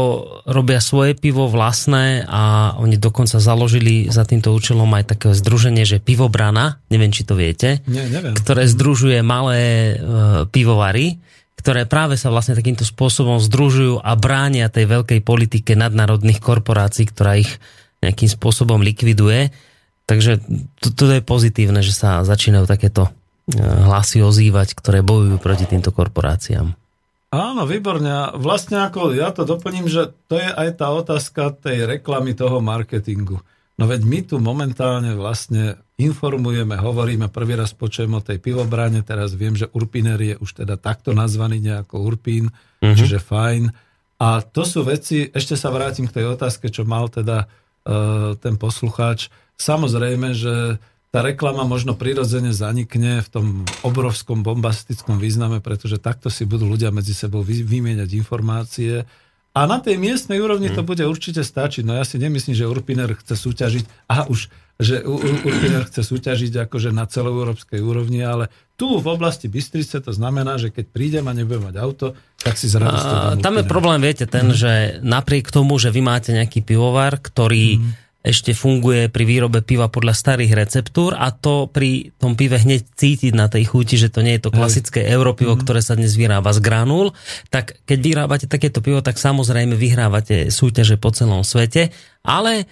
robia 0.49 0.81
svoje 0.81 1.12
pivo 1.12 1.53
vlastné 1.53 2.25
a 2.25 2.75
oni 2.81 2.97
dokonca 2.97 3.37
založili 3.37 4.09
za 4.09 4.25
týmto 4.25 4.57
účelom 4.57 4.89
aj 4.97 5.12
také 5.12 5.37
združenie, 5.37 5.85
že 5.85 6.01
Pivobrana, 6.01 6.81
neviem, 6.89 7.12
či 7.12 7.29
to 7.29 7.37
viete, 7.37 7.85
Nie, 7.85 8.09
neviem. 8.09 8.33
ktoré 8.33 8.64
združuje 8.64 9.21
malé 9.21 9.61
uh, 9.61 10.49
pivovary, 10.49 11.21
ktoré 11.61 11.85
práve 11.85 12.16
sa 12.16 12.33
vlastne 12.33 12.57
takýmto 12.57 12.89
spôsobom 12.89 13.37
združujú 13.37 14.01
a 14.01 14.16
bránia 14.16 14.73
tej 14.73 14.89
veľkej 14.89 15.21
politike 15.21 15.77
nadnárodných 15.77 16.41
korporácií, 16.41 17.05
ktorá 17.12 17.37
ich 17.37 17.61
nejakým 18.01 18.28
spôsobom 18.28 18.80
likviduje. 18.80 19.53
Takže 20.05 20.42
to, 20.82 21.05
je 21.07 21.22
pozitívne, 21.22 21.80
že 21.80 21.94
sa 21.94 22.26
začínajú 22.26 22.66
takéto 22.66 23.07
uh, 23.07 23.12
hlasy 23.86 24.24
ozývať, 24.24 24.74
ktoré 24.74 25.07
bojujú 25.07 25.38
proti 25.38 25.70
týmto 25.70 25.94
korporáciám. 25.94 26.74
Áno, 27.30 27.62
výborne. 27.62 28.11
A 28.11 28.24
Vlastne 28.34 28.82
ako 28.82 29.14
ja 29.14 29.30
to 29.30 29.46
doplním, 29.46 29.86
že 29.86 30.11
to 30.26 30.34
je 30.34 30.51
aj 30.51 30.82
tá 30.82 30.90
otázka 30.90 31.55
tej 31.55 31.86
reklamy 31.86 32.34
toho 32.34 32.59
marketingu. 32.59 33.38
No 33.78 33.88
veď 33.88 34.03
my 34.05 34.18
tu 34.26 34.36
momentálne 34.42 35.14
vlastne 35.16 35.78
informujeme, 35.96 36.76
hovoríme, 36.76 37.32
prvý 37.32 37.57
raz 37.57 37.72
počujem 37.72 38.12
o 38.12 38.20
tej 38.20 38.36
pivobráne, 38.36 39.01
teraz 39.01 39.32
viem, 39.32 39.57
že 39.57 39.70
Urpiner 39.72 40.20
je 40.20 40.34
už 40.36 40.64
teda 40.64 40.76
takto 40.76 41.16
nazvaný 41.16 41.62
nejako 41.62 42.03
Urpín, 42.03 42.51
Mhm. 42.82 42.96
čiže 42.98 43.18
fajn. 43.22 43.72
A 44.20 44.44
to 44.44 44.68
sú 44.68 44.84
veci, 44.84 45.32
ešte 45.32 45.57
sa 45.57 45.72
vrátim 45.72 46.05
k 46.05 46.20
tej 46.20 46.34
otázke, 46.36 46.68
čo 46.68 46.84
mal 46.84 47.09
teda 47.09 47.44
e, 47.44 47.46
ten 48.41 48.55
poslucháč. 48.61 49.33
Samozrejme, 49.57 50.33
že 50.37 50.81
tá 51.11 51.26
reklama 51.26 51.66
možno 51.66 51.99
prirodzene 51.99 52.55
zanikne 52.55 53.18
v 53.18 53.28
tom 53.28 53.47
obrovskom 53.83 54.47
bombastickom 54.47 55.18
význame, 55.18 55.59
pretože 55.59 55.99
takto 55.99 56.31
si 56.31 56.47
budú 56.47 56.70
ľudia 56.70 56.95
medzi 56.95 57.18
sebou 57.18 57.43
vy- 57.43 57.66
vymieňať 57.66 58.14
informácie. 58.14 59.03
A 59.51 59.66
na 59.66 59.82
tej 59.82 59.98
miestnej 59.98 60.38
úrovni 60.38 60.70
to 60.70 60.86
bude 60.86 61.03
určite 61.03 61.42
stačiť. 61.42 61.82
No 61.82 61.98
ja 61.98 62.07
si 62.07 62.22
nemyslím, 62.22 62.55
že 62.55 62.70
Urpiner 62.70 63.11
chce 63.18 63.34
súťažiť, 63.34 64.07
aha 64.07 64.30
už, 64.30 64.46
že 64.78 65.03
Urpiner 65.03 65.90
chce 65.90 66.07
súťažiť 66.07 66.70
akože 66.70 66.94
na 66.94 67.03
celoeurópskej 67.03 67.82
úrovni, 67.82 68.22
ale 68.22 68.46
tu 68.78 69.03
v 69.03 69.07
oblasti 69.11 69.51
Bystrice 69.51 69.98
to 69.98 70.14
znamená, 70.14 70.55
že 70.55 70.70
keď 70.70 70.86
prídem 70.94 71.26
a 71.26 71.34
nebudem 71.34 71.66
mať 71.66 71.76
auto, 71.82 72.07
tak 72.38 72.55
si 72.55 72.70
zrazu 72.70 72.94
A, 72.94 73.34
tam 73.42 73.59
je 73.59 73.66
problém, 73.66 73.98
viete, 73.98 74.24
ten, 74.30 74.55
že 74.55 75.03
napriek 75.03 75.51
tomu, 75.51 75.82
že 75.82 75.90
vy 75.90 76.01
máte 76.01 76.30
nejaký 76.30 76.62
pivovar, 76.62 77.18
ktorý 77.18 77.82
ešte 78.21 78.53
funguje 78.53 79.09
pri 79.09 79.25
výrobe 79.25 79.64
piva 79.64 79.89
podľa 79.89 80.12
starých 80.12 80.53
receptúr 80.53 81.16
a 81.16 81.33
to 81.33 81.73
pri 81.73 82.12
tom 82.21 82.37
pive 82.37 82.61
hneď 82.61 82.85
cítiť 82.93 83.33
na 83.33 83.49
tej 83.49 83.73
chuti, 83.73 83.97
že 83.97 84.12
to 84.12 84.21
nie 84.21 84.37
je 84.37 84.45
to 84.45 84.53
klasické 84.53 85.09
europivo, 85.09 85.57
ktoré 85.57 85.81
sa 85.81 85.97
dnes 85.97 86.12
vyrába 86.21 86.53
z 86.53 86.61
granul, 86.61 87.16
tak 87.49 87.81
keď 87.89 87.99
vyrábate 87.99 88.45
takéto 88.45 88.85
pivo, 88.85 89.01
tak 89.01 89.16
samozrejme 89.16 89.73
vyhrávate 89.73 90.53
súťaže 90.53 91.01
po 91.01 91.16
celom 91.16 91.41
svete, 91.41 91.97
ale 92.21 92.53
e, 92.61 92.64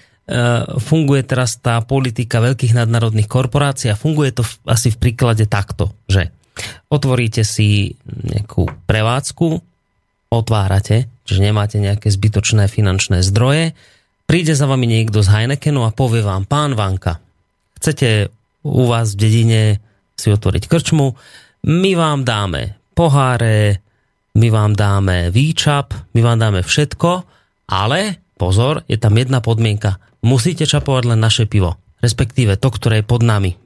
funguje 0.77 1.25
teraz 1.25 1.57
tá 1.57 1.81
politika 1.81 2.45
veľkých 2.45 2.77
nadnárodných 2.77 3.33
korporácií 3.33 3.89
a 3.89 3.97
funguje 3.97 4.37
to 4.37 4.45
v, 4.45 4.53
asi 4.69 4.93
v 4.93 5.01
príklade 5.01 5.49
takto, 5.49 5.97
že 6.13 6.29
otvoríte 6.93 7.41
si 7.41 7.97
nejakú 8.05 8.69
prevádzku, 8.85 9.65
otvárate, 10.29 11.09
čiže 11.25 11.41
nemáte 11.41 11.81
nejaké 11.81 12.13
zbytočné 12.13 12.69
finančné 12.69 13.25
zdroje, 13.25 13.73
príde 14.29 14.53
za 14.53 14.69
vami 14.69 14.85
niekto 14.85 15.25
z 15.25 15.33
Heinekenu 15.33 15.89
a 15.89 15.91
povie 15.97 16.21
vám, 16.21 16.45
pán 16.45 16.77
Vanka, 16.77 17.17
chcete 17.81 18.29
u 18.61 18.85
vás 18.85 19.17
v 19.17 19.21
dedine 19.25 19.61
si 20.21 20.29
otvoriť 20.29 20.69
krčmu, 20.69 21.17
my 21.65 21.91
vám 21.97 22.29
dáme 22.29 22.77
poháre, 22.93 23.81
my 24.37 24.49
vám 24.53 24.77
dáme 24.77 25.33
výčap, 25.33 25.97
my 26.13 26.21
vám 26.21 26.39
dáme 26.45 26.61
všetko, 26.61 27.25
ale 27.73 28.21
pozor, 28.37 28.85
je 28.85 29.01
tam 29.01 29.17
jedna 29.17 29.41
podmienka. 29.41 29.97
Musíte 30.21 30.69
čapovať 30.69 31.17
len 31.17 31.21
naše 31.25 31.49
pivo. 31.49 31.81
Respektíve 31.99 32.55
to, 32.61 32.71
ktoré 32.71 33.03
je 33.03 33.11
pod 33.11 33.27
nami, 33.27 33.59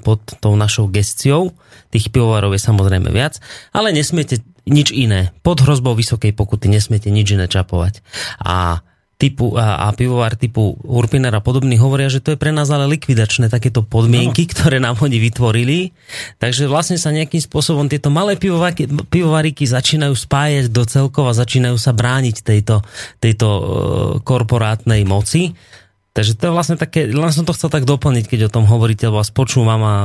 pod 0.00 0.20
tou 0.40 0.56
našou 0.56 0.88
gestiou. 0.88 1.52
Tých 1.92 2.08
pivovarov 2.08 2.56
je 2.56 2.60
samozrejme 2.62 3.12
viac, 3.12 3.36
ale 3.76 3.92
nesmiete 3.92 4.40
nič 4.64 4.96
iné. 4.96 5.36
Pod 5.44 5.60
hrozbou 5.60 5.92
vysokej 5.92 6.32
pokuty 6.32 6.72
nesmiete 6.72 7.12
nič 7.12 7.36
iné 7.36 7.44
čapovať. 7.48 8.00
A 8.40 8.80
typu, 9.16 9.56
a, 9.56 9.88
a 9.88 9.96
pivovar 9.96 10.36
typu 10.36 10.76
Urpiner 10.84 11.32
a 11.32 11.40
podobný 11.40 11.80
hovoria, 11.80 12.12
že 12.12 12.20
to 12.20 12.36
je 12.36 12.40
pre 12.40 12.52
nás 12.52 12.68
ale 12.68 12.84
likvidačné 12.84 13.48
takéto 13.48 13.80
podmienky, 13.80 14.44
no. 14.44 14.50
ktoré 14.52 14.76
nám 14.76 15.00
oni 15.00 15.16
vytvorili. 15.16 15.96
Takže 16.36 16.68
vlastne 16.68 17.00
sa 17.00 17.16
nejakým 17.16 17.40
spôsobom 17.40 17.88
tieto 17.88 18.12
malé 18.12 18.36
pivovaky, 18.36 19.08
pivovariky 19.08 19.64
začínajú 19.64 20.12
spájať 20.12 20.68
do 20.68 20.84
celkov 20.84 21.32
a 21.32 21.38
začínajú 21.40 21.80
sa 21.80 21.96
brániť 21.96 22.36
tejto, 22.44 22.84
tejto 23.16 23.48
uh, 23.48 23.62
korporátnej 24.20 25.08
moci. 25.08 25.56
Takže 26.12 26.36
to 26.36 26.48
je 26.48 26.56
vlastne 26.56 26.76
také, 26.80 27.08
len 27.08 27.32
som 27.32 27.44
to 27.44 27.52
chcel 27.52 27.68
tak 27.68 27.84
doplniť, 27.84 28.24
keď 28.24 28.48
o 28.48 28.52
tom 28.52 28.64
hovoríte, 28.64 29.04
lebo 29.04 29.20
vás 29.20 29.28
počúvam 29.28 29.80
a, 29.84 29.96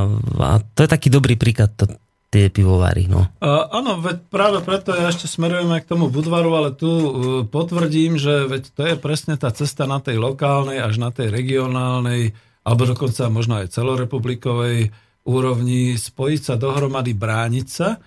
a 0.44 0.56
to 0.76 0.84
je 0.84 0.90
taký 0.92 1.08
dobrý 1.08 1.40
príklad, 1.40 1.72
to, 1.76 1.88
tie 2.32 2.48
pivovary. 2.48 3.12
No. 3.12 3.28
Uh, 3.44 3.68
áno, 3.76 4.00
veď 4.00 4.24
práve 4.32 4.64
preto 4.64 4.96
ja 4.96 5.12
ešte 5.12 5.28
smerujem 5.28 5.68
aj 5.68 5.84
k 5.84 5.92
tomu 5.92 6.08
Budvaru, 6.08 6.56
ale 6.56 6.72
tu 6.72 6.88
uh, 6.88 7.10
potvrdím, 7.44 8.16
že 8.16 8.48
veď 8.48 8.64
to 8.72 8.82
je 8.88 8.96
presne 8.96 9.36
tá 9.36 9.52
cesta 9.52 9.84
na 9.84 10.00
tej 10.00 10.16
lokálnej 10.16 10.80
až 10.80 10.96
na 10.96 11.12
tej 11.12 11.28
regionálnej, 11.28 12.32
alebo 12.64 12.88
dokonca 12.88 13.28
možno 13.28 13.60
aj 13.60 13.76
celorepublikovej 13.76 14.96
úrovni, 15.28 16.00
spojiť 16.00 16.42
sa 16.42 16.56
dohromady, 16.56 17.12
brániť 17.14 17.68
sa. 17.68 18.00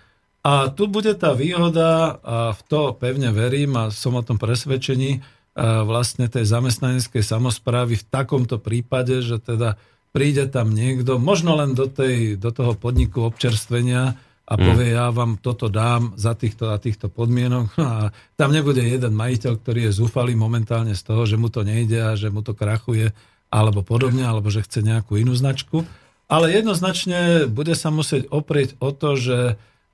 A 0.44 0.72
tu 0.72 0.88
bude 0.88 1.12
tá 1.16 1.36
výhoda, 1.36 2.20
a 2.20 2.52
v 2.56 2.60
to 2.64 2.96
pevne 2.96 3.28
verím 3.28 3.76
a 3.76 3.92
som 3.92 4.16
o 4.16 4.24
tom 4.24 4.40
presvedčení, 4.40 5.20
a 5.54 5.86
vlastne 5.86 6.26
tej 6.26 6.48
zamestnaneckej 6.50 7.22
samozprávy 7.22 8.00
v 8.00 8.08
takomto 8.10 8.58
prípade, 8.58 9.22
že 9.22 9.38
teda 9.38 9.78
príde 10.14 10.46
tam 10.46 10.70
niekto, 10.70 11.18
možno 11.18 11.58
len 11.58 11.74
do, 11.74 11.90
tej, 11.90 12.38
do 12.38 12.54
toho 12.54 12.78
podniku 12.78 13.26
občerstvenia 13.26 14.14
a 14.44 14.54
povie, 14.54 14.94
ja 14.94 15.10
vám 15.10 15.42
toto 15.42 15.66
dám 15.66 16.14
za 16.14 16.38
týchto 16.38 16.70
a 16.70 16.78
týchto 16.78 17.10
podmienok 17.10 17.74
a 17.82 18.14
tam 18.38 18.54
nebude 18.54 18.78
jeden 18.78 19.10
majiteľ, 19.18 19.58
ktorý 19.58 19.90
je 19.90 19.98
zúfalý 19.98 20.38
momentálne 20.38 20.94
z 20.94 21.02
toho, 21.02 21.26
že 21.26 21.34
mu 21.34 21.50
to 21.50 21.66
nejde 21.66 21.98
a 21.98 22.14
že 22.14 22.30
mu 22.30 22.46
to 22.46 22.54
krachuje 22.54 23.10
alebo 23.50 23.82
podobne, 23.82 24.22
alebo 24.22 24.54
že 24.54 24.62
chce 24.62 24.86
nejakú 24.86 25.18
inú 25.18 25.34
značku. 25.34 25.82
Ale 26.30 26.50
jednoznačne 26.50 27.50
bude 27.50 27.74
sa 27.74 27.90
musieť 27.90 28.30
oprieť 28.30 28.78
o 28.80 28.90
to, 28.90 29.14
že 29.18 29.38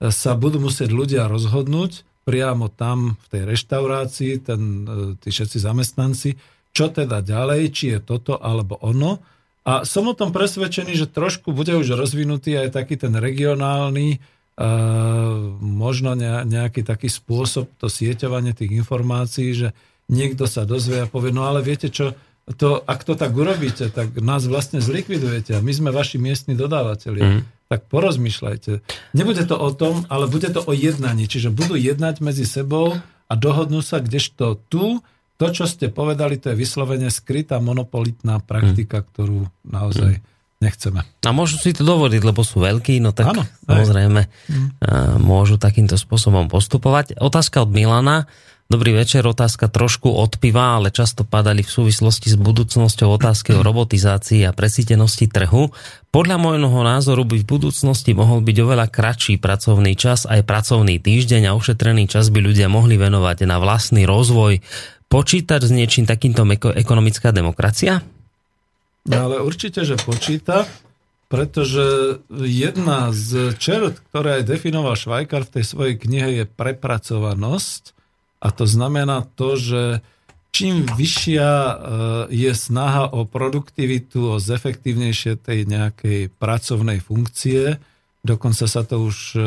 sa 0.01 0.33
budú 0.33 0.62
musieť 0.62 0.93
ľudia 0.93 1.29
rozhodnúť 1.29 2.09
priamo 2.25 2.68
tam 2.73 3.16
v 3.16 3.27
tej 3.33 3.43
reštaurácii, 3.49 4.33
ten, 4.45 4.61
tí 5.18 5.29
všetci 5.33 5.59
zamestnanci, 5.61 6.31
čo 6.71 6.93
teda 6.93 7.25
ďalej, 7.25 7.61
či 7.75 7.85
je 7.97 7.99
toto 7.99 8.39
alebo 8.39 8.79
ono. 8.81 9.18
A 9.61 9.85
som 9.85 10.09
o 10.09 10.17
tom 10.17 10.33
presvedčený, 10.33 10.97
že 10.97 11.11
trošku 11.11 11.53
bude 11.53 11.77
už 11.77 11.93
rozvinutý 11.93 12.57
aj 12.57 12.81
taký 12.81 12.97
ten 12.97 13.13
regionálny, 13.13 14.17
uh, 14.17 15.37
možno 15.61 16.17
nejaký 16.49 16.81
taký 16.81 17.13
spôsob, 17.13 17.69
to 17.77 17.93
sieťovanie 17.93 18.57
tých 18.57 18.73
informácií, 18.73 19.53
že 19.53 19.69
niekto 20.09 20.49
sa 20.49 20.65
dozvie 20.65 21.05
a 21.05 21.11
povie, 21.11 21.31
no 21.31 21.45
ale 21.45 21.61
viete 21.61 21.93
čo, 21.93 22.17
to, 22.57 22.83
ak 22.83 23.05
to 23.07 23.15
tak 23.15 23.31
urobíte, 23.31 23.93
tak 23.93 24.17
nás 24.19 24.49
vlastne 24.49 24.83
zlikvidujete 24.83 25.55
a 25.55 25.63
my 25.63 25.71
sme 25.71 25.91
vaši 25.95 26.19
miestni 26.19 26.59
dodávateľi. 26.59 27.21
Mm. 27.23 27.41
Tak 27.71 27.87
porozmýšľajte. 27.87 28.83
Nebude 29.15 29.47
to 29.47 29.55
o 29.55 29.71
tom, 29.71 30.03
ale 30.11 30.27
bude 30.27 30.51
to 30.51 30.59
o 30.59 30.75
jednaní. 30.75 31.31
Čiže 31.31 31.55
budú 31.55 31.79
jednať 31.79 32.19
medzi 32.19 32.43
sebou 32.43 32.99
a 33.31 33.33
dohodnú 33.39 33.79
sa, 33.79 34.03
kdežto 34.03 34.59
tu 34.67 34.99
to, 35.41 35.47
čo 35.49 35.64
ste 35.64 35.88
povedali, 35.88 36.36
to 36.36 36.53
je 36.53 36.61
vyslovene 36.61 37.09
skrytá 37.09 37.57
monopolitná 37.64 38.45
praktika, 38.45 39.01
ktorú 39.01 39.49
naozaj 39.64 40.20
nechceme. 40.61 41.01
A 41.24 41.32
môžu 41.32 41.57
si 41.57 41.72
to 41.72 41.80
dovoliť, 41.80 42.20
lebo 42.20 42.45
sú 42.45 42.61
veľkí, 42.61 43.01
no 43.01 43.16
tak 43.16 43.32
Áno, 43.32 43.49
samozrejme 43.64 44.20
a 44.84 45.16
môžu 45.16 45.57
takýmto 45.57 45.97
spôsobom 45.97 46.53
postupovať. 46.53 47.16
Otázka 47.16 47.64
od 47.64 47.72
Milana. 47.72 48.28
Dobrý 48.70 48.95
večer, 48.95 49.26
otázka 49.26 49.66
trošku 49.66 50.14
od 50.14 50.38
piva, 50.38 50.78
ale 50.78 50.95
často 50.95 51.26
padali 51.26 51.66
v 51.66 51.74
súvislosti 51.74 52.30
s 52.30 52.38
budúcnosťou 52.38 53.18
otázky 53.18 53.51
o 53.59 53.66
robotizácii 53.66 54.47
a 54.47 54.55
presítenosti 54.55 55.26
trhu. 55.26 55.74
Podľa 56.14 56.38
môjho 56.38 56.86
názoru 56.86 57.26
by 57.26 57.43
v 57.43 57.51
budúcnosti 57.51 58.14
mohol 58.14 58.47
byť 58.47 58.57
oveľa 58.62 58.86
kratší 58.86 59.43
pracovný 59.43 59.99
čas, 59.99 60.22
aj 60.22 60.47
pracovný 60.47 61.03
týždeň 61.03 61.51
a 61.51 61.57
ušetrený 61.59 62.07
čas 62.07 62.30
by 62.30 62.38
ľudia 62.47 62.70
mohli 62.70 62.95
venovať 62.95 63.43
na 63.43 63.59
vlastný 63.59 64.07
rozvoj. 64.07 64.62
Počítať 65.11 65.61
s 65.67 65.75
niečím 65.75 66.07
takýmto 66.07 66.47
eko- 66.47 66.71
ekonomická 66.71 67.35
demokracia? 67.35 67.99
No 69.11 69.17
ale 69.27 69.43
určite, 69.43 69.83
že 69.83 69.99
počíta, 69.99 70.71
pretože 71.27 72.19
jedna 72.31 73.11
z 73.11 73.59
čert, 73.59 73.99
ktoré 74.11 74.39
aj 74.39 74.51
definoval 74.51 74.95
Švajkar 74.95 75.51
v 75.51 75.55
tej 75.59 75.65
svojej 75.67 75.95
knihe, 75.99 76.29
je 76.43 76.45
prepracovanosť. 76.47 77.95
A 78.39 78.55
to 78.55 78.65
znamená 78.71 79.27
to, 79.35 79.59
že 79.59 79.83
čím 80.51 80.87
vyššia 80.87 81.51
e, 81.51 81.75
je 82.31 82.53
snaha 82.55 83.11
o 83.11 83.27
produktivitu, 83.27 84.35
o 84.35 84.43
zefektívnejšie 84.43 85.39
tej 85.39 85.67
nejakej 85.67 86.35
pracovnej 86.39 86.99
funkcie, 86.99 87.79
dokonca 88.27 88.65
sa 88.67 88.83
to 88.83 89.07
už 89.07 89.17
e, 89.35 89.41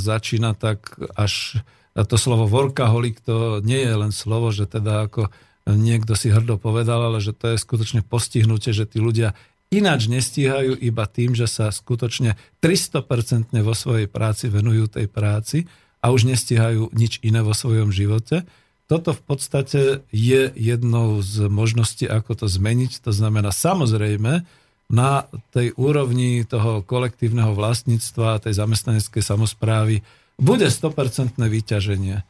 začína 0.00 0.56
tak 0.56 0.92
až 1.14 1.60
to 2.04 2.20
slovo 2.20 2.44
workaholic 2.44 3.24
to 3.24 3.64
nie 3.64 3.80
je 3.80 3.94
len 3.96 4.12
slovo, 4.12 4.52
že 4.52 4.68
teda 4.68 5.08
ako 5.08 5.32
niekto 5.64 6.12
si 6.12 6.28
hrdo 6.28 6.60
povedal, 6.60 7.08
ale 7.08 7.18
že 7.24 7.32
to 7.32 7.54
je 7.54 7.62
skutočne 7.62 8.04
postihnutie, 8.04 8.76
že 8.76 8.84
tí 8.84 9.00
ľudia 9.00 9.32
ináč 9.72 10.06
nestíhajú 10.06 10.78
iba 10.78 11.04
tým, 11.08 11.34
že 11.34 11.50
sa 11.50 11.72
skutočne 11.74 12.38
300% 12.62 13.50
vo 13.64 13.74
svojej 13.74 14.06
práci 14.06 14.46
venujú 14.46 14.86
tej 14.86 15.06
práci 15.10 15.66
a 16.04 16.14
už 16.14 16.28
nestíhajú 16.28 16.94
nič 16.94 17.18
iné 17.26 17.42
vo 17.42 17.50
svojom 17.50 17.90
živote. 17.90 18.46
Toto 18.86 19.10
v 19.10 19.22
podstate 19.26 20.06
je 20.14 20.54
jednou 20.54 21.18
z 21.18 21.50
možností, 21.50 22.06
ako 22.06 22.38
to 22.38 22.46
zmeniť. 22.46 23.02
To 23.02 23.10
znamená 23.10 23.50
samozrejme 23.50 24.46
na 24.86 25.26
tej 25.50 25.74
úrovni 25.74 26.46
toho 26.46 26.86
kolektívneho 26.86 27.50
vlastníctva, 27.58 28.38
tej 28.38 28.54
zamestnaneckej 28.54 29.18
samozprávy 29.18 30.06
bude 30.36 30.68
100% 30.68 31.40
vyťaženie. 31.40 32.24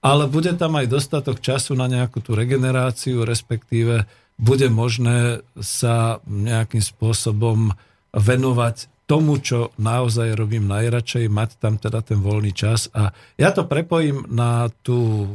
Ale 0.00 0.24
bude 0.32 0.56
tam 0.56 0.80
aj 0.80 0.88
dostatok 0.88 1.44
času 1.44 1.76
na 1.76 1.84
nejakú 1.84 2.24
tú 2.24 2.32
regeneráciu, 2.32 3.28
respektíve 3.28 4.08
bude 4.40 4.72
možné 4.72 5.44
sa 5.60 6.24
nejakým 6.24 6.80
spôsobom 6.80 7.76
venovať 8.16 8.88
tomu, 9.04 9.42
čo 9.42 9.74
naozaj 9.76 10.38
robím 10.38 10.70
najradšej, 10.70 11.28
mať 11.28 11.50
tam 11.60 11.76
teda 11.76 12.00
ten 12.00 12.22
voľný 12.22 12.54
čas. 12.54 12.88
A 12.96 13.10
ja 13.36 13.50
to 13.52 13.66
prepojím 13.66 14.24
na 14.30 14.70
tú 14.86 15.26
e, 15.26 15.28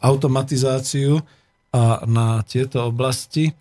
automatizáciu 0.00 1.20
a 1.70 2.02
na 2.08 2.40
tieto 2.48 2.88
oblasti. 2.88 3.52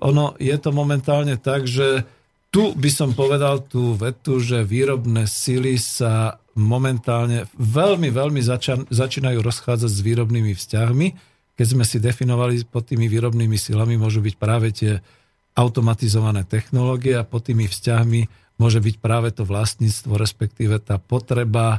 Ono 0.00 0.32
je 0.40 0.56
to 0.56 0.72
momentálne 0.72 1.36
tak, 1.36 1.68
že 1.68 2.08
tu 2.48 2.72
by 2.72 2.90
som 2.90 3.12
povedal 3.12 3.62
tú 3.68 3.94
vetu, 3.94 4.40
že 4.40 4.64
výrobné 4.64 5.28
sily 5.28 5.76
sa 5.76 6.40
momentálne 6.58 7.46
veľmi, 7.58 8.10
veľmi 8.10 8.40
zača- 8.42 8.86
začínajú 8.90 9.38
rozchádzať 9.40 9.90
s 9.90 10.00
výrobnými 10.02 10.52
vzťahmi. 10.54 11.06
Keď 11.54 11.66
sme 11.66 11.84
si 11.84 12.00
definovali 12.00 12.64
pod 12.66 12.88
tými 12.88 13.06
výrobnými 13.06 13.54
silami, 13.54 14.00
môžu 14.00 14.24
byť 14.24 14.34
práve 14.40 14.72
tie 14.72 14.98
automatizované 15.54 16.46
technológie 16.46 17.18
a 17.18 17.26
pod 17.26 17.50
tými 17.50 17.68
vzťahmi 17.68 18.20
môže 18.60 18.80
byť 18.80 18.96
práve 19.00 19.32
to 19.32 19.48
vlastníctvo, 19.48 20.20
respektíve 20.20 20.76
tá 20.84 21.00
potreba 21.00 21.78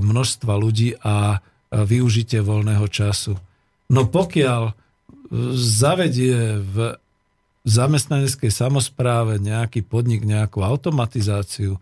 množstva 0.00 0.52
ľudí 0.56 0.96
a 1.04 1.36
e, 1.36 1.38
využitie 1.84 2.40
voľného 2.40 2.88
času. 2.88 3.36
No 3.92 4.08
pokiaľ 4.08 4.62
e, 4.68 4.74
zavedie 5.54 6.56
v 6.60 6.96
zamestnaneckej 7.66 8.48
samozpráve 8.48 9.42
nejaký 9.42 9.82
podnik, 9.84 10.22
nejakú 10.22 10.62
automatizáciu 10.62 11.76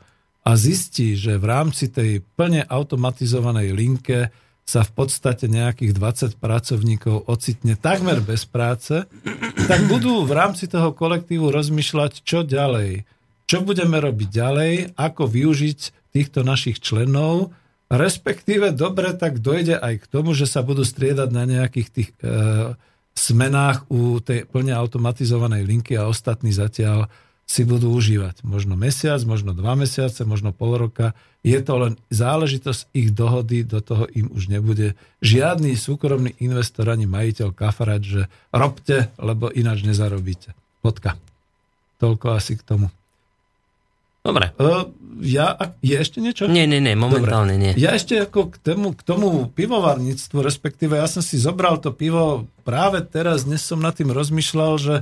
a 0.45 0.51
zistí, 0.61 1.17
že 1.17 1.41
v 1.41 1.47
rámci 1.49 1.89
tej 1.89 2.21
plne 2.37 2.69
automatizovanej 2.69 3.73
linke 3.73 4.29
sa 4.65 4.81
v 4.81 4.93
podstate 4.97 5.45
nejakých 5.49 5.93
20 5.97 6.41
pracovníkov 6.41 7.29
ocitne 7.29 7.77
takmer 7.77 8.21
bez 8.25 8.49
práce, 8.49 9.05
tak 9.69 9.81
budú 9.89 10.25
v 10.25 10.33
rámci 10.33 10.69
toho 10.69 10.93
kolektívu 10.97 11.53
rozmýšľať, 11.53 12.25
čo 12.25 12.45
ďalej. 12.45 13.05
Čo 13.45 13.61
budeme 13.61 14.01
robiť 14.01 14.29
ďalej, 14.33 14.73
ako 14.97 15.29
využiť 15.29 16.13
týchto 16.17 16.41
našich 16.49 16.81
členov, 16.81 17.53
respektíve 17.93 18.73
dobre, 18.73 19.13
tak 19.13 19.45
dojde 19.45 19.77
aj 19.77 19.95
k 20.01 20.09
tomu, 20.09 20.33
že 20.33 20.49
sa 20.49 20.65
budú 20.65 20.81
striedať 20.81 21.29
na 21.29 21.45
nejakých 21.45 21.89
tých 21.93 22.11
e, 22.25 22.73
smenách 23.13 23.85
u 23.93 24.19
tej 24.25 24.49
plne 24.49 24.73
automatizovanej 24.73 25.69
linky 25.69 25.93
a 26.01 26.09
ostatní 26.09 26.57
zatiaľ 26.57 27.13
si 27.45 27.63
budú 27.69 27.93
užívať. 27.93 28.41
Možno 28.43 28.75
mesiac, 28.75 29.21
možno 29.29 29.53
dva 29.53 29.77
mesiace, 29.77 30.25
možno 30.25 30.51
pol 30.57 30.81
roka. 30.81 31.13
Je 31.45 31.61
to 31.61 31.77
len 31.77 31.95
záležitosť 32.09 32.89
ich 32.97 33.13
dohody, 33.13 33.69
do 33.69 33.85
toho 33.85 34.09
im 34.17 34.33
už 34.33 34.49
nebude 34.49 34.97
žiadny 35.21 35.77
súkromný 35.77 36.33
investor 36.41 36.89
ani 36.89 37.05
majiteľ 37.05 37.53
kafrať, 37.53 38.01
že 38.03 38.23
robte, 38.49 39.13
lebo 39.21 39.53
ináč 39.53 39.85
nezarobíte. 39.85 40.57
Bodka. 40.81 41.21
Toľko 42.01 42.27
asi 42.33 42.57
k 42.57 42.65
tomu. 42.65 42.89
Dobre. 44.25 44.57
Ja, 45.21 45.77
je 45.85 46.01
ešte 46.01 46.25
niečo? 46.25 46.49
Nie, 46.49 46.65
nie, 46.65 46.81
nie, 46.81 46.97
momentálne 46.97 47.61
nie. 47.61 47.77
Ja 47.77 47.93
ešte 47.93 48.25
ako 48.25 48.51
k 48.51 48.57
tomu, 48.57 48.97
k 48.97 49.05
tomu 49.05 49.53
pivovarníctvu, 49.53 50.41
respektíve 50.41 50.97
ja 50.97 51.05
som 51.05 51.21
si 51.21 51.37
zobral 51.37 51.77
to 51.77 51.93
pivo 51.93 52.49
práve 52.65 53.05
teraz, 53.05 53.45
dnes 53.45 53.61
som 53.61 53.85
nad 53.85 53.93
tým 53.93 54.09
rozmýšľal, 54.09 54.73
že 54.81 54.95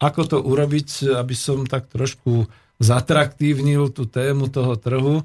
ako 0.00 0.20
to 0.24 0.38
urobiť, 0.40 1.12
aby 1.12 1.36
som 1.36 1.68
tak 1.68 1.92
trošku 1.92 2.48
zatraktívnil 2.80 3.92
tú 3.92 4.08
tému 4.08 4.48
toho 4.48 4.74
trhu, 4.80 5.20
e, 5.20 5.24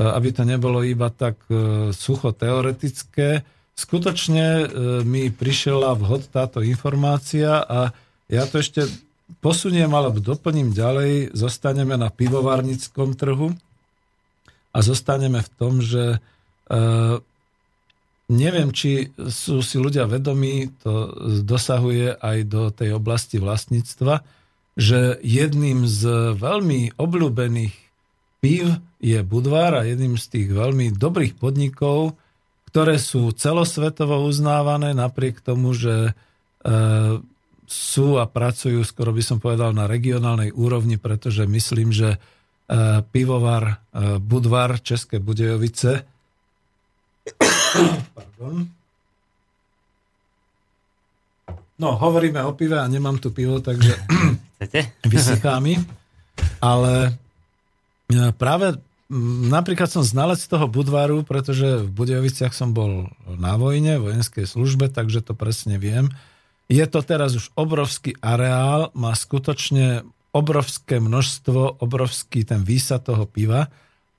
aby 0.00 0.32
to 0.32 0.48
nebolo 0.48 0.80
iba 0.80 1.12
tak 1.12 1.36
e, 1.52 1.92
sucho 1.92 2.32
teoretické. 2.32 3.44
Skutočne 3.76 4.46
e, 4.64 4.66
mi 5.04 5.28
prišla 5.28 5.92
vhod 6.00 6.32
táto 6.32 6.64
informácia 6.64 7.60
a 7.60 7.92
ja 8.32 8.48
to 8.48 8.64
ešte 8.64 8.88
posuniem 9.44 9.92
alebo 9.92 10.24
doplním 10.24 10.72
ďalej, 10.72 11.36
zostaneme 11.36 12.00
na 12.00 12.08
pivovarnickom 12.08 13.12
trhu 13.12 13.52
a 14.72 14.78
zostaneme 14.80 15.44
v 15.44 15.50
tom, 15.60 15.84
že 15.84 16.18
neviem, 18.30 18.72
či 18.72 19.12
sú 19.28 19.60
si 19.60 19.76
ľudia 19.76 20.08
vedomí, 20.08 20.72
to 20.80 21.12
dosahuje 21.44 22.16
aj 22.16 22.38
do 22.48 22.62
tej 22.72 22.96
oblasti 22.96 23.36
vlastníctva, 23.36 24.24
že 24.74 25.20
jedným 25.22 25.86
z 25.86 26.34
veľmi 26.34 26.98
obľúbených 26.98 27.74
pív 28.42 28.66
je 28.98 29.20
Budvar 29.22 29.76
a 29.76 29.86
jedným 29.86 30.16
z 30.16 30.24
tých 30.28 30.48
veľmi 30.50 30.96
dobrých 30.96 31.36
podnikov, 31.38 32.16
ktoré 32.72 32.98
sú 32.98 33.30
celosvetovo 33.30 34.26
uznávané 34.26 34.96
napriek 34.96 35.38
tomu, 35.38 35.76
že 35.76 36.10
e, 36.10 36.12
sú 37.64 38.08
a 38.18 38.24
pracujú, 38.26 38.82
skoro 38.82 39.14
by 39.14 39.22
som 39.22 39.38
povedal, 39.38 39.70
na 39.70 39.86
regionálnej 39.86 40.50
úrovni, 40.50 40.98
pretože 40.98 41.46
myslím, 41.46 41.94
že 41.94 42.16
e, 42.16 42.18
pivovar 43.14 43.64
e, 43.64 43.74
Budvar 44.18 44.82
České 44.82 45.22
Budejovice 45.22 46.02
Pardon. 48.14 48.70
No, 51.74 51.98
hovoríme 51.98 52.38
o 52.46 52.54
pive 52.54 52.78
a 52.78 52.86
nemám 52.86 53.18
tu 53.18 53.34
pivo, 53.34 53.58
takže 53.58 53.98
vysychá 55.12 55.58
mi. 55.58 55.82
Ale 56.62 57.18
e, 58.08 58.30
práve 58.38 58.78
napríklad 59.50 59.90
som 59.90 60.06
znalec 60.06 60.40
toho 60.46 60.70
Budvaru, 60.70 61.26
pretože 61.26 61.84
v 61.84 61.90
Budejoviciach 61.90 62.54
som 62.54 62.72
bol 62.72 63.10
na 63.26 63.58
vojne, 63.58 63.98
vojenskej 63.98 64.46
službe, 64.46 64.88
takže 64.88 65.20
to 65.20 65.34
presne 65.34 65.76
viem. 65.76 66.08
Je 66.70 66.82
to 66.88 67.04
teraz 67.04 67.36
už 67.36 67.52
obrovský 67.58 68.16
areál, 68.24 68.88
má 68.96 69.12
skutočne 69.12 70.06
obrovské 70.34 70.98
množstvo, 70.98 71.84
obrovský 71.84 72.42
ten 72.42 72.64
výsad 72.64 73.04
toho 73.04 73.28
piva 73.28 73.70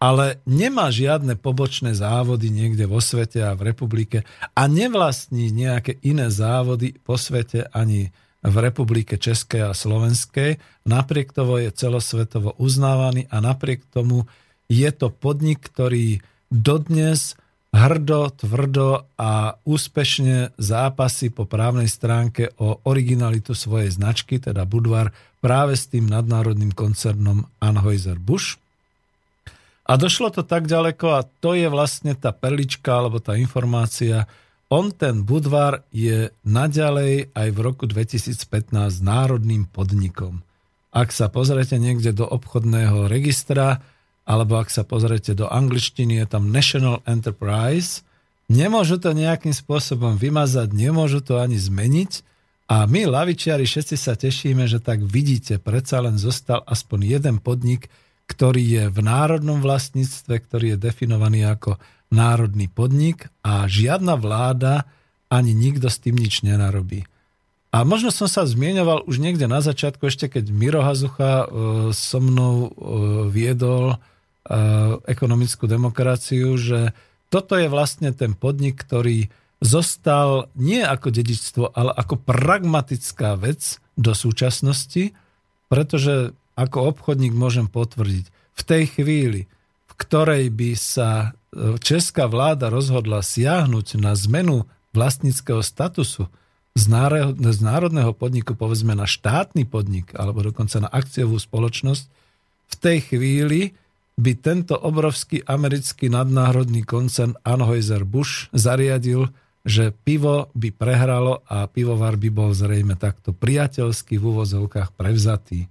ale 0.05 0.37
nemá 0.45 0.93
žiadne 0.93 1.33
pobočné 1.33 1.97
závody 1.97 2.53
niekde 2.53 2.85
vo 2.85 3.01
svete 3.01 3.41
a 3.41 3.57
v 3.57 3.73
republike 3.73 4.21
a 4.53 4.69
nevlastní 4.69 5.49
nejaké 5.49 5.97
iné 6.05 6.29
závody 6.29 6.93
po 7.01 7.17
svete 7.17 7.65
ani 7.73 8.13
v 8.45 8.55
republike 8.61 9.17
Českej 9.17 9.65
a 9.65 9.73
Slovenskej. 9.73 10.61
Napriek 10.85 11.33
tomu 11.33 11.57
je 11.57 11.73
celosvetovo 11.73 12.53
uznávaný 12.61 13.25
a 13.33 13.41
napriek 13.41 13.81
tomu 13.89 14.29
je 14.69 14.85
to 14.93 15.09
podnik, 15.09 15.65
ktorý 15.65 16.21
dodnes 16.53 17.33
hrdo, 17.73 18.29
tvrdo 18.29 19.09
a 19.17 19.57
úspešne 19.65 20.53
zápasy 20.61 21.33
po 21.33 21.49
právnej 21.49 21.89
stránke 21.89 22.53
o 22.61 22.77
originalitu 22.85 23.57
svojej 23.57 23.89
značky, 23.89 24.37
teda 24.37 24.69
Budvar, 24.69 25.09
práve 25.41 25.73
s 25.73 25.89
tým 25.89 26.05
nadnárodným 26.05 26.77
koncernom 26.77 27.49
Anheuser-Busch. 27.57 28.61
A 29.85 30.01
došlo 30.01 30.33
to 30.33 30.41
tak 30.41 30.65
ďaleko 30.65 31.07
a 31.13 31.21
to 31.21 31.53
je 31.53 31.69
vlastne 31.69 32.17
tá 32.17 32.33
perlička 32.33 32.97
alebo 32.97 33.21
tá 33.21 33.37
informácia. 33.37 34.25
On, 34.73 34.89
ten 34.89 35.21
Budvar, 35.21 35.85
je 35.93 36.33
naďalej 36.41 37.29
aj 37.37 37.47
v 37.53 37.59
roku 37.61 37.85
2015 37.85 38.73
národným 39.05 39.69
podnikom. 39.69 40.41
Ak 40.89 41.13
sa 41.13 41.29
pozriete 41.29 41.77
niekde 41.77 42.17
do 42.17 42.25
obchodného 42.25 43.05
registra, 43.05 43.85
alebo 44.25 44.57
ak 44.57 44.73
sa 44.73 44.81
pozriete 44.81 45.37
do 45.37 45.45
angličtiny, 45.45 46.17
je 46.17 46.25
tam 46.25 46.49
National 46.49 47.05
Enterprise, 47.05 48.01
nemôžu 48.49 48.97
to 48.97 49.13
nejakým 49.13 49.53
spôsobom 49.53 50.17
vymazať, 50.17 50.73
nemôžu 50.73 51.21
to 51.21 51.37
ani 51.37 51.61
zmeniť 51.61 52.25
a 52.65 52.89
my, 52.89 53.05
lavičiari, 53.05 53.69
všetci 53.69 53.93
sa 53.93 54.17
tešíme, 54.17 54.65
že 54.65 54.81
tak 54.81 55.05
vidíte, 55.05 55.61
predsa 55.61 56.01
len 56.01 56.17
zostal 56.17 56.65
aspoň 56.65 57.21
jeden 57.21 57.37
podnik, 57.37 57.93
ktorý 58.25 58.63
je 58.63 58.83
v 58.89 58.99
národnom 59.05 59.61
vlastníctve, 59.61 60.33
ktorý 60.41 60.65
je 60.75 60.81
definovaný 60.81 61.45
ako 61.45 61.77
národný 62.09 62.69
podnik 62.69 63.29
a 63.45 63.65
žiadna 63.69 64.17
vláda 64.17 64.85
ani 65.29 65.53
nikto 65.53 65.89
s 65.89 66.01
tým 66.01 66.17
nič 66.17 66.45
nenarobí. 66.45 67.05
A 67.75 67.83
možno 67.83 68.07
som 68.07 68.31
sa 68.31 68.47
zmieňoval 68.47 69.03
už 69.03 69.19
niekde 69.19 69.51
na 69.51 69.59
začiatku, 69.59 70.07
ešte 70.07 70.31
keď 70.31 70.47
Miro 70.47 70.79
Hazucha 70.79 71.43
e, 71.43 71.47
so 71.91 72.23
mnou 72.23 72.55
e, 72.55 72.69
viedol 73.27 73.91
e, 73.91 73.97
ekonomickú 75.11 75.67
demokraciu, 75.67 76.55
že 76.55 76.95
toto 77.27 77.59
je 77.59 77.67
vlastne 77.67 78.15
ten 78.15 78.31
podnik, 78.31 78.79
ktorý 78.79 79.27
zostal 79.59 80.47
nie 80.55 80.79
ako 80.79 81.11
dedičstvo, 81.11 81.75
ale 81.75 81.91
ako 81.99 82.15
pragmatická 82.15 83.35
vec 83.35 83.83
do 83.99 84.15
súčasnosti, 84.15 85.11
pretože 85.67 86.31
ako 86.55 86.95
obchodník 86.95 87.35
môžem 87.35 87.67
potvrdiť, 87.67 88.25
v 88.55 88.61
tej 88.63 88.83
chvíli, 88.87 89.41
v 89.91 89.93
ktorej 89.99 90.47
by 90.51 90.71
sa 90.79 91.09
e, 91.21 91.75
česká 91.83 92.31
vláda 92.31 92.71
rozhodla 92.71 93.19
siahnuť 93.19 93.99
na 93.99 94.15
zmenu 94.15 94.63
vlastníckého 94.95 95.59
statusu 95.59 96.31
z, 96.75 96.91
národného 97.63 98.11
podniku, 98.11 98.51
povedzme 98.55 98.95
na 98.95 99.07
štátny 99.07 99.63
podnik, 99.63 100.11
alebo 100.15 100.43
dokonca 100.43 100.83
na 100.83 100.91
akciovú 100.91 101.39
spoločnosť, 101.39 102.03
v 102.65 102.75
tej 102.75 102.97
chvíli 103.11 103.61
by 104.15 104.31
tento 104.39 104.75
obrovský 104.75 105.43
americký 105.43 106.07
nadnárodný 106.07 106.83
koncern 106.87 107.35
Anheuser-Busch 107.43 108.51
zariadil, 108.55 109.31
že 109.67 109.91
pivo 109.91 110.51
by 110.55 110.71
prehralo 110.71 111.43
a 111.47 111.67
pivovar 111.67 112.15
by 112.15 112.29
bol 112.31 112.51
zrejme 112.55 112.95
takto 112.95 113.35
priateľsky 113.35 114.15
v 114.15 114.23
úvozovkách 114.35 114.95
prevzatý. 114.95 115.67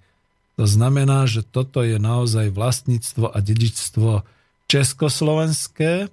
To 0.54 0.64
znamená, 0.70 1.26
že 1.26 1.42
toto 1.42 1.82
je 1.82 1.98
naozaj 1.98 2.54
vlastníctvo 2.54 3.26
a 3.26 3.38
dedičstvo 3.42 4.22
československé, 4.70 6.06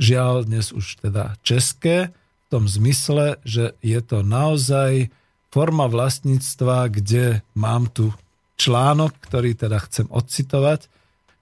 žiaľ 0.00 0.48
dnes 0.48 0.72
už 0.72 1.04
teda 1.04 1.36
české, 1.44 2.08
v 2.12 2.46
tom 2.48 2.64
zmysle, 2.68 3.40
že 3.44 3.76
je 3.80 4.00
to 4.00 4.24
naozaj 4.24 5.12
forma 5.52 5.88
vlastníctva, 5.88 6.88
kde 6.88 7.44
mám 7.52 7.88
tu 7.92 8.12
článok, 8.56 9.12
ktorý 9.24 9.56
teda 9.56 9.80
chcem 9.88 10.08
odcitovať. 10.08 10.88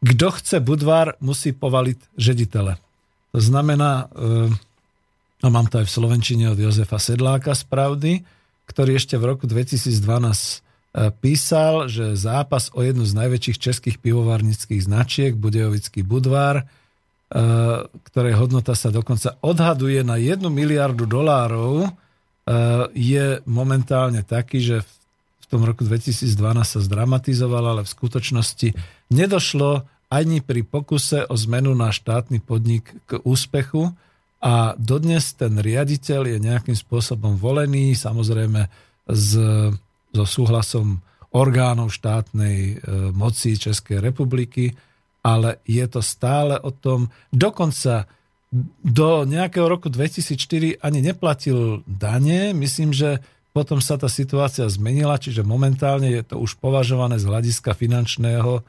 Kto 0.03 0.27
chce 0.35 0.57
Budvar, 0.63 1.19
musí 1.23 1.55
povaliť 1.55 1.99
žeditele. 2.19 2.79
To 3.31 3.39
znamená, 3.43 4.11
a 5.41 5.47
mám 5.47 5.67
to 5.71 5.83
aj 5.83 5.87
v 5.87 5.95
Slovenčine 5.95 6.51
od 6.51 6.59
Jozefa 6.59 6.99
Sedláka 6.99 7.55
z 7.55 7.63
Pravdy, 7.67 8.13
ktorý 8.67 8.99
ešte 8.99 9.19
v 9.19 9.35
roku 9.35 9.47
2012 9.47 9.91
E, 9.91 10.70
písal, 10.93 11.87
že 11.87 12.19
zápas 12.19 12.75
o 12.75 12.83
jednu 12.83 13.07
z 13.07 13.15
najväčších 13.15 13.59
českých 13.62 13.97
pivovarnických 14.03 14.83
značiek, 14.83 15.39
Budejovický 15.39 16.03
Budvar, 16.03 16.62
e, 16.62 16.65
ktorej 18.11 18.35
hodnota 18.35 18.75
sa 18.75 18.91
dokonca 18.91 19.39
odhaduje 19.39 20.03
na 20.03 20.19
1 20.19 20.51
miliardu 20.51 21.07
dolárov, 21.07 21.87
e, 21.87 21.91
je 22.91 23.39
momentálne 23.47 24.27
taký, 24.27 24.59
že 24.59 24.77
v 24.83 25.47
tom 25.47 25.62
roku 25.62 25.87
2012 25.87 26.27
sa 26.67 26.81
zdramatizoval, 26.83 27.65
ale 27.79 27.83
v 27.87 27.95
skutočnosti 27.95 28.75
nedošlo 29.15 29.87
ani 30.11 30.43
pri 30.43 30.67
pokuse 30.67 31.23
o 31.23 31.39
zmenu 31.39 31.71
na 31.79 31.95
štátny 31.95 32.43
podnik 32.43 32.91
k 33.07 33.23
úspechu. 33.23 33.95
A 34.43 34.75
dodnes 34.75 35.39
ten 35.39 35.55
riaditeľ 35.55 36.35
je 36.35 36.39
nejakým 36.43 36.75
spôsobom 36.75 37.39
volený, 37.39 37.95
samozrejme 37.95 38.67
z 39.07 39.31
so 40.11 40.27
súhlasom 40.27 41.03
orgánov 41.31 41.95
štátnej 41.95 42.59
e, 42.59 42.74
moci 43.15 43.55
Českej 43.55 44.03
republiky, 44.03 44.74
ale 45.23 45.62
je 45.69 45.85
to 45.87 46.03
stále 46.03 46.59
o 46.59 46.74
tom, 46.74 47.12
dokonca 47.31 48.11
do 48.82 49.23
nejakého 49.23 49.70
roku 49.70 49.87
2004 49.87 50.82
ani 50.82 50.99
neplatil 51.07 51.87
dane, 51.87 52.51
myslím, 52.51 52.91
že 52.91 53.23
potom 53.55 53.78
sa 53.78 53.99
tá 53.99 54.11
situácia 54.11 54.66
zmenila, 54.66 55.19
čiže 55.19 55.47
momentálne 55.47 56.11
je 56.11 56.23
to 56.23 56.39
už 56.39 56.59
považované 56.59 57.19
z 57.19 57.31
hľadiska 57.31 57.74
finančného 57.74 58.62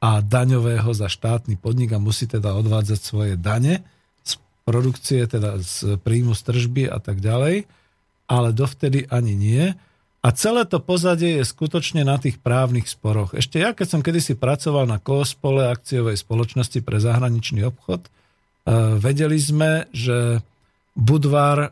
a 0.00 0.10
daňového 0.20 0.88
za 0.92 1.08
štátny 1.08 1.56
podnik 1.56 1.92
a 1.96 2.00
musí 2.00 2.28
teda 2.28 2.52
odvádzať 2.56 3.00
svoje 3.00 3.34
dane 3.36 3.84
z 4.24 4.40
produkcie, 4.68 5.24
teda 5.24 5.60
z 5.60 6.00
príjmu 6.00 6.36
z 6.36 6.42
tržby 6.52 6.84
a 6.88 7.00
tak 7.00 7.20
ďalej, 7.20 7.64
ale 8.28 8.48
dovtedy 8.52 9.08
ani 9.08 9.32
nie. 9.36 9.64
A 10.26 10.34
celé 10.34 10.66
to 10.66 10.82
pozadie 10.82 11.38
je 11.38 11.46
skutočne 11.46 12.02
na 12.02 12.18
tých 12.18 12.42
právnych 12.42 12.90
sporoch. 12.90 13.30
Ešte 13.30 13.62
ja, 13.62 13.70
keď 13.70 13.86
som 13.86 14.02
kedysi 14.02 14.34
pracoval 14.34 14.90
na 14.90 14.98
Koospole 14.98 15.70
akciovej 15.70 16.18
spoločnosti 16.18 16.82
pre 16.82 16.98
zahraničný 16.98 17.62
obchod, 17.62 18.02
e, 18.02 18.10
vedeli 18.98 19.38
sme, 19.38 19.86
že 19.94 20.42
Budvar 20.98 21.58
e, 21.62 21.70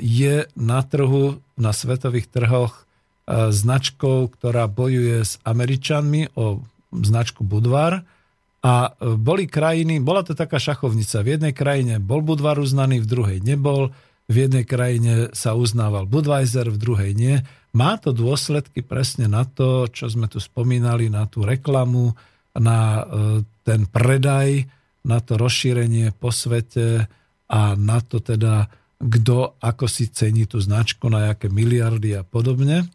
je 0.00 0.48
na 0.56 0.80
trhu, 0.80 1.44
na 1.60 1.76
svetových 1.76 2.32
trhoch 2.32 2.72
e, 2.72 3.52
značkou, 3.52 4.32
ktorá 4.32 4.64
bojuje 4.64 5.20
s 5.20 5.36
Američanmi 5.44 6.32
o 6.40 6.64
značku 6.88 7.44
Budvar. 7.44 8.00
A 8.64 8.96
boli 8.96 9.44
krajiny, 9.44 10.00
bola 10.00 10.24
to 10.24 10.32
taká 10.32 10.56
šachovnica. 10.56 11.20
V 11.20 11.36
jednej 11.36 11.52
krajine 11.52 12.00
bol 12.00 12.24
Budvar 12.24 12.56
uznaný, 12.56 13.04
v 13.04 13.10
druhej 13.12 13.38
nebol. 13.44 13.92
V 14.24 14.48
jednej 14.48 14.64
krajine 14.64 15.28
sa 15.36 15.52
uznával 15.52 16.08
Budweiser, 16.08 16.72
v 16.72 16.80
druhej 16.80 17.12
nie. 17.12 17.44
Má 17.74 17.98
to 17.98 18.14
dôsledky 18.14 18.86
presne 18.86 19.26
na 19.26 19.42
to, 19.42 19.90
čo 19.90 20.06
sme 20.06 20.30
tu 20.30 20.38
spomínali, 20.38 21.10
na 21.10 21.26
tú 21.26 21.42
reklamu, 21.42 22.14
na 22.54 23.02
e, 23.02 23.02
ten 23.66 23.90
predaj, 23.90 24.62
na 25.02 25.18
to 25.18 25.34
rozšírenie 25.34 26.14
po 26.14 26.30
svete 26.30 27.10
a 27.50 27.60
na 27.74 27.98
to 27.98 28.22
teda, 28.22 28.70
kto 29.02 29.58
ako 29.58 29.90
si 29.90 30.06
cení 30.06 30.46
tú 30.46 30.62
značku, 30.62 31.10
na 31.10 31.34
jaké 31.34 31.50
miliardy 31.50 32.14
a 32.14 32.22
podobne. 32.22 32.86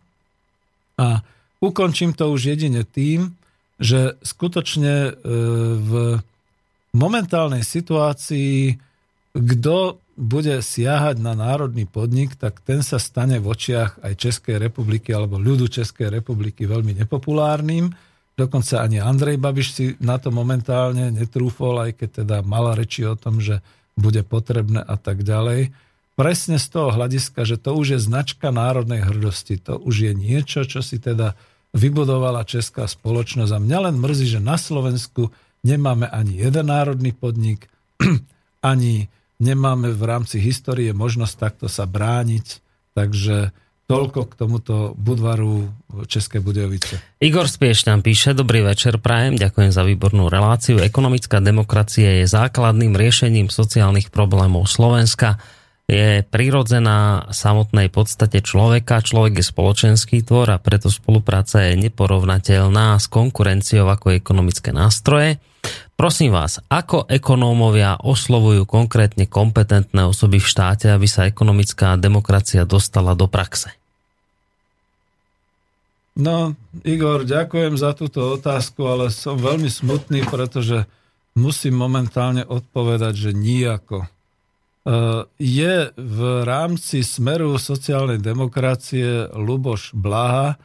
A 0.95 1.27
ukončím 1.60 2.15
to 2.15 2.31
už 2.31 2.56
jedine 2.56 2.88
tým, 2.88 3.35
že 3.84 4.15
skutočne 4.23 4.95
e, 4.95 5.11
v 5.76 5.91
momentálnej 6.95 7.68
situácii, 7.68 8.80
kto 9.35 9.99
bude 10.20 10.60
siahať 10.60 11.24
na 11.24 11.32
národný 11.32 11.88
podnik, 11.88 12.36
tak 12.36 12.60
ten 12.60 12.84
sa 12.84 13.00
stane 13.00 13.40
v 13.40 13.56
očiach 13.56 14.04
aj 14.04 14.20
Českej 14.20 14.60
republiky 14.60 15.16
alebo 15.16 15.40
ľudu 15.40 15.72
Českej 15.72 16.12
republiky 16.12 16.68
veľmi 16.68 16.91
nepopulárnym. 17.00 17.96
Dokonca 18.36 18.84
ani 18.84 19.00
Andrej 19.00 19.40
Babiš 19.40 19.68
si 19.72 19.86
na 20.04 20.20
to 20.20 20.28
momentálne 20.36 21.08
netrúfol, 21.16 21.80
aj 21.88 22.04
keď 22.04 22.10
teda 22.24 22.38
mala 22.44 22.76
reči 22.76 23.08
o 23.08 23.16
tom, 23.16 23.40
že 23.40 23.64
bude 23.96 24.20
potrebné 24.28 24.84
a 24.84 25.00
tak 25.00 25.24
ďalej. 25.24 25.72
Presne 26.20 26.60
z 26.60 26.68
toho 26.68 26.91
hľadiska, 26.91 27.48
že 27.48 27.56
to 27.56 27.80
už 27.80 27.96
je 27.96 28.00
značka 28.04 28.52
národnej 28.52 29.08
hrdosti. 29.08 29.56
To 29.64 29.80
už 29.80 30.12
je 30.12 30.12
niečo, 30.12 30.68
čo 30.68 30.84
si 30.84 31.00
teda 31.00 31.40
vybudovala 31.72 32.44
česká 32.44 32.91
spoločnosť. 32.91 33.56
A 33.56 33.64
mňa 33.64 33.80
len 33.88 33.96
mrzí, 33.96 34.36
že 34.36 34.44
na 34.44 34.60
Slovensku 34.60 35.32
nemáme 35.64 36.12
ani 36.12 36.44
jeden 36.44 36.68
národný 36.68 37.16
podnik, 37.16 37.72
ani 38.60 39.08
nemáme 39.40 39.95
v 39.95 40.03
rámci 40.03 40.38
histórie 40.38 40.91
možnosť 40.91 41.36
takto 41.40 41.66
sa 41.72 41.88
brániť, 41.88 42.60
takže 42.94 43.56
toľko 43.90 44.30
k 44.30 44.34
tomuto 44.38 44.94
Budvaru 44.94 45.66
České 46.06 46.38
Budejovice. 46.38 47.02
Igor 47.18 47.49
Spieš 47.49 47.90
nám 47.90 48.06
píše, 48.06 48.38
dobrý 48.38 48.61
večer, 48.61 49.02
prajem, 49.02 49.34
ďakujem 49.34 49.74
za 49.74 49.82
výbornú 49.82 50.30
reláciu. 50.30 50.78
Ekonomická 50.78 51.41
demokracia 51.41 52.22
je 52.22 52.30
základným 52.30 52.94
riešením 52.94 53.49
sociálnych 53.49 54.14
problémov 54.14 54.70
Slovenska. 54.70 55.41
Je 55.90 56.22
prirodzená 56.22 57.34
samotnej 57.34 57.90
podstate 57.90 58.45
človeka. 58.45 59.02
Človek 59.02 59.41
je 59.41 59.49
spoločenský 59.49 60.22
tvor 60.22 60.53
a 60.53 60.61
preto 60.61 60.94
spolupráca 60.94 61.66
je 61.66 61.90
neporovnateľná 61.90 62.94
s 63.02 63.10
konkurenciou 63.10 63.90
ako 63.90 64.14
ekonomické 64.14 64.70
nástroje. 64.70 65.41
Prosím 66.00 66.32
vás, 66.32 66.64
ako 66.72 67.12
ekonómovia 67.12 68.00
oslovujú 68.00 68.64
konkrétne 68.64 69.28
kompetentné 69.28 70.08
osoby 70.08 70.40
v 70.40 70.48
štáte, 70.48 70.88
aby 70.88 71.04
sa 71.12 71.28
ekonomická 71.28 72.00
demokracia 72.00 72.64
dostala 72.64 73.20
do 73.20 73.28
praxe? 73.28 73.76
No, 76.16 76.56
Igor, 76.88 77.28
ďakujem 77.28 77.76
za 77.76 77.92
túto 77.92 78.40
otázku, 78.40 78.88
ale 78.88 79.12
som 79.12 79.36
veľmi 79.36 79.68
smutný, 79.68 80.24
pretože 80.24 80.88
musím 81.36 81.76
momentálne 81.76 82.48
odpovedať, 82.48 83.14
že 83.20 83.32
nijako. 83.36 84.04
E, 84.04 84.08
Je 85.36 85.92
v 86.00 86.20
rámci 86.48 87.04
smeru 87.04 87.60
sociálnej 87.60 88.24
demokracie 88.24 89.28
Luboš 89.36 89.92
Blaha, 89.92 90.56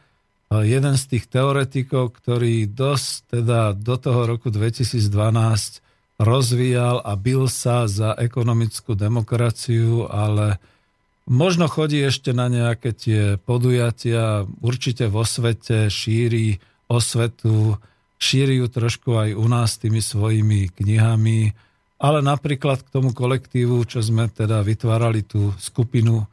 jeden 0.51 0.95
z 0.95 1.03
tých 1.09 1.25
teoretikov, 1.25 2.13
ktorý 2.21 2.69
dosť 2.69 3.41
teda 3.41 3.73
do 3.73 3.95
toho 3.97 4.29
roku 4.29 4.53
2012 4.53 5.81
rozvíjal 6.15 7.03
a 7.03 7.17
bil 7.19 7.51
sa 7.51 7.89
za 7.91 8.15
ekonomickú 8.15 8.95
demokraciu, 8.95 10.07
ale 10.07 10.63
možno 11.27 11.67
chodí 11.67 11.99
ešte 11.99 12.31
na 12.31 12.47
nejaké 12.47 12.95
tie 12.95 13.21
podujatia, 13.41 14.47
určite 14.63 15.11
vo 15.11 15.27
svete 15.27 15.91
šíri 15.91 16.61
osvetu, 16.87 17.75
šíri 18.21 18.61
ju 18.63 18.67
trošku 18.71 19.11
aj 19.17 19.29
u 19.35 19.45
nás 19.49 19.75
tými 19.81 19.99
svojimi 19.99 20.71
knihami, 20.71 21.51
ale 21.99 22.19
napríklad 22.21 22.85
k 22.85 22.91
tomu 22.91 23.11
kolektívu, 23.11 23.83
čo 23.87 23.99
sme 23.99 24.29
teda 24.29 24.63
vytvárali 24.63 25.25
tú 25.25 25.51
skupinu 25.59 26.23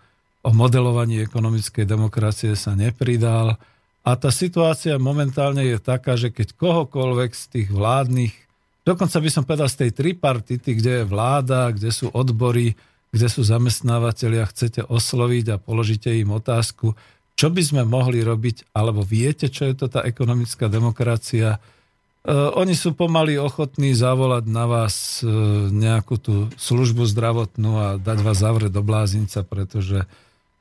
o 0.42 0.50
modelovaní 0.50 1.22
ekonomickej 1.22 1.86
demokracie 1.86 2.58
sa 2.58 2.74
nepridal. 2.74 3.58
A 4.02 4.18
tá 4.18 4.34
situácia 4.34 4.98
momentálne 4.98 5.62
je 5.62 5.78
taká, 5.78 6.18
že 6.18 6.34
keď 6.34 6.58
kohokoľvek 6.58 7.30
z 7.32 7.44
tých 7.54 7.68
vládnych, 7.70 8.34
dokonca 8.82 9.18
by 9.22 9.28
som 9.30 9.46
povedal 9.46 9.70
z 9.70 9.86
tej 9.86 9.90
tripartity, 9.94 10.70
kde 10.74 10.92
je 11.02 11.04
vláda, 11.06 11.70
kde 11.70 11.94
sú 11.94 12.10
odbory, 12.10 12.74
kde 13.14 13.26
sú 13.30 13.46
zamestnávateľia, 13.46 14.50
chcete 14.50 14.82
osloviť 14.90 15.54
a 15.54 15.62
položíte 15.62 16.10
im 16.10 16.34
otázku, 16.34 16.98
čo 17.38 17.48
by 17.48 17.62
sme 17.62 17.82
mohli 17.86 18.26
robiť, 18.26 18.74
alebo 18.74 19.06
viete, 19.06 19.46
čo 19.46 19.70
je 19.70 19.74
to 19.78 19.86
tá 19.86 20.02
ekonomická 20.02 20.66
demokracia, 20.66 21.62
Uh, 22.22 22.54
oni 22.54 22.78
sú 22.78 22.94
pomaly 22.94 23.34
ochotní 23.34 23.98
zavolať 23.98 24.46
na 24.46 24.70
vás 24.70 25.26
uh, 25.26 25.66
nejakú 25.74 26.22
tú 26.22 26.34
službu 26.54 27.02
zdravotnú 27.10 27.72
a 27.82 27.88
dať 27.98 28.18
vás 28.22 28.38
zavrieť 28.38 28.70
do 28.70 28.86
blázinca, 28.86 29.42
pretože 29.42 30.06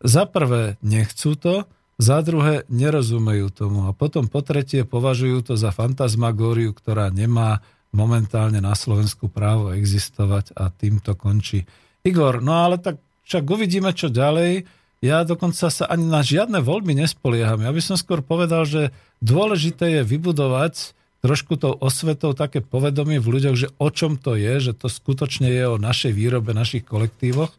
za 0.02 0.26
prvé 0.26 0.82
nechcú 0.82 1.38
to, 1.38 1.70
za 2.02 2.26
druhé 2.26 2.65
nerozumejú 2.65 3.53
tomu 3.53 3.86
a 3.86 3.94
potom 3.94 4.26
po 4.26 4.41
tretie 4.41 4.82
považujú 4.82 5.53
to 5.53 5.53
za 5.53 5.69
fantasmagóriu, 5.69 6.73
ktorá 6.73 7.14
nemá 7.14 7.61
momentálne 7.94 8.57
na 8.57 8.73
Slovensku 8.73 9.30
právo 9.30 9.69
existovať 9.78 10.57
a 10.57 10.73
týmto 10.73 11.14
končí. 11.14 11.69
Igor, 12.02 12.41
no 12.41 12.57
ale 12.57 12.82
tak 12.82 12.98
však 13.30 13.45
uvidíme, 13.45 13.94
čo 13.94 14.10
ďalej. 14.10 14.65
Ja 15.06 15.22
dokonca 15.22 15.69
sa 15.69 15.86
ani 15.86 16.10
na 16.10 16.26
žiadne 16.26 16.57
voľby 16.65 16.98
nespolieham. 16.98 17.61
Ja 17.61 17.69
by 17.69 17.82
som 17.86 17.98
skôr 18.02 18.26
povedal, 18.26 18.65
že 18.65 18.90
dôležité 19.22 20.02
je 20.02 20.02
vybudovať 20.02 20.98
trošku 21.22 21.53
tou 21.61 21.78
osvetou 21.78 22.34
také 22.34 22.65
povedomie 22.65 23.22
v 23.22 23.38
ľuďoch, 23.38 23.56
že 23.57 23.69
o 23.78 23.94
čom 23.94 24.18
to 24.18 24.34
je, 24.34 24.72
že 24.72 24.73
to 24.73 24.90
skutočne 24.90 25.45
je 25.45 25.69
o 25.69 25.78
našej 25.78 26.18
výrobe, 26.18 26.57
našich 26.57 26.82
kolektívoch. 26.82 27.53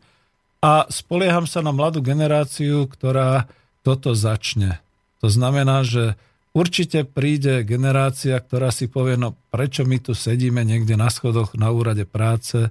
A 0.62 0.86
spolieham 0.90 1.47
sa 1.47 1.62
na 1.62 1.70
mladú 1.70 2.02
generáciu, 2.02 2.90
ktorá 2.90 3.47
toto 3.83 4.15
začne. 4.15 4.83
To 5.23 5.31
znamená, 5.31 5.87
že 5.87 6.19
určite 6.55 7.07
príde 7.07 7.63
generácia, 7.63 8.39
ktorá 8.39 8.75
si 8.75 8.91
povie, 8.91 9.19
no 9.19 9.39
prečo 9.55 9.87
my 9.87 9.99
tu 10.03 10.15
sedíme 10.15 10.63
niekde 10.67 10.99
na 10.99 11.11
schodoch 11.11 11.55
na 11.55 11.71
úrade 11.71 12.07
práce. 12.07 12.71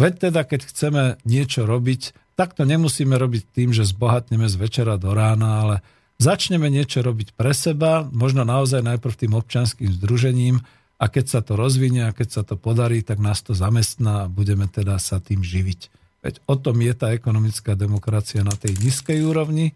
Veď 0.00 0.30
teda, 0.30 0.44
keď 0.48 0.60
chceme 0.64 1.02
niečo 1.28 1.68
robiť, 1.68 2.16
tak 2.36 2.56
to 2.56 2.64
nemusíme 2.64 3.12
robiť 3.16 3.42
tým, 3.52 3.76
že 3.76 3.84
zbohatneme 3.84 4.48
z 4.48 4.56
večera 4.56 4.96
do 4.96 5.12
rána, 5.12 5.60
ale 5.60 5.76
Začneme 6.20 6.68
niečo 6.68 7.00
robiť 7.00 7.32
pre 7.32 7.56
seba, 7.56 8.04
možno 8.12 8.44
naozaj 8.44 8.84
najprv 8.84 9.24
tým 9.24 9.32
občanským 9.40 9.88
združením 9.96 10.60
a 11.00 11.08
keď 11.08 11.24
sa 11.24 11.40
to 11.40 11.56
rozvinie 11.56 12.04
a 12.04 12.12
keď 12.12 12.28
sa 12.28 12.42
to 12.44 12.60
podarí, 12.60 13.00
tak 13.00 13.24
nás 13.24 13.40
to 13.40 13.56
zamestná 13.56 14.28
a 14.28 14.30
budeme 14.30 14.68
teda 14.68 15.00
sa 15.00 15.16
tým 15.16 15.40
živiť. 15.40 15.88
Veď 16.20 16.44
o 16.44 16.60
tom 16.60 16.76
je 16.84 16.92
tá 16.92 17.16
ekonomická 17.16 17.72
demokracia 17.72 18.44
na 18.44 18.52
tej 18.52 18.76
nízkej 18.84 19.24
úrovni. 19.24 19.72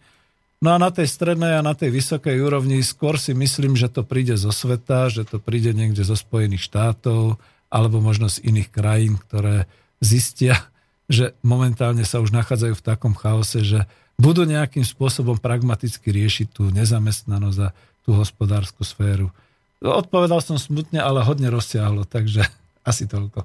No 0.62 0.72
a 0.74 0.80
na 0.80 0.88
tej 0.88 1.10
strednej 1.10 1.58
a 1.58 1.66
na 1.66 1.74
tej 1.76 1.92
vysokej 1.92 2.40
úrovni 2.40 2.80
skôr 2.80 3.18
si 3.20 3.36
myslím, 3.36 3.74
že 3.74 3.90
to 3.90 4.06
príde 4.06 4.38
zo 4.38 4.54
sveta, 4.54 5.12
že 5.12 5.26
to 5.26 5.42
príde 5.42 5.74
niekde 5.74 6.06
zo 6.06 6.16
Spojených 6.16 6.66
štátov 6.70 7.36
alebo 7.68 7.98
možno 7.98 8.30
z 8.30 8.38
iných 8.46 8.70
krajín, 8.70 9.18
ktoré 9.18 9.66
zistia, 9.98 10.70
že 11.10 11.36
momentálne 11.44 12.06
sa 12.06 12.22
už 12.22 12.32
nachádzajú 12.32 12.74
v 12.78 12.86
takom 12.86 13.12
chaose, 13.12 13.60
že 13.66 13.84
budú 14.14 14.46
nejakým 14.46 14.86
spôsobom 14.86 15.42
pragmaticky 15.42 16.14
riešiť 16.14 16.46
tú 16.54 16.70
nezamestnanosť 16.70 17.58
a 17.66 17.74
tú 18.06 18.14
hospodárskú 18.14 18.86
sféru. 18.86 19.34
Odpovedal 19.82 20.40
som 20.40 20.56
smutne, 20.56 21.02
ale 21.02 21.26
hodne 21.26 21.50
rozsiahlo, 21.50 22.06
takže 22.06 22.46
asi 22.90 23.04
toľko. 23.10 23.44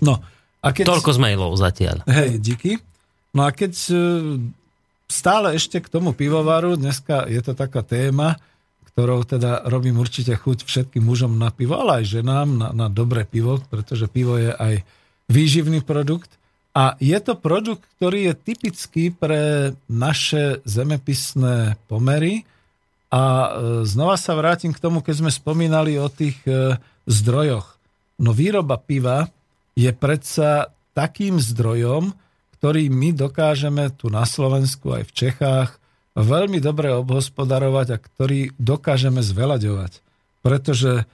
No, 0.00 0.22
a 0.64 0.68
keď... 0.72 0.96
Toľko 0.96 1.12
z 1.12 1.18
mailov 1.20 1.52
zatiaľ. 1.60 2.04
Hej, 2.08 2.40
díky. 2.40 2.80
No 3.36 3.44
a 3.44 3.50
keď 3.52 3.72
e, 3.92 3.96
stále 5.10 5.58
ešte 5.58 5.82
k 5.82 5.90
tomu 5.90 6.14
pivovaru, 6.14 6.78
dneska 6.78 7.26
je 7.26 7.42
to 7.42 7.52
taká 7.58 7.82
téma, 7.82 8.38
ktorou 8.94 9.26
teda 9.26 9.66
robím 9.66 9.98
určite 9.98 10.34
chuť 10.38 10.62
všetkým 10.62 11.02
mužom 11.02 11.34
na 11.34 11.50
pivo, 11.50 11.78
ale 11.78 12.02
aj 12.02 12.20
ženám 12.20 12.48
na, 12.54 12.68
na 12.70 12.86
dobré 12.86 13.26
pivo, 13.26 13.58
pretože 13.70 14.06
pivo 14.06 14.38
je 14.38 14.54
aj 14.54 14.86
výživný 15.30 15.82
produkt. 15.82 16.30
A 16.70 16.94
je 17.02 17.18
to 17.18 17.34
produkt, 17.34 17.82
ktorý 17.98 18.30
je 18.30 18.34
typický 18.38 19.04
pre 19.10 19.74
naše 19.90 20.62
zemepisné 20.62 21.74
pomery. 21.90 22.46
A 23.10 23.22
e, 23.22 23.48
znova 23.82 24.14
sa 24.14 24.38
vrátim 24.38 24.70
k 24.70 24.78
tomu, 24.78 25.02
keď 25.02 25.26
sme 25.26 25.30
spomínali 25.34 25.98
o 25.98 26.06
tých 26.06 26.38
e, 26.46 26.78
zdrojoch. 27.10 27.74
No 28.22 28.30
výroba 28.30 28.78
piva 28.78 29.26
je 29.74 29.90
predsa 29.90 30.70
takým 30.94 31.42
zdrojom, 31.42 32.14
ktorý 32.60 32.92
my 32.92 33.16
dokážeme 33.16 33.88
tu 33.96 34.12
na 34.12 34.28
Slovensku 34.28 34.92
aj 34.92 35.08
v 35.08 35.12
Čechách 35.16 35.80
veľmi 36.12 36.60
dobre 36.60 36.92
obhospodarovať 36.92 37.88
a 37.96 37.98
ktorý 37.98 38.52
dokážeme 38.60 39.24
zveľaďovať. 39.24 40.04
Pretože 40.44 40.92
e, 41.00 41.04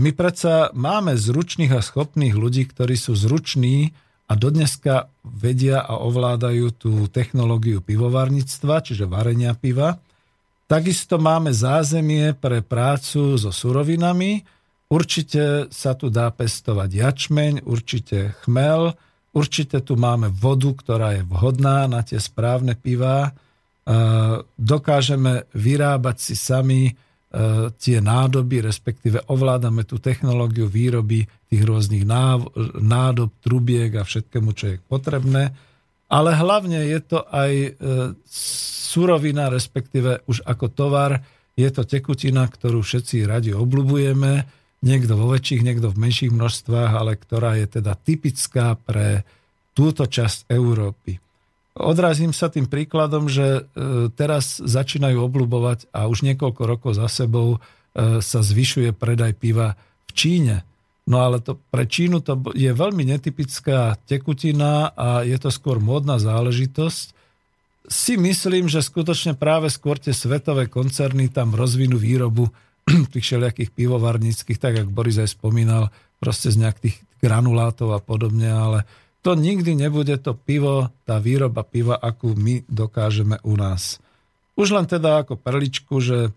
my 0.00 0.10
predsa 0.16 0.72
máme 0.72 1.20
zručných 1.20 1.76
a 1.76 1.84
schopných 1.84 2.32
ľudí, 2.32 2.64
ktorí 2.64 2.96
sú 2.96 3.12
zruční 3.12 3.92
a 4.24 4.32
dodneska 4.40 5.12
vedia 5.20 5.84
a 5.84 6.00
ovládajú 6.00 6.72
tú 6.72 6.92
technológiu 7.12 7.84
pivovarníctva, 7.84 8.80
čiže 8.80 9.04
varenia 9.04 9.52
piva. 9.52 10.00
Takisto 10.64 11.20
máme 11.20 11.52
zázemie 11.52 12.32
pre 12.40 12.64
prácu 12.64 13.36
so 13.36 13.52
surovinami. 13.52 14.48
Určite 14.88 15.68
sa 15.68 15.92
tu 15.92 16.08
dá 16.08 16.32
pestovať 16.32 16.88
jačmeň, 16.88 17.52
určite 17.68 18.38
chmel, 18.46 18.96
určite 19.34 19.82
tu 19.82 19.94
máme 19.98 20.30
vodu, 20.30 20.70
ktorá 20.74 21.18
je 21.18 21.22
vhodná 21.26 21.86
na 21.90 22.00
tie 22.06 22.18
správne 22.18 22.74
piva. 22.78 23.28
E, 23.28 23.30
dokážeme 24.58 25.50
vyrábať 25.54 26.16
si 26.18 26.34
sami 26.38 26.94
E, 27.30 27.70
tie 27.78 28.02
nádoby, 28.02 28.58
respektíve 28.58 29.22
ovládame 29.30 29.86
tú 29.86 30.02
technológiu 30.02 30.66
výroby 30.66 31.30
tých 31.46 31.62
rôznych 31.62 32.02
nádob, 32.82 33.30
trubiek 33.38 33.94
a 33.94 34.02
všetkému, 34.02 34.50
čo 34.50 34.74
je 34.74 34.76
potrebné. 34.90 35.54
Ale 36.10 36.34
hlavne 36.34 36.90
je 36.90 36.98
to 36.98 37.22
aj 37.30 37.52
e, 37.54 37.70
surovina, 38.90 39.46
respektíve 39.46 40.26
už 40.26 40.42
ako 40.42 40.74
tovar, 40.74 41.22
je 41.54 41.70
to 41.70 41.86
tekutina, 41.86 42.50
ktorú 42.50 42.82
všetci 42.82 43.22
radi 43.22 43.54
obľubujeme, 43.54 44.59
niekto 44.80 45.12
vo 45.16 45.32
väčších, 45.32 45.64
niekto 45.64 45.92
v 45.92 46.00
menších 46.00 46.32
množstvách, 46.32 46.92
ale 46.96 47.16
ktorá 47.16 47.56
je 47.60 47.80
teda 47.80 47.92
typická 47.96 48.76
pre 48.80 49.28
túto 49.76 50.08
časť 50.08 50.48
Európy. 50.48 51.20
Odrazím 51.76 52.34
sa 52.34 52.50
tým 52.50 52.66
príkladom, 52.66 53.30
že 53.30 53.62
e, 53.62 54.10
teraz 54.12 54.58
začínajú 54.58 55.22
obľubovať 55.22 55.88
a 55.94 56.10
už 56.10 56.26
niekoľko 56.26 56.62
rokov 56.66 56.92
za 56.98 57.06
sebou 57.06 57.56
e, 57.56 57.58
sa 58.20 58.40
zvyšuje 58.42 58.90
predaj 58.92 59.38
piva 59.38 59.78
v 60.04 60.12
Číne. 60.12 60.56
No 61.06 61.22
ale 61.22 61.38
to, 61.40 61.56
pre 61.70 61.86
Čínu 61.86 62.20
to 62.20 62.36
je 62.52 62.68
veľmi 62.74 63.06
netypická 63.06 63.96
tekutina 64.04 64.92
a 64.92 65.22
je 65.22 65.38
to 65.38 65.48
skôr 65.48 65.78
módna 65.78 66.18
záležitosť. 66.18 67.16
Si 67.90 68.14
myslím, 68.18 68.66
že 68.68 68.84
skutočne 68.84 69.38
práve 69.38 69.70
skôr 69.72 69.96
tie 69.96 70.14
svetové 70.14 70.66
koncerny 70.66 71.30
tam 71.30 71.54
rozvinú 71.54 71.96
výrobu 71.96 72.50
tých 73.12 73.24
všelijakých 73.24 73.70
pivovarníckých, 73.74 74.58
tak 74.58 74.82
ako 74.82 74.90
Boris 74.90 75.18
aj 75.20 75.36
spomínal, 75.36 75.88
proste 76.20 76.52
z 76.52 76.60
nejakých 76.60 76.96
granulátov 77.20 77.96
a 77.96 78.00
podobne, 78.00 78.48
ale 78.48 78.78
to 79.20 79.36
nikdy 79.36 79.76
nebude 79.76 80.16
to 80.24 80.32
pivo, 80.32 80.88
tá 81.04 81.20
výroba 81.20 81.60
piva, 81.60 81.96
akú 82.00 82.32
my 82.32 82.64
dokážeme 82.68 83.36
u 83.44 83.54
nás. 83.56 84.00
Už 84.56 84.72
len 84.72 84.88
teda 84.88 85.24
ako 85.24 85.36
perličku, 85.36 86.00
že 86.00 86.18
e, 86.28 86.30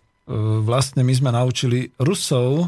vlastne 0.64 1.04
my 1.04 1.14
sme 1.16 1.32
naučili 1.32 1.96
Rusov, 1.96 2.68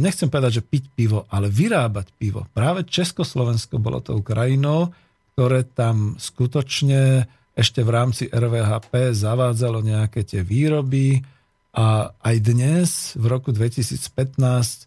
nechcem 0.00 0.32
povedať, 0.32 0.60
že 0.60 0.66
piť 0.68 0.84
pivo, 0.96 1.28
ale 1.28 1.52
vyrábať 1.52 2.16
pivo. 2.16 2.48
Práve 2.56 2.88
Československo 2.88 3.76
bolo 3.76 4.00
tou 4.00 4.24
krajinou, 4.24 4.92
ktoré 5.36 5.68
tam 5.68 6.16
skutočne 6.16 7.28
ešte 7.56 7.80
v 7.84 7.90
rámci 7.92 8.24
RVHP 8.28 9.16
zavádzalo 9.16 9.80
nejaké 9.80 10.24
tie 10.24 10.44
výroby 10.44 11.24
a 11.76 12.16
aj 12.24 12.36
dnes, 12.40 13.12
v 13.20 13.28
roku 13.28 13.52
2015, 13.52 14.00
e, 14.00 14.84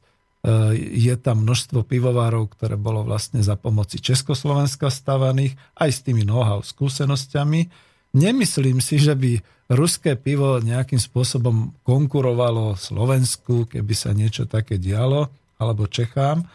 je 0.98 1.14
tam 1.22 1.46
množstvo 1.46 1.86
pivovárov, 1.86 2.50
ktoré 2.50 2.82
bolo 2.82 3.06
vlastne 3.06 3.46
za 3.46 3.54
pomoci 3.54 4.02
Československa 4.02 4.90
stavaných, 4.90 5.54
aj 5.78 5.90
s 5.94 6.00
tými 6.02 6.26
know-how 6.26 6.66
skúsenosťami. 6.66 7.70
Nemyslím 8.18 8.82
si, 8.82 8.98
že 8.98 9.14
by 9.14 9.38
ruské 9.70 10.18
pivo 10.18 10.58
nejakým 10.58 10.98
spôsobom 10.98 11.78
konkurovalo 11.86 12.74
Slovensku, 12.74 13.70
keby 13.70 13.94
sa 13.94 14.10
niečo 14.18 14.50
také 14.50 14.82
dialo, 14.82 15.30
alebo 15.62 15.86
Čechám. 15.86 16.50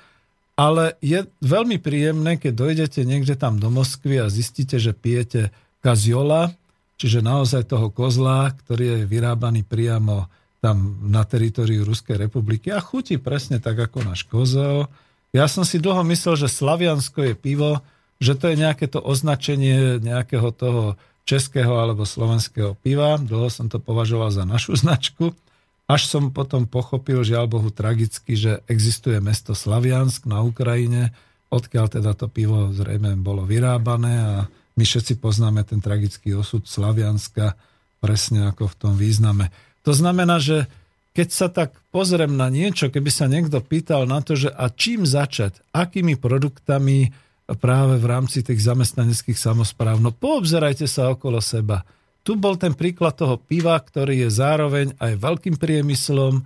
Ale 0.59 0.99
je 0.99 1.31
veľmi 1.47 1.79
príjemné, 1.79 2.43
keď 2.43 2.53
dojdete 2.59 3.01
niekde 3.07 3.39
tam 3.39 3.63
do 3.63 3.71
Moskvy 3.71 4.19
a 4.19 4.27
zistíte, 4.27 4.83
že 4.83 4.91
pijete 4.91 5.55
kaziola, 5.79 6.59
čiže 6.99 7.25
naozaj 7.25 7.71
toho 7.71 7.91
kozla, 7.91 8.55
ktorý 8.55 9.03
je 9.03 9.11
vyrábaný 9.11 9.67
priamo 9.67 10.31
tam 10.65 10.97
na 11.05 11.29
teritoriu 11.29 11.85
Ruskej 11.85 12.17
republiky 12.17 12.73
a 12.73 12.81
chutí 12.81 13.21
presne 13.21 13.61
tak 13.61 13.77
ako 13.77 14.01
náš 14.01 14.25
kozel. 14.25 14.89
Ja 15.37 15.45
som 15.45 15.67
si 15.67 15.77
dlho 15.77 16.01
myslel, 16.09 16.41
že 16.41 16.49
Slaviansko 16.49 17.21
je 17.21 17.35
pivo, 17.37 17.85
že 18.17 18.33
to 18.33 18.49
je 18.49 18.57
nejaké 18.57 18.89
to 18.89 19.03
označenie 19.03 20.01
nejakého 20.01 20.49
toho 20.57 20.97
českého 21.29 21.77
alebo 21.77 22.09
slovenského 22.09 22.77
piva. 22.81 23.21
Dlho 23.21 23.53
som 23.53 23.69
to 23.69 23.77
považoval 23.77 24.33
za 24.33 24.49
našu 24.49 24.73
značku. 24.83 25.37
Až 25.85 26.09
som 26.09 26.33
potom 26.33 26.65
pochopil, 26.65 27.21
žiaľ 27.21 27.45
Bohu 27.45 27.69
tragicky, 27.69 28.33
že 28.33 28.65
existuje 28.65 29.21
mesto 29.21 29.53
Slaviansk 29.53 30.25
na 30.25 30.41
Ukrajine, 30.41 31.13
odkiaľ 31.53 32.01
teda 32.01 32.17
to 32.17 32.33
pivo 32.33 32.73
zrejme 32.73 33.21
bolo 33.21 33.45
vyrábané 33.45 34.15
a 34.17 34.35
my 34.75 34.83
všetci 34.83 35.23
poznáme 35.23 35.63
ten 35.63 35.79
tragický 35.79 36.35
osud 36.35 36.67
Slavianska 36.67 37.55
presne 38.03 38.51
ako 38.51 38.69
v 38.69 38.79
tom 38.79 38.93
význame. 38.99 39.49
To 39.87 39.97
znamená, 39.97 40.37
že 40.43 40.69
keď 41.15 41.29
sa 41.31 41.47
tak 41.47 41.79
pozriem 41.95 42.35
na 42.35 42.51
niečo, 42.51 42.91
keby 42.91 43.09
sa 43.09 43.31
niekto 43.31 43.63
pýtal 43.63 44.05
na 44.05 44.19
to, 44.19 44.35
že 44.35 44.51
a 44.51 44.67
čím 44.69 45.07
začať, 45.07 45.63
akými 45.71 46.19
produktami 46.19 47.15
práve 47.63 48.03
v 48.03 48.07
rámci 48.09 48.43
tých 48.43 48.61
zamestnaneckých 48.67 49.39
samozpráv, 49.39 50.03
no 50.03 50.11
poobzerajte 50.11 50.91
sa 50.91 51.15
okolo 51.15 51.39
seba. 51.39 51.87
Tu 52.25 52.35
bol 52.35 52.57
ten 52.57 52.73
príklad 52.73 53.15
toho 53.15 53.37
piva, 53.37 53.77
ktorý 53.77 54.27
je 54.27 54.31
zároveň 54.33 54.97
aj 54.97 55.13
veľkým 55.21 55.61
priemyslom, 55.61 56.41
e, 56.41 56.43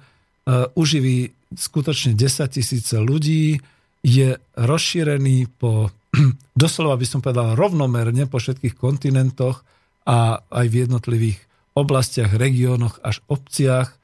uživí 0.75 1.33
skutočne 1.55 2.19
10 2.19 2.51
tisíce 2.51 2.99
ľudí, 2.99 3.63
je 4.03 4.37
rozšírený 4.59 5.49
po, 5.59 5.91
doslova 6.63 6.97
by 6.97 7.07
som 7.07 7.21
povedal, 7.21 7.59
rovnomerne 7.59 8.25
po 8.27 8.41
všetkých 8.41 8.75
kontinentoch 8.79 9.63
a 10.09 10.41
aj 10.49 10.67
v 10.69 10.75
jednotlivých 10.89 11.39
oblastiach, 11.77 12.35
regiónoch 12.35 12.99
až 13.05 13.23
obciach. 13.29 13.95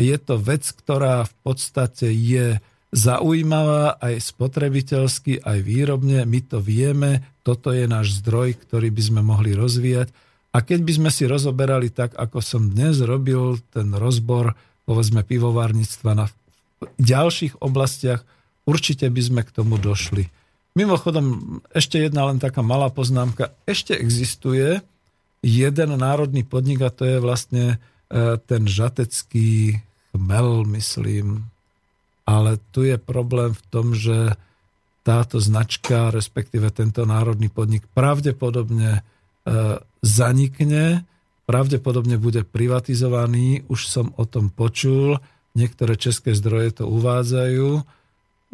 Je 0.00 0.16
to 0.16 0.40
vec, 0.40 0.64
ktorá 0.64 1.28
v 1.28 1.34
podstate 1.44 2.08
je 2.10 2.58
zaujímavá 2.90 4.00
aj 4.02 4.18
spotrebiteľsky, 4.34 5.44
aj 5.44 5.58
výrobne. 5.62 6.26
My 6.26 6.40
to 6.42 6.58
vieme, 6.58 7.22
toto 7.46 7.70
je 7.70 7.86
náš 7.86 8.18
zdroj, 8.24 8.58
ktorý 8.66 8.90
by 8.90 9.02
sme 9.04 9.20
mohli 9.22 9.54
rozvíjať 9.54 10.10
a 10.50 10.58
keď 10.66 10.80
by 10.82 10.92
sme 10.98 11.10
si 11.14 11.30
rozoberali 11.30 11.94
tak, 11.94 12.18
ako 12.18 12.42
som 12.42 12.74
dnes 12.74 12.98
robil 12.98 13.62
ten 13.70 13.94
rozbor, 13.94 14.58
povedzme, 14.82 15.22
pivovárnictva 15.22 16.18
na 16.18 16.26
ďalších 16.98 17.62
oblastiach, 17.62 18.26
určite 18.66 19.06
by 19.06 19.22
sme 19.22 19.40
k 19.46 19.54
tomu 19.54 19.78
došli. 19.78 20.26
Mimochodom, 20.78 21.58
ešte 21.74 21.98
jedna 21.98 22.30
len 22.30 22.38
taká 22.38 22.62
malá 22.62 22.88
poznámka. 22.88 23.50
Ešte 23.66 23.94
existuje 23.96 24.80
jeden 25.42 25.90
národný 25.98 26.46
podnik 26.46 26.84
a 26.84 26.94
to 26.94 27.08
je 27.08 27.18
vlastne 27.18 27.64
e, 27.74 27.76
ten 28.38 28.68
žatecký 28.70 29.80
chmel, 30.14 30.68
myslím. 30.76 31.50
Ale 32.22 32.62
tu 32.70 32.86
je 32.86 33.00
problém 33.00 33.56
v 33.56 33.62
tom, 33.72 33.96
že 33.96 34.38
táto 35.02 35.42
značka, 35.42 36.14
respektíve 36.14 36.70
tento 36.70 37.02
národný 37.02 37.50
podnik 37.50 37.82
pravdepodobne 37.96 39.02
E, 39.40 39.80
zanikne, 40.04 41.04
pravdepodobne 41.48 42.20
bude 42.20 42.44
privatizovaný, 42.44 43.64
už 43.72 43.88
som 43.88 44.06
o 44.20 44.28
tom 44.28 44.52
počul, 44.52 45.16
niektoré 45.56 45.96
české 45.96 46.36
zdroje 46.36 46.80
to 46.80 46.84
uvádzajú. 46.86 47.82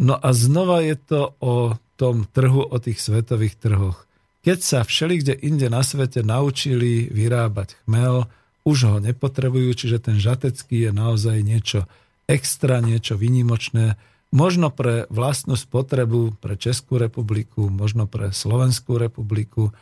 No 0.01 0.15
a 0.15 0.29
znova 0.31 0.87
je 0.87 0.97
to 0.97 1.21
o 1.43 1.75
tom 1.97 2.29
trhu, 2.29 2.63
o 2.63 2.77
tých 2.77 3.01
svetových 3.01 3.57
trhoch. 3.57 4.05
Keď 4.47 4.59
sa 4.63 4.81
všelikde 4.87 5.35
inde 5.43 5.67
na 5.67 5.83
svete 5.83 6.23
naučili 6.23 7.11
vyrábať 7.11 7.75
chmel, 7.83 8.31
už 8.63 8.79
ho 8.87 8.97
nepotrebujú, 9.03 9.75
čiže 9.75 9.99
ten 9.99 10.17
žatecký 10.23 10.87
je 10.87 10.93
naozaj 10.95 11.43
niečo 11.43 11.91
extra, 12.31 12.79
niečo 12.79 13.19
vynimočné, 13.19 13.99
možno 14.31 14.71
pre 14.71 15.11
vlastnú 15.11 15.59
spotrebu 15.59 16.39
pre 16.39 16.55
Českú 16.59 16.99
republiku, 16.99 17.71
možno 17.71 18.07
pre 18.07 18.31
Slovenskú 18.31 18.99
republiku, 18.99 19.75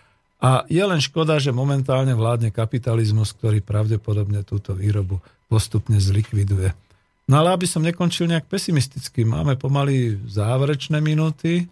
a 0.44 0.68
je 0.68 0.84
len 0.84 1.00
škoda, 1.00 1.40
že 1.40 1.56
momentálne 1.56 2.12
vládne 2.12 2.52
kapitalizmus, 2.52 3.32
ktorý 3.32 3.64
pravdepodobne 3.64 4.44
túto 4.44 4.76
výrobu 4.76 5.24
postupne 5.48 5.96
zlikviduje. 5.96 6.76
No 7.24 7.40
ale 7.40 7.56
aby 7.56 7.64
som 7.64 7.80
nekončil 7.80 8.28
nejak 8.28 8.44
pesimisticky, 8.52 9.24
máme 9.24 9.56
pomaly 9.56 10.20
záverečné 10.28 11.00
minúty. 11.00 11.64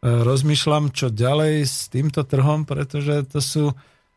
E, 0.00 0.24
rozmýšľam, 0.24 0.90
čo 0.90 1.12
ďalej 1.12 1.68
s 1.68 1.88
týmto 1.92 2.24
trhom, 2.24 2.64
pretože 2.64 3.28
to 3.28 3.38
sú, 3.44 3.64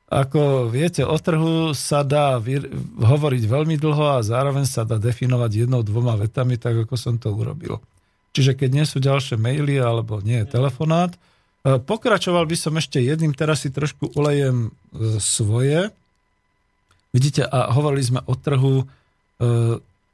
ako 0.08 0.72
viete, 0.72 1.04
o 1.04 1.18
trhu 1.20 1.76
sa 1.76 2.02
dá 2.08 2.40
hovoriť 3.00 3.44
veľmi 3.46 3.76
dlho 3.76 4.20
a 4.20 4.26
zároveň 4.26 4.64
sa 4.64 4.88
dá 4.88 4.96
definovať 4.96 5.68
jednou, 5.68 5.84
dvoma 5.84 6.16
vetami, 6.16 6.56
tak 6.56 6.88
ako 6.88 6.96
som 6.96 7.16
to 7.20 7.32
urobil. 7.32 7.84
Čiže 8.34 8.58
keď 8.58 8.70
nie 8.72 8.86
sú 8.88 8.98
ďalšie 8.98 9.38
maily 9.38 9.78
alebo 9.78 10.24
nie 10.24 10.42
je 10.42 10.58
telefonát, 10.58 11.14
E, 11.64 11.80
pokračoval 11.80 12.44
by 12.44 12.56
som 12.60 12.76
ešte 12.76 13.00
jedným, 13.00 13.32
teraz 13.32 13.64
si 13.64 13.72
trošku 13.72 14.12
ulejem 14.20 14.68
e, 14.68 14.72
svoje. 15.24 15.96
Vidíte, 17.16 17.48
a 17.48 17.72
hovorili 17.72 18.04
sme 18.04 18.22
o 18.26 18.34
trhu, 18.34 18.90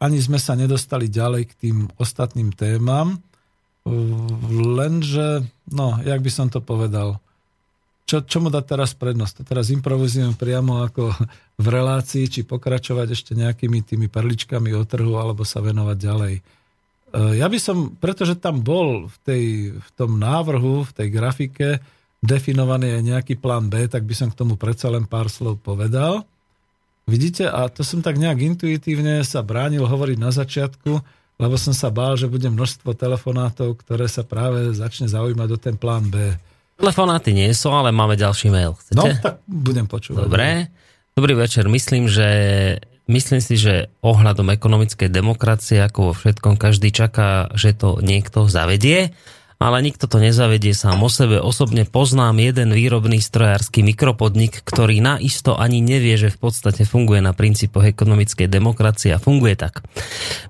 ani 0.04 0.18
sme 0.20 0.36
sa 0.36 0.52
nedostali 0.52 1.08
ďalej 1.08 1.44
k 1.48 1.54
tým 1.64 1.78
ostatným 1.96 2.52
témam, 2.52 3.24
lenže, 4.49 5.45
no, 5.70 5.98
jak 6.06 6.22
by 6.22 6.32
som 6.32 6.48
to 6.48 6.61
povedal, 6.61 7.18
čo, 8.10 8.26
čo 8.26 8.41
mu 8.41 8.49
dať 8.49 8.66
teraz 8.66 8.98
prednosť? 8.98 9.34
To 9.38 9.44
teraz 9.45 9.70
improvizujem 9.70 10.34
priamo 10.34 10.82
ako 10.82 11.14
v 11.61 11.68
relácii, 11.70 12.26
či 12.26 12.41
pokračovať 12.41 13.14
ešte 13.14 13.38
nejakými 13.38 13.86
tými 13.86 14.10
perličkami 14.10 14.74
o 14.74 14.82
trhu, 14.82 15.14
alebo 15.22 15.45
sa 15.45 15.61
venovať 15.61 15.98
ďalej. 15.98 16.36
Ja 17.38 17.45
by 17.45 17.60
som, 17.61 17.98
pretože 17.98 18.38
tam 18.38 18.66
bol 18.66 19.10
v, 19.10 19.18
tej, 19.26 19.44
v 19.78 19.90
tom 19.94 20.18
návrhu, 20.18 20.90
v 20.90 20.91
tej 20.94 21.07
grafike 21.14 21.70
definovaný 22.22 22.98
aj 22.98 23.03
nejaký 23.06 23.34
plán 23.38 23.70
B, 23.70 23.86
tak 23.86 24.10
by 24.10 24.14
som 24.18 24.34
k 24.34 24.38
tomu 24.41 24.57
predsa 24.57 24.90
len 24.90 25.06
pár 25.06 25.30
slov 25.30 25.61
povedal. 25.61 26.26
Vidíte, 27.10 27.49
a 27.49 27.70
to 27.70 27.82
som 27.82 28.02
tak 28.06 28.18
nejak 28.18 28.41
intuitívne 28.41 29.22
sa 29.26 29.41
bránil 29.45 29.86
hovoriť 29.86 30.18
na 30.18 30.30
začiatku, 30.30 31.02
lebo 31.40 31.56
som 31.56 31.72
sa 31.72 31.88
bál, 31.88 32.20
že 32.20 32.28
bude 32.28 32.52
množstvo 32.52 32.91
telefonátov, 32.94 33.80
ktoré 33.80 34.11
sa 34.11 34.28
práve 34.28 34.76
začne 34.76 35.07
zaujímať 35.07 35.49
o 35.49 35.57
ten 35.57 35.76
plán 35.80 36.11
B. 36.11 36.36
Telefonáty 36.76 37.32
nie 37.32 37.48
sú, 37.56 37.72
ale 37.72 37.95
máme 37.95 38.20
ďalší 38.20 38.52
mail. 38.52 38.76
Chcete? 38.76 38.99
No, 38.99 39.07
tak 39.07 39.40
budem 39.48 39.88
počúvať. 39.88 40.28
Dobre. 40.28 40.68
Dobrý 41.16 41.34
večer. 41.36 41.68
Myslím, 41.72 42.11
že 42.11 42.28
Myslím 43.10 43.41
si, 43.41 43.57
že 43.57 43.90
ohľadom 44.06 44.53
ekonomickej 44.53 45.10
demokracie, 45.10 45.82
ako 45.82 45.99
vo 46.06 46.14
všetkom, 46.14 46.61
každý 46.61 46.94
čaká, 46.94 47.49
že 47.57 47.74
to 47.74 47.98
niekto 48.06 48.45
zavedie 48.45 49.18
ale 49.60 49.84
nikto 49.84 50.07
to 50.07 50.23
nezavedie 50.23 50.72
sám 50.72 51.03
o 51.03 51.11
sebe. 51.11 51.36
Osobne 51.44 51.84
poznám 51.84 52.40
jeden 52.40 52.72
výrobný 52.72 53.19
strojársky 53.19 53.84
mikropodnik, 53.84 54.64
ktorý 54.64 55.03
naisto 55.03 55.60
ani 55.60 55.84
nevie, 55.84 56.15
že 56.15 56.31
v 56.31 56.48
podstate 56.48 56.88
funguje 56.88 57.19
na 57.19 57.36
princípoch 57.36 57.84
ekonomickej 57.84 58.48
demokracie 58.48 59.11
a 59.11 59.19
funguje 59.19 59.60
tak. 59.60 59.84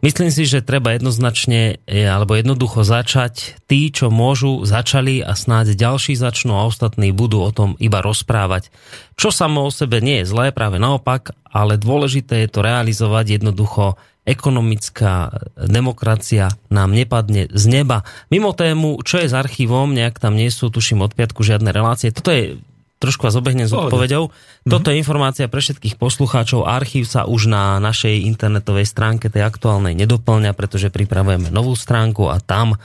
Myslím 0.06 0.30
si, 0.30 0.46
že 0.46 0.62
treba 0.62 0.94
jednoznačne 0.94 1.82
e, 1.90 2.06
alebo 2.06 2.38
jednoducho 2.38 2.86
začať. 2.86 3.58
Tí, 3.66 3.90
čo 3.90 4.14
môžu, 4.14 4.62
začali 4.62 5.26
a 5.26 5.34
snáď 5.34 5.74
ďalší 5.74 6.14
začnú 6.14 6.54
a 6.54 6.70
ostatní 6.70 7.10
budú 7.10 7.42
o 7.42 7.50
tom 7.50 7.74
iba 7.82 8.06
rozprávať. 8.06 8.70
Čo 9.18 9.34
samo 9.34 9.66
o 9.66 9.74
sebe 9.74 10.06
nie 10.06 10.22
je 10.22 10.30
zlé, 10.30 10.54
práve 10.54 10.78
naopak, 10.78 11.34
ale 11.50 11.82
dôležité 11.82 12.46
je 12.46 12.50
to 12.54 12.62
realizovať 12.62 13.42
jednoducho 13.42 13.98
ekonomická 14.30 15.34
demokracia 15.58 16.54
nám 16.70 16.94
nepadne 16.94 17.50
z 17.50 17.64
neba. 17.66 18.06
Mimo 18.30 18.54
tému, 18.54 19.02
čo 19.02 19.18
je 19.18 19.28
s 19.28 19.34
archívom, 19.34 19.90
nejak 19.90 20.22
tam 20.22 20.38
nie 20.38 20.54
sú, 20.54 20.70
tuším, 20.70 21.02
od 21.02 21.18
piatku 21.18 21.42
žiadne 21.42 21.74
relácie. 21.74 22.14
Toto 22.14 22.30
je 22.30 22.62
trošku 23.00 23.24
vás 23.26 23.36
obehnem 23.40 23.66
s 23.66 23.72
Pohode. 23.72 23.96
odpoveďou. 23.96 24.24
Toto 24.68 24.92
je 24.92 25.00
informácia 25.00 25.48
pre 25.48 25.64
všetkých 25.64 25.96
poslucháčov. 25.96 26.68
Archív 26.68 27.08
sa 27.08 27.24
už 27.24 27.48
na 27.48 27.80
našej 27.80 28.28
internetovej 28.28 28.84
stránke 28.84 29.32
tej 29.32 29.48
aktuálnej 29.48 29.96
nedoplňa, 29.96 30.52
pretože 30.52 30.92
pripravujeme 30.92 31.48
novú 31.48 31.80
stránku 31.80 32.28
a 32.28 32.44
tam 32.44 32.76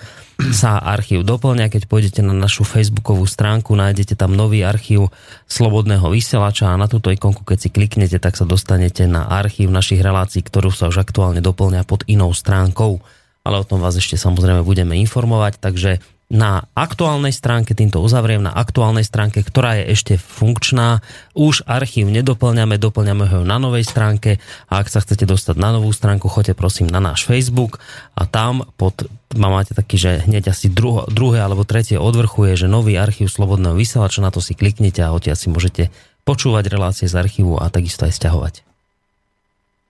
sa 0.55 0.79
archív 0.79 1.27
doplňa. 1.27 1.67
Keď 1.67 1.91
pôjdete 1.91 2.23
na 2.23 2.31
našu 2.31 2.63
facebookovú 2.63 3.27
stránku, 3.27 3.75
nájdete 3.75 4.15
tam 4.15 4.39
nový 4.39 4.63
archív 4.63 5.11
Slobodného 5.51 6.07
vysielača 6.15 6.71
a 6.71 6.79
na 6.79 6.87
túto 6.87 7.11
ikonku, 7.11 7.43
keď 7.43 7.59
si 7.67 7.69
kliknete, 7.75 8.23
tak 8.23 8.39
sa 8.39 8.47
dostanete 8.47 9.11
na 9.11 9.27
archív 9.27 9.75
našich 9.75 9.99
relácií, 9.99 10.47
ktorú 10.47 10.71
sa 10.71 10.87
už 10.89 11.03
aktuálne 11.03 11.43
doplňa 11.43 11.83
pod 11.83 12.07
inou 12.07 12.31
stránkou. 12.31 13.03
Ale 13.45 13.61
o 13.61 13.67
tom 13.67 13.85
vás 13.85 13.99
ešte 13.99 14.17
samozrejme 14.17 14.65
budeme 14.65 14.97
informovať, 15.05 15.61
takže 15.61 16.01
na 16.35 16.67
aktuálnej 16.75 17.31
stránke, 17.31 17.79
týmto 17.79 18.03
uzavriem, 18.03 18.43
na 18.43 18.51
aktuálnej 18.51 19.07
stránke, 19.07 19.47
ktorá 19.47 19.79
je 19.79 19.95
ešte 19.95 20.15
funkčná. 20.19 20.99
Už 21.39 21.63
archív 21.63 22.11
nedoplňame, 22.11 22.75
doplňame 22.75 23.25
ho 23.31 23.41
na 23.47 23.63
novej 23.63 23.87
stránke 23.87 24.43
a 24.67 24.83
ak 24.83 24.91
sa 24.91 24.99
chcete 24.99 25.31
dostať 25.31 25.55
na 25.55 25.71
novú 25.71 25.95
stránku, 25.95 26.27
choďte 26.27 26.59
prosím 26.59 26.91
na 26.91 26.99
náš 26.99 27.23
Facebook 27.23 27.79
a 28.19 28.27
tam 28.27 28.67
pod, 28.75 29.07
máte 29.31 29.79
taký, 29.79 29.95
že 29.95 30.27
hneď 30.27 30.51
asi 30.51 30.67
druho, 30.67 31.07
druhé 31.07 31.39
alebo 31.39 31.63
tretie 31.63 32.03
od 32.03 32.19
je, 32.19 32.67
že 32.67 32.67
nový 32.67 32.99
archív 32.99 33.31
Slobodného 33.31 33.79
vysielača, 33.79 34.19
na 34.19 34.35
to 34.35 34.43
si 34.43 34.59
kliknite 34.59 35.07
a 35.07 35.15
odtiaľ 35.15 35.39
si 35.39 35.47
môžete 35.47 35.95
počúvať 36.27 36.67
relácie 36.67 37.07
z 37.07 37.15
archívu 37.15 37.63
a 37.63 37.71
takisto 37.71 38.11
aj 38.11 38.17
stiahovať. 38.17 38.55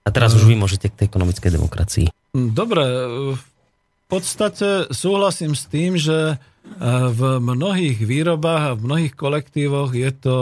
A 0.05 0.13
teraz 0.13 0.37
už 0.37 0.45
vy 0.45 0.53
môžete 0.53 0.93
k 0.93 0.97
tej 1.01 1.05
ekonomickej 1.09 1.51
demokracii. 1.57 2.07
Dobre, 2.35 2.85
podstate 4.09 4.89
súhlasím 4.93 5.57
s 5.57 5.65
tým, 5.65 5.97
že 5.97 6.17
e, 6.33 6.35
v 7.09 7.21
mnohých 7.41 7.99
výrobách 8.01 8.63
a 8.73 8.77
v 8.77 8.85
mnohých 8.85 9.13
kolektívoch 9.17 9.91
je 9.93 10.11
to 10.13 10.37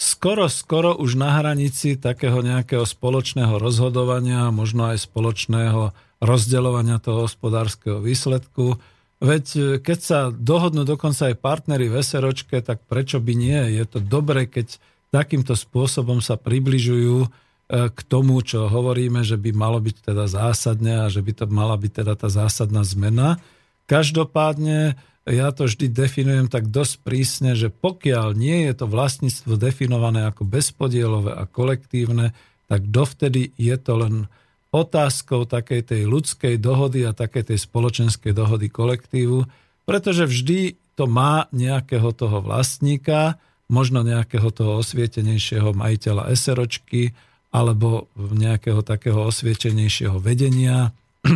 skoro, 0.00 0.48
skoro 0.48 0.96
už 0.96 1.16
na 1.16 1.40
hranici 1.40 1.96
takého 1.96 2.40
nejakého 2.40 2.84
spoločného 2.84 3.56
rozhodovania, 3.60 4.52
možno 4.52 4.92
aj 4.92 5.04
spoločného 5.08 5.92
rozdeľovania 6.24 6.96
toho 7.00 7.28
hospodárskeho 7.28 8.00
výsledku. 8.00 8.80
Veď 9.20 9.44
e, 9.56 9.60
keď 9.80 9.98
sa 10.00 10.18
dohodnú 10.32 10.84
dokonca 10.84 11.32
aj 11.32 11.40
partnery 11.40 11.88
v 11.88 12.00
SROčke, 12.00 12.60
tak 12.64 12.84
prečo 12.88 13.20
by 13.20 13.32
nie? 13.32 13.76
Je 13.76 13.84
to 13.88 14.00
dobre, 14.00 14.48
keď 14.48 14.76
takýmto 15.12 15.56
spôsobom 15.56 16.20
sa 16.20 16.36
približujú 16.36 17.28
k 17.66 17.98
tomu, 18.06 18.38
čo 18.46 18.70
hovoríme, 18.70 19.26
že 19.26 19.34
by 19.34 19.50
malo 19.50 19.82
byť 19.82 20.14
teda 20.14 20.30
zásadne 20.30 21.02
a 21.02 21.10
že 21.10 21.18
by 21.18 21.32
to 21.34 21.44
mala 21.50 21.74
byť 21.74 21.92
teda 22.02 22.14
tá 22.14 22.30
zásadná 22.30 22.86
zmena. 22.86 23.42
Každopádne 23.90 24.94
ja 25.26 25.50
to 25.50 25.66
vždy 25.66 25.90
definujem 25.90 26.46
tak 26.46 26.70
dosť 26.70 26.94
prísne, 27.02 27.58
že 27.58 27.74
pokiaľ 27.74 28.38
nie 28.38 28.70
je 28.70 28.72
to 28.78 28.86
vlastníctvo 28.86 29.58
definované 29.58 30.22
ako 30.30 30.46
bezpodielové 30.46 31.34
a 31.34 31.42
kolektívne, 31.50 32.30
tak 32.70 32.86
dovtedy 32.86 33.50
je 33.58 33.74
to 33.74 33.98
len 33.98 34.14
otázkou 34.70 35.50
takej 35.50 35.82
tej 35.90 36.02
ľudskej 36.06 36.62
dohody 36.62 37.02
a 37.02 37.10
takej 37.10 37.54
tej 37.54 37.58
spoločenskej 37.58 38.30
dohody 38.30 38.70
kolektívu, 38.70 39.42
pretože 39.82 40.30
vždy 40.30 40.78
to 40.94 41.10
má 41.10 41.50
nejakého 41.50 42.14
toho 42.14 42.38
vlastníka, 42.38 43.42
možno 43.66 44.06
nejakého 44.06 44.46
toho 44.54 44.78
osvietenejšieho 44.78 45.74
majiteľa 45.74 46.30
SROčky, 46.38 47.10
alebo 47.56 48.12
nejakého 48.16 48.84
takého 48.84 49.24
osviečenejšieho 49.32 50.20
vedenia. 50.20 50.92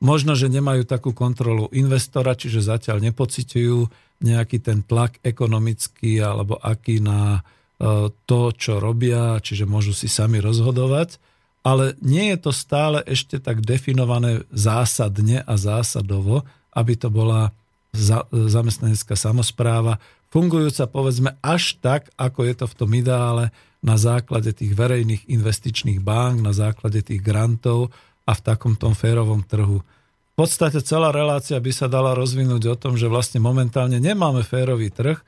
Možno, 0.00 0.32
že 0.32 0.48
nemajú 0.48 0.88
takú 0.88 1.12
kontrolu 1.12 1.68
investora, 1.76 2.32
čiže 2.32 2.64
zatiaľ 2.64 3.04
nepociťujú 3.12 3.78
nejaký 4.24 4.64
ten 4.64 4.80
tlak 4.80 5.20
ekonomický 5.20 6.24
alebo 6.24 6.56
aký 6.56 7.04
na 7.04 7.44
e, 7.76 8.10
to, 8.24 8.40
čo 8.56 8.80
robia, 8.80 9.36
čiže 9.44 9.68
môžu 9.68 9.92
si 9.92 10.08
sami 10.08 10.40
rozhodovať. 10.40 11.20
Ale 11.66 11.98
nie 12.00 12.32
je 12.32 12.38
to 12.48 12.52
stále 12.54 13.04
ešte 13.04 13.36
tak 13.36 13.60
definované 13.60 14.48
zásadne 14.48 15.44
a 15.44 15.54
zásadovo, 15.58 16.48
aby 16.72 16.94
to 16.96 17.12
bola 17.12 17.52
za, 17.92 18.24
zamestnanecká 18.30 19.18
samozpráva, 19.18 20.00
fungujúca 20.30 20.86
povedzme 20.88 21.34
až 21.42 21.76
tak, 21.82 22.08
ako 22.14 22.46
je 22.46 22.54
to 22.54 22.66
v 22.70 22.76
tom 22.78 22.90
ideále, 22.94 23.50
na 23.78 23.94
základe 23.94 24.50
tých 24.50 24.74
verejných 24.74 25.30
investičných 25.30 26.02
bank, 26.02 26.42
na 26.42 26.50
základe 26.50 27.02
tých 27.02 27.22
grantov 27.22 27.94
a 28.26 28.32
v 28.34 28.40
takom 28.44 28.74
tom 28.74 28.92
férovom 28.92 29.40
trhu. 29.46 29.80
V 29.80 30.34
podstate 30.34 30.78
celá 30.82 31.10
relácia 31.10 31.58
by 31.58 31.72
sa 31.74 31.90
dala 31.90 32.14
rozvinúť 32.14 32.62
o 32.70 32.76
tom, 32.78 32.94
že 32.94 33.10
vlastne 33.10 33.42
momentálne 33.42 33.98
nemáme 33.98 34.46
férový 34.46 34.90
trh 34.90 35.18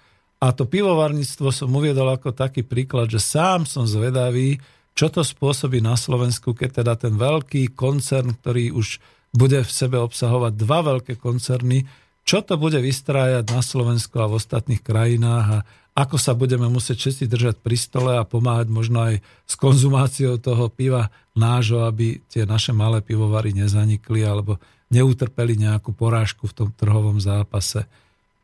a 0.41 0.55
to 0.55 0.65
pivovarníctvo 0.65 1.51
som 1.51 1.69
uviedol 1.75 2.11
ako 2.15 2.33
taký 2.33 2.63
príklad, 2.63 3.11
že 3.11 3.19
sám 3.19 3.67
som 3.67 3.85
zvedavý, 3.85 4.63
čo 4.95 5.11
to 5.11 5.21
spôsobí 5.21 5.83
na 5.83 5.99
Slovensku, 5.99 6.55
keď 6.55 6.83
teda 6.83 6.95
ten 6.97 7.15
veľký 7.19 7.75
koncern, 7.75 8.35
ktorý 8.39 8.75
už 8.75 9.03
bude 9.31 9.63
v 9.63 9.71
sebe 9.71 9.99
obsahovať 9.99 10.53
dva 10.59 10.81
veľké 10.83 11.15
koncerny, 11.19 11.87
čo 12.27 12.43
to 12.43 12.59
bude 12.59 12.79
vystrájať 12.79 13.51
na 13.51 13.63
Slovensku 13.63 14.19
a 14.19 14.31
v 14.31 14.37
ostatných 14.39 14.83
krajinách 14.83 15.47
a 15.51 15.65
ako 15.95 16.17
sa 16.17 16.33
budeme 16.39 16.71
musieť 16.71 16.97
všetci 17.07 17.25
držať 17.27 17.57
pri 17.61 17.77
stole 17.77 18.13
a 18.17 18.25
pomáhať 18.25 18.71
možno 18.71 19.03
aj 19.11 19.15
s 19.47 19.55
konzumáciou 19.59 20.39
toho 20.39 20.71
piva 20.71 21.11
nášho, 21.35 21.83
aby 21.87 22.23
tie 22.31 22.47
naše 22.47 22.71
malé 22.71 23.03
pivovary 23.03 23.51
nezanikli 23.51 24.23
alebo 24.23 24.57
neutrpeli 24.91 25.55
nejakú 25.59 25.95
porážku 25.95 26.51
v 26.51 26.57
tom 26.57 26.69
trhovom 26.75 27.23
zápase. 27.23 27.87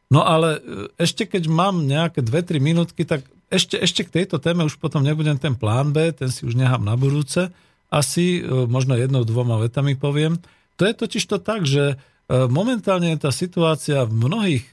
No 0.07 0.23
ale 0.23 0.59
e, 0.59 0.61
ešte 1.03 1.27
keď 1.27 1.51
mám 1.51 1.83
nejaké 1.83 2.23
2-3 2.23 2.63
minútky, 2.63 3.03
tak 3.03 3.27
ešte, 3.51 3.79
ešte 3.79 4.03
k 4.07 4.23
tejto 4.23 4.39
téme 4.39 4.67
už 4.67 4.79
potom 4.79 5.03
nebudem 5.03 5.39
ten 5.39 5.55
plán 5.55 5.91
B, 5.91 6.11
ten 6.15 6.31
si 6.31 6.47
už 6.47 6.55
nechám 6.55 6.83
na 6.83 6.95
budúce. 6.95 7.51
Asi 7.91 8.43
e, 8.43 8.67
možno 8.67 8.95
jednou, 8.95 9.27
dvoma 9.27 9.59
vetami 9.59 9.99
poviem. 9.99 10.39
To 10.79 10.87
je 10.87 10.95
totiž 10.95 11.25
to 11.27 11.39
tak, 11.43 11.67
že 11.67 11.99
momentálne 12.31 13.15
je 13.15 13.23
tá 13.23 13.31
situácia 13.31 14.03
v 14.03 14.15
mnohých 14.27 14.67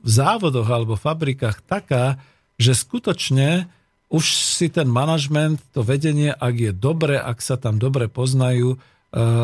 závodoch 0.00 0.68
alebo 0.68 0.96
fabrikách 0.96 1.60
taká, 1.68 2.16
že 2.56 2.72
skutočne 2.72 3.68
už 4.10 4.24
si 4.34 4.66
ten 4.66 4.90
manažment, 4.90 5.62
to 5.70 5.86
vedenie, 5.86 6.34
ak 6.34 6.54
je 6.58 6.72
dobre, 6.74 7.14
ak 7.14 7.38
sa 7.38 7.54
tam 7.54 7.78
dobre 7.78 8.10
poznajú, 8.10 8.74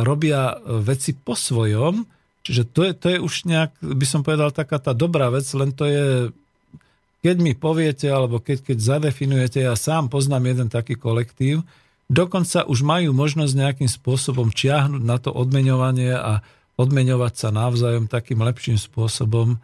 robia 0.02 0.58
veci 0.82 1.14
po 1.14 1.38
svojom, 1.38 2.02
čiže 2.42 2.62
to 2.74 2.80
je, 2.82 2.92
to 2.94 3.06
je 3.14 3.18
už 3.22 3.46
nejak, 3.46 3.78
by 3.78 4.06
som 4.06 4.26
povedal, 4.26 4.50
taká 4.50 4.82
tá 4.82 4.90
dobrá 4.90 5.30
vec, 5.30 5.46
len 5.54 5.70
to 5.70 5.86
je, 5.86 6.04
keď 7.22 7.36
mi 7.38 7.54
poviete, 7.54 8.10
alebo 8.10 8.42
keď, 8.42 8.62
keď 8.62 8.78
zadefinujete, 8.78 9.62
ja 9.62 9.78
sám 9.78 10.10
poznám 10.10 10.50
jeden 10.50 10.68
taký 10.70 10.98
kolektív, 10.98 11.62
dokonca 12.06 12.66
už 12.66 12.86
majú 12.86 13.10
možnosť 13.14 13.54
nejakým 13.54 13.90
spôsobom 13.90 14.50
čiahnuť 14.54 15.02
na 15.02 15.18
to 15.18 15.34
odmeňovanie 15.34 16.14
a 16.14 16.42
odmeňovať 16.76 17.32
sa 17.34 17.48
navzájom 17.52 18.06
takým 18.08 18.40
lepším 18.44 18.76
spôsobom, 18.76 19.56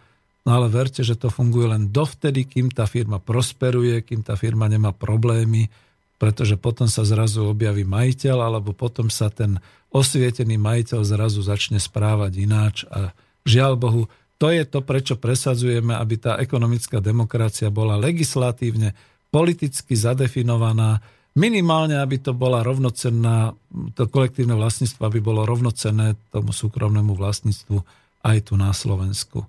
no 0.43 0.51
ale 0.51 0.67
verte, 0.73 1.05
že 1.05 1.15
to 1.17 1.29
funguje 1.29 1.69
len 1.69 1.93
dovtedy, 1.93 2.49
kým 2.49 2.73
tá 2.73 2.89
firma 2.89 3.21
prosperuje, 3.21 4.01
kým 4.03 4.25
tá 4.25 4.35
firma 4.35 4.67
nemá 4.67 4.91
problémy, 4.97 5.69
pretože 6.17 6.57
potom 6.57 6.89
sa 6.89 7.05
zrazu 7.05 7.45
objaví 7.45 7.85
majiteľ, 7.85 8.37
alebo 8.49 8.73
potom 8.73 9.13
sa 9.13 9.29
ten 9.29 9.61
osvietený 9.93 10.57
majiteľ 10.57 11.01
zrazu 11.05 11.45
začne 11.45 11.77
správať 11.77 12.33
ináč. 12.41 12.77
A 12.89 13.13
žiaľ 13.45 13.77
Bohu, 13.77 14.03
to 14.41 14.49
je 14.51 14.65
to, 14.67 14.81
prečo 14.83 15.15
presadzujeme, 15.21 15.95
aby 15.95 16.15
tá 16.19 16.41
ekonomická 16.41 16.99
demokracia 16.99 17.69
bola 17.71 18.01
legislatívne, 18.01 18.97
politicky 19.31 19.95
zadefinovaná, 19.95 21.05
minimálne, 21.33 21.97
aby 21.97 22.21
to 22.21 22.37
bola 22.37 22.61
rovnocenná, 22.61 23.57
to 23.97 24.05
kolektívne 24.09 24.53
vlastníctvo, 24.53 25.01
aby 25.09 25.21
bolo 25.25 25.49
rovnocenné 25.49 26.17
tomu 26.29 26.53
súkromnému 26.53 27.17
vlastníctvu 27.17 27.81
aj 28.23 28.53
tu 28.53 28.55
na 28.61 28.71
Slovensku. 28.77 29.49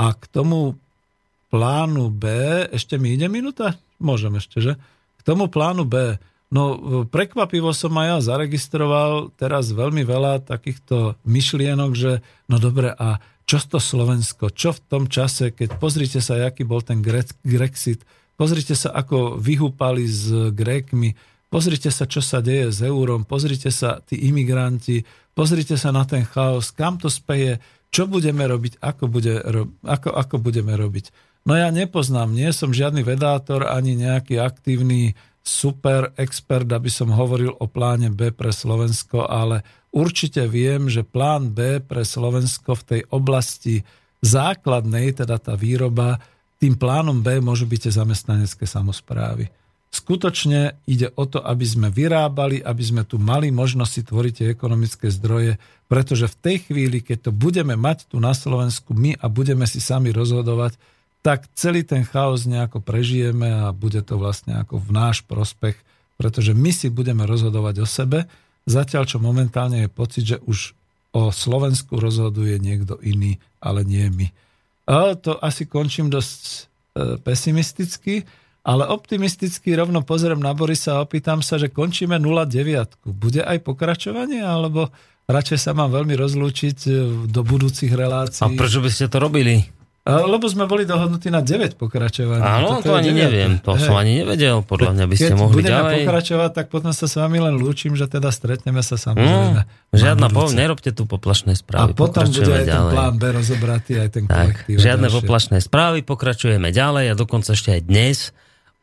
A 0.00 0.16
k 0.16 0.24
tomu 0.32 0.80
plánu 1.52 2.08
B, 2.08 2.26
ešte 2.72 2.96
mi 2.96 3.12
ide 3.12 3.28
minúta? 3.28 3.76
Môžem 4.00 4.32
ešte, 4.40 4.64
že? 4.64 4.72
K 5.20 5.20
tomu 5.26 5.52
plánu 5.52 5.84
B, 5.84 6.16
no 6.48 6.80
prekvapivo 7.04 7.76
som 7.76 7.92
aj 8.00 8.06
ja 8.08 8.18
zaregistroval 8.32 9.28
teraz 9.36 9.76
veľmi 9.76 10.00
veľa 10.02 10.48
takýchto 10.48 11.20
myšlienok, 11.28 11.90
že 11.92 12.24
no 12.48 12.56
dobre, 12.56 12.96
a 12.96 13.20
čo 13.44 13.60
to 13.60 13.82
Slovensko, 13.82 14.54
čo 14.54 14.72
v 14.72 14.80
tom 14.88 15.04
čase, 15.10 15.50
keď 15.52 15.76
pozrite 15.76 16.22
sa, 16.22 16.38
aký 16.40 16.62
bol 16.64 16.80
ten 16.80 17.02
Grexit, 17.44 18.06
pozrite 18.40 18.72
sa, 18.72 18.96
ako 18.96 19.36
vyhúpali 19.36 20.08
s 20.08 20.32
Grékmi, 20.56 21.12
pozrite 21.52 21.92
sa, 21.92 22.08
čo 22.08 22.24
sa 22.24 22.40
deje 22.40 22.72
s 22.72 22.80
eurom, 22.80 23.28
pozrite 23.28 23.68
sa, 23.68 24.00
tí 24.00 24.16
imigranti, 24.16 25.04
pozrite 25.36 25.76
sa 25.76 25.92
na 25.92 26.08
ten 26.08 26.24
chaos, 26.24 26.72
kam 26.72 26.96
to 26.96 27.12
speje, 27.12 27.60
čo 27.92 28.08
budeme 28.08 28.48
robiť, 28.48 28.80
ako, 28.80 29.04
bude, 29.12 29.44
ako, 29.84 30.08
ako 30.16 30.40
budeme 30.40 30.72
robiť. 30.72 31.12
No 31.44 31.52
ja 31.52 31.68
nepoznám, 31.68 32.32
nie 32.32 32.48
som 32.56 32.72
žiadny 32.72 33.04
vedátor 33.04 33.68
ani 33.68 33.92
nejaký 33.92 34.40
aktívny 34.40 35.12
super 35.44 36.16
expert, 36.16 36.68
aby 36.72 36.88
som 36.88 37.12
hovoril 37.12 37.52
o 37.60 37.66
pláne 37.68 38.08
B 38.08 38.32
pre 38.32 38.56
Slovensko, 38.56 39.28
ale 39.28 39.64
určite 39.92 40.48
viem, 40.48 40.88
že 40.88 41.04
plán 41.04 41.52
B 41.52 41.84
pre 41.84 42.08
Slovensko 42.08 42.72
v 42.72 42.86
tej 42.88 43.00
oblasti 43.12 43.84
základnej, 44.20 45.16
teda 45.16 45.40
tá 45.40 45.56
výroba, 45.56 46.20
tým 46.60 46.76
plánom 46.76 47.24
B 47.24 47.40
môžu 47.40 47.64
byť 47.64 47.88
tie 47.88 47.92
zamestnanecké 47.96 48.68
samozprávy. 48.68 49.48
Skutočne 49.90 50.78
ide 50.86 51.10
o 51.18 51.26
to, 51.26 51.42
aby 51.42 51.66
sme 51.66 51.88
vyrábali, 51.90 52.62
aby 52.62 52.82
sme 52.84 53.02
tu 53.02 53.18
mali 53.18 53.50
možnosť 53.50 54.06
tvoriť 54.06 54.32
tie 54.38 54.46
ekonomické 54.54 55.10
zdroje, 55.10 55.58
pretože 55.90 56.30
v 56.30 56.36
tej 56.38 56.56
chvíli, 56.70 57.02
keď 57.02 57.26
to 57.26 57.32
budeme 57.34 57.74
mať 57.74 58.06
tu 58.06 58.22
na 58.22 58.30
Slovensku 58.30 58.94
my 58.94 59.18
a 59.18 59.26
budeme 59.26 59.66
si 59.66 59.82
sami 59.82 60.14
rozhodovať, 60.14 60.78
tak 61.26 61.50
celý 61.58 61.82
ten 61.82 62.06
chaos 62.06 62.46
nejako 62.46 62.78
prežijeme 62.78 63.50
a 63.50 63.74
bude 63.74 63.98
to 64.06 64.14
vlastne 64.14 64.62
ako 64.62 64.78
v 64.78 64.90
náš 64.94 65.26
prospech, 65.26 65.74
pretože 66.14 66.54
my 66.54 66.70
si 66.70 66.86
budeme 66.86 67.26
rozhodovať 67.26 67.82
o 67.82 67.86
sebe, 67.88 68.30
zatiaľ 68.70 69.10
čo 69.10 69.18
momentálne 69.18 69.84
je 69.84 69.90
pocit, 69.90 70.22
že 70.22 70.38
už 70.46 70.78
o 71.10 71.34
Slovensku 71.34 71.98
rozhoduje 71.98 72.62
niekto 72.62 72.94
iný, 73.02 73.42
ale 73.58 73.82
nie 73.82 74.06
my. 74.06 74.30
To 75.22 75.38
asi 75.38 75.70
končím 75.70 76.10
dosť 76.10 76.42
e, 76.42 76.58
pesimisticky, 77.22 78.26
ale 78.66 78.90
optimisticky 78.90 79.72
rovno 79.78 80.02
pozriem 80.02 80.42
na 80.42 80.50
Borisa 80.50 80.98
a 80.98 81.02
opýtam 81.06 81.40
sa, 81.40 81.62
že 81.62 81.70
končíme 81.70 82.18
0,9. 82.18 83.06
Bude 83.06 83.46
aj 83.46 83.62
pokračovanie, 83.62 84.42
alebo 84.42 84.90
radšej 85.30 85.58
sa 85.62 85.72
mám 85.72 85.94
veľmi 85.94 86.18
rozlúčiť 86.18 86.78
e, 86.86 86.90
do 87.30 87.40
budúcich 87.46 87.94
relácií? 87.94 88.42
A 88.42 88.50
prečo 88.50 88.82
by 88.82 88.90
ste 88.90 89.06
to 89.06 89.22
robili? 89.22 89.79
A, 90.00 90.24
Lebo 90.24 90.44
sme 90.44 90.64
boli 90.64 90.82
dohodnutí 90.82 91.28
na 91.28 91.38
9 91.38 91.76
pokračovaní. 91.76 92.40
Áno, 92.40 92.80
Toto 92.80 92.88
to 92.88 92.92
ani 92.94 93.10
deviate. 93.10 93.20
neviem. 93.22 93.52
To 93.60 93.72
Hej. 93.72 93.84
som 93.84 93.94
ani 93.94 94.12
nevedel. 94.16 94.56
Podľa 94.62 94.90
mňa 94.92 95.04
by 95.04 95.14
ste 95.14 95.26
Keď 95.26 95.36
mohli 95.36 95.54
budeme 95.58 95.76
ďalej. 95.76 95.96
pokračovať, 96.00 96.50
tak 96.50 96.66
potom 96.66 96.90
sa 96.90 97.04
s 97.04 97.14
vami 97.14 97.38
len 97.38 97.54
lúčim, 97.54 97.92
že 97.92 98.06
teda 98.06 98.28
stretneme 98.28 98.80
sa 98.80 98.96
samozrejme. 98.96 99.60
Mm, 99.60 99.92
žiadna 99.92 100.26
na 100.26 100.32
po, 100.32 100.48
nerobte 100.48 100.90
tu 100.90 101.04
poplašné 101.04 101.52
A 101.52 101.58
správy. 101.58 101.92
potom 101.92 102.24
bude 102.24 102.48
aj 102.50 102.64
ten 102.64 102.72
ďalej. 102.72 102.92
plán 102.92 103.14
B 103.14 103.24
rozobratý, 103.30 103.92
aj 103.98 104.08
ten 104.10 104.24
Tak, 104.24 104.36
kolektív. 104.56 104.74
a 104.74 104.80
žiadne 104.80 105.04
ďalšie. 105.04 105.18
poplašné 105.20 105.56
správy, 105.60 105.98
pokračujeme 106.02 106.68
ďalej 106.70 107.04
a 107.06 107.14
dokonca 107.14 107.50
ešte 107.50 107.70
aj 107.70 107.82
dnes 107.82 108.18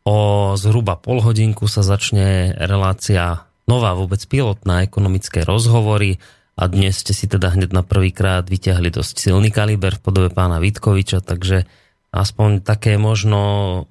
o 0.04 0.18
zhruba 0.54 0.96
pol 0.96 1.20
hodinku 1.20 1.66
sa 1.66 1.82
začne 1.82 2.54
relácia 2.56 3.42
nová 3.66 3.92
vôbec 3.92 4.22
pilotná 4.24 4.80
ekonomické 4.82 5.42
rozhovory 5.42 6.22
a 6.58 6.64
dnes 6.66 7.06
ste 7.06 7.14
si 7.14 7.30
teda 7.30 7.54
hneď 7.54 7.70
na 7.70 7.86
prvýkrát 7.86 8.50
vyťahli 8.50 8.90
dosť 8.90 9.30
silný 9.30 9.54
kaliber 9.54 10.02
v 10.02 10.04
podobe 10.04 10.30
pána 10.34 10.58
Vitkoviča, 10.58 11.22
takže 11.22 11.70
aspoň 12.10 12.66
také 12.66 12.98
možno 12.98 13.86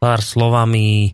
pár 0.00 0.24
slovami 0.24 1.12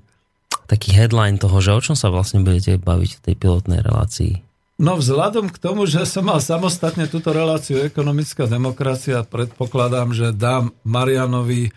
taký 0.70 0.94
headline 0.94 1.42
toho, 1.42 1.58
že 1.58 1.74
o 1.74 1.80
čom 1.82 1.96
sa 1.98 2.08
vlastne 2.14 2.46
budete 2.46 2.78
baviť 2.78 3.10
v 3.18 3.22
tej 3.26 3.34
pilotnej 3.34 3.82
relácii. 3.82 4.32
No 4.78 4.96
vzhľadom 4.98 5.50
k 5.50 5.58
tomu, 5.58 5.84
že 5.90 6.06
som 6.06 6.26
mal 6.26 6.38
samostatne 6.38 7.10
túto 7.10 7.34
reláciu 7.34 7.82
ekonomická 7.82 8.46
demokracia, 8.46 9.26
predpokladám, 9.26 10.14
že 10.14 10.30
dám 10.32 10.70
Marianovi 10.86 11.68
eh, 11.68 11.72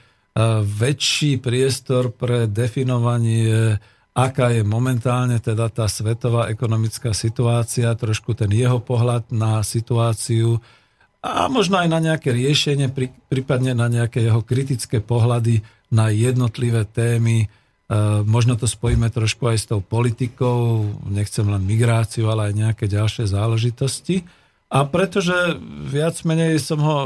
väčší 0.61 1.41
priestor 1.41 2.13
pre 2.13 2.45
definovanie, 2.45 3.81
aká 4.15 4.55
je 4.55 4.63
momentálne 4.63 5.35
teda 5.43 5.67
tá 5.67 5.91
svetová 5.91 6.47
ekonomická 6.47 7.11
situácia, 7.11 7.91
trošku 7.91 8.31
ten 8.31 8.47
jeho 8.55 8.79
pohľad 8.79 9.27
na 9.35 9.59
situáciu 9.59 10.63
a 11.25 11.49
možno 11.49 11.81
aj 11.81 11.89
na 11.89 11.97
nejaké 11.97 12.29
riešenie, 12.29 12.93
prí- 12.93 13.09
prípadne 13.27 13.73
na 13.73 13.89
nejaké 13.89 14.21
jeho 14.21 14.45
kritické 14.45 15.01
pohľady 15.01 15.65
na 15.89 16.13
jednotlivé 16.13 16.85
témy. 16.85 17.45
E, 17.45 17.47
možno 18.21 18.53
to 18.53 18.69
spojíme 18.69 19.09
trošku 19.09 19.49
aj 19.49 19.57
s 19.57 19.65
tou 19.65 19.81
politikou, 19.81 20.85
nechcem 21.09 21.49
len 21.49 21.65
migráciu, 21.65 22.29
ale 22.29 22.53
aj 22.53 22.53
nejaké 22.53 22.85
ďalšie 22.85 23.25
záležitosti. 23.25 24.21
A 24.69 24.85
pretože 24.85 25.57
viac 25.89 26.13
menej 26.29 26.61
som 26.61 26.77
ho 26.77 26.97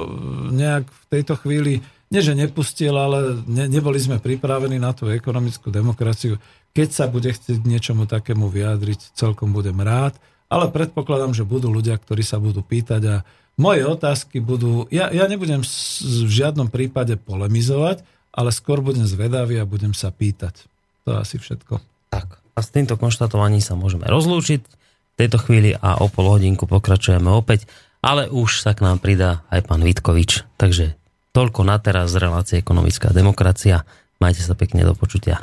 nejak 0.51 0.83
v 0.83 1.03
tejto 1.07 1.39
chvíli, 1.39 1.79
nie 2.11 2.19
že 2.19 2.35
nepustil, 2.35 2.91
ale 2.99 3.39
ne, 3.47 3.71
neboli 3.71 4.03
sme 4.03 4.19
pripravení 4.19 4.83
na 4.83 4.91
tú 4.91 5.07
ekonomickú 5.07 5.71
demokraciu. 5.71 6.35
Keď 6.73 6.89
sa 6.93 7.05
bude 7.09 7.33
chcieť 7.33 7.65
niečomu 7.65 8.05
takému 8.05 8.47
vyjadriť, 8.47 9.17
celkom 9.17 9.51
budem 9.51 9.77
rád, 9.81 10.15
ale 10.49 10.69
predpokladám, 10.73 11.33
že 11.37 11.45
budú 11.45 11.69
ľudia, 11.69 11.97
ktorí 11.97 12.25
sa 12.25 12.41
budú 12.41 12.65
pýtať 12.65 13.01
a 13.05 13.15
moje 13.59 13.83
otázky 13.83 14.39
budú... 14.39 14.87
Ja, 14.87 15.11
ja 15.11 15.27
nebudem 15.27 15.61
v 15.61 16.29
žiadnom 16.31 16.71
prípade 16.71 17.19
polemizovať, 17.19 18.01
ale 18.31 18.55
skôr 18.55 18.79
budem 18.79 19.03
zvedavý 19.03 19.59
a 19.59 19.67
budem 19.67 19.91
sa 19.91 20.09
pýtať. 20.15 20.65
To 21.03 21.13
je 21.13 21.17
asi 21.19 21.35
všetko. 21.41 21.83
Tak. 22.09 22.39
A 22.55 22.59
s 22.63 22.71
týmto 22.71 22.95
konštatovaním 22.95 23.59
sa 23.59 23.75
môžeme 23.75 24.07
rozlúčiť 24.07 24.61
v 24.63 25.15
tejto 25.19 25.37
chvíli 25.43 25.75
a 25.75 25.99
o 25.99 26.07
pol 26.07 26.39
hodinku 26.39 26.65
pokračujeme 26.65 27.27
opäť, 27.27 27.67
ale 27.99 28.31
už 28.31 28.63
sa 28.63 28.71
k 28.71 28.87
nám 28.87 29.03
pridá 29.03 29.43
aj 29.51 29.67
pán 29.67 29.83
Vitkovič. 29.83 30.47
Takže 30.55 30.95
toľko 31.35 31.67
na 31.67 31.77
teraz 31.83 32.15
z 32.15 32.23
relácie 32.23 32.55
Ekonomická 32.63 33.11
demokracia. 33.11 33.83
Majte 34.23 34.43
sa 34.43 34.55
pekne 34.55 34.87
do 34.87 34.95
počutia. 34.95 35.39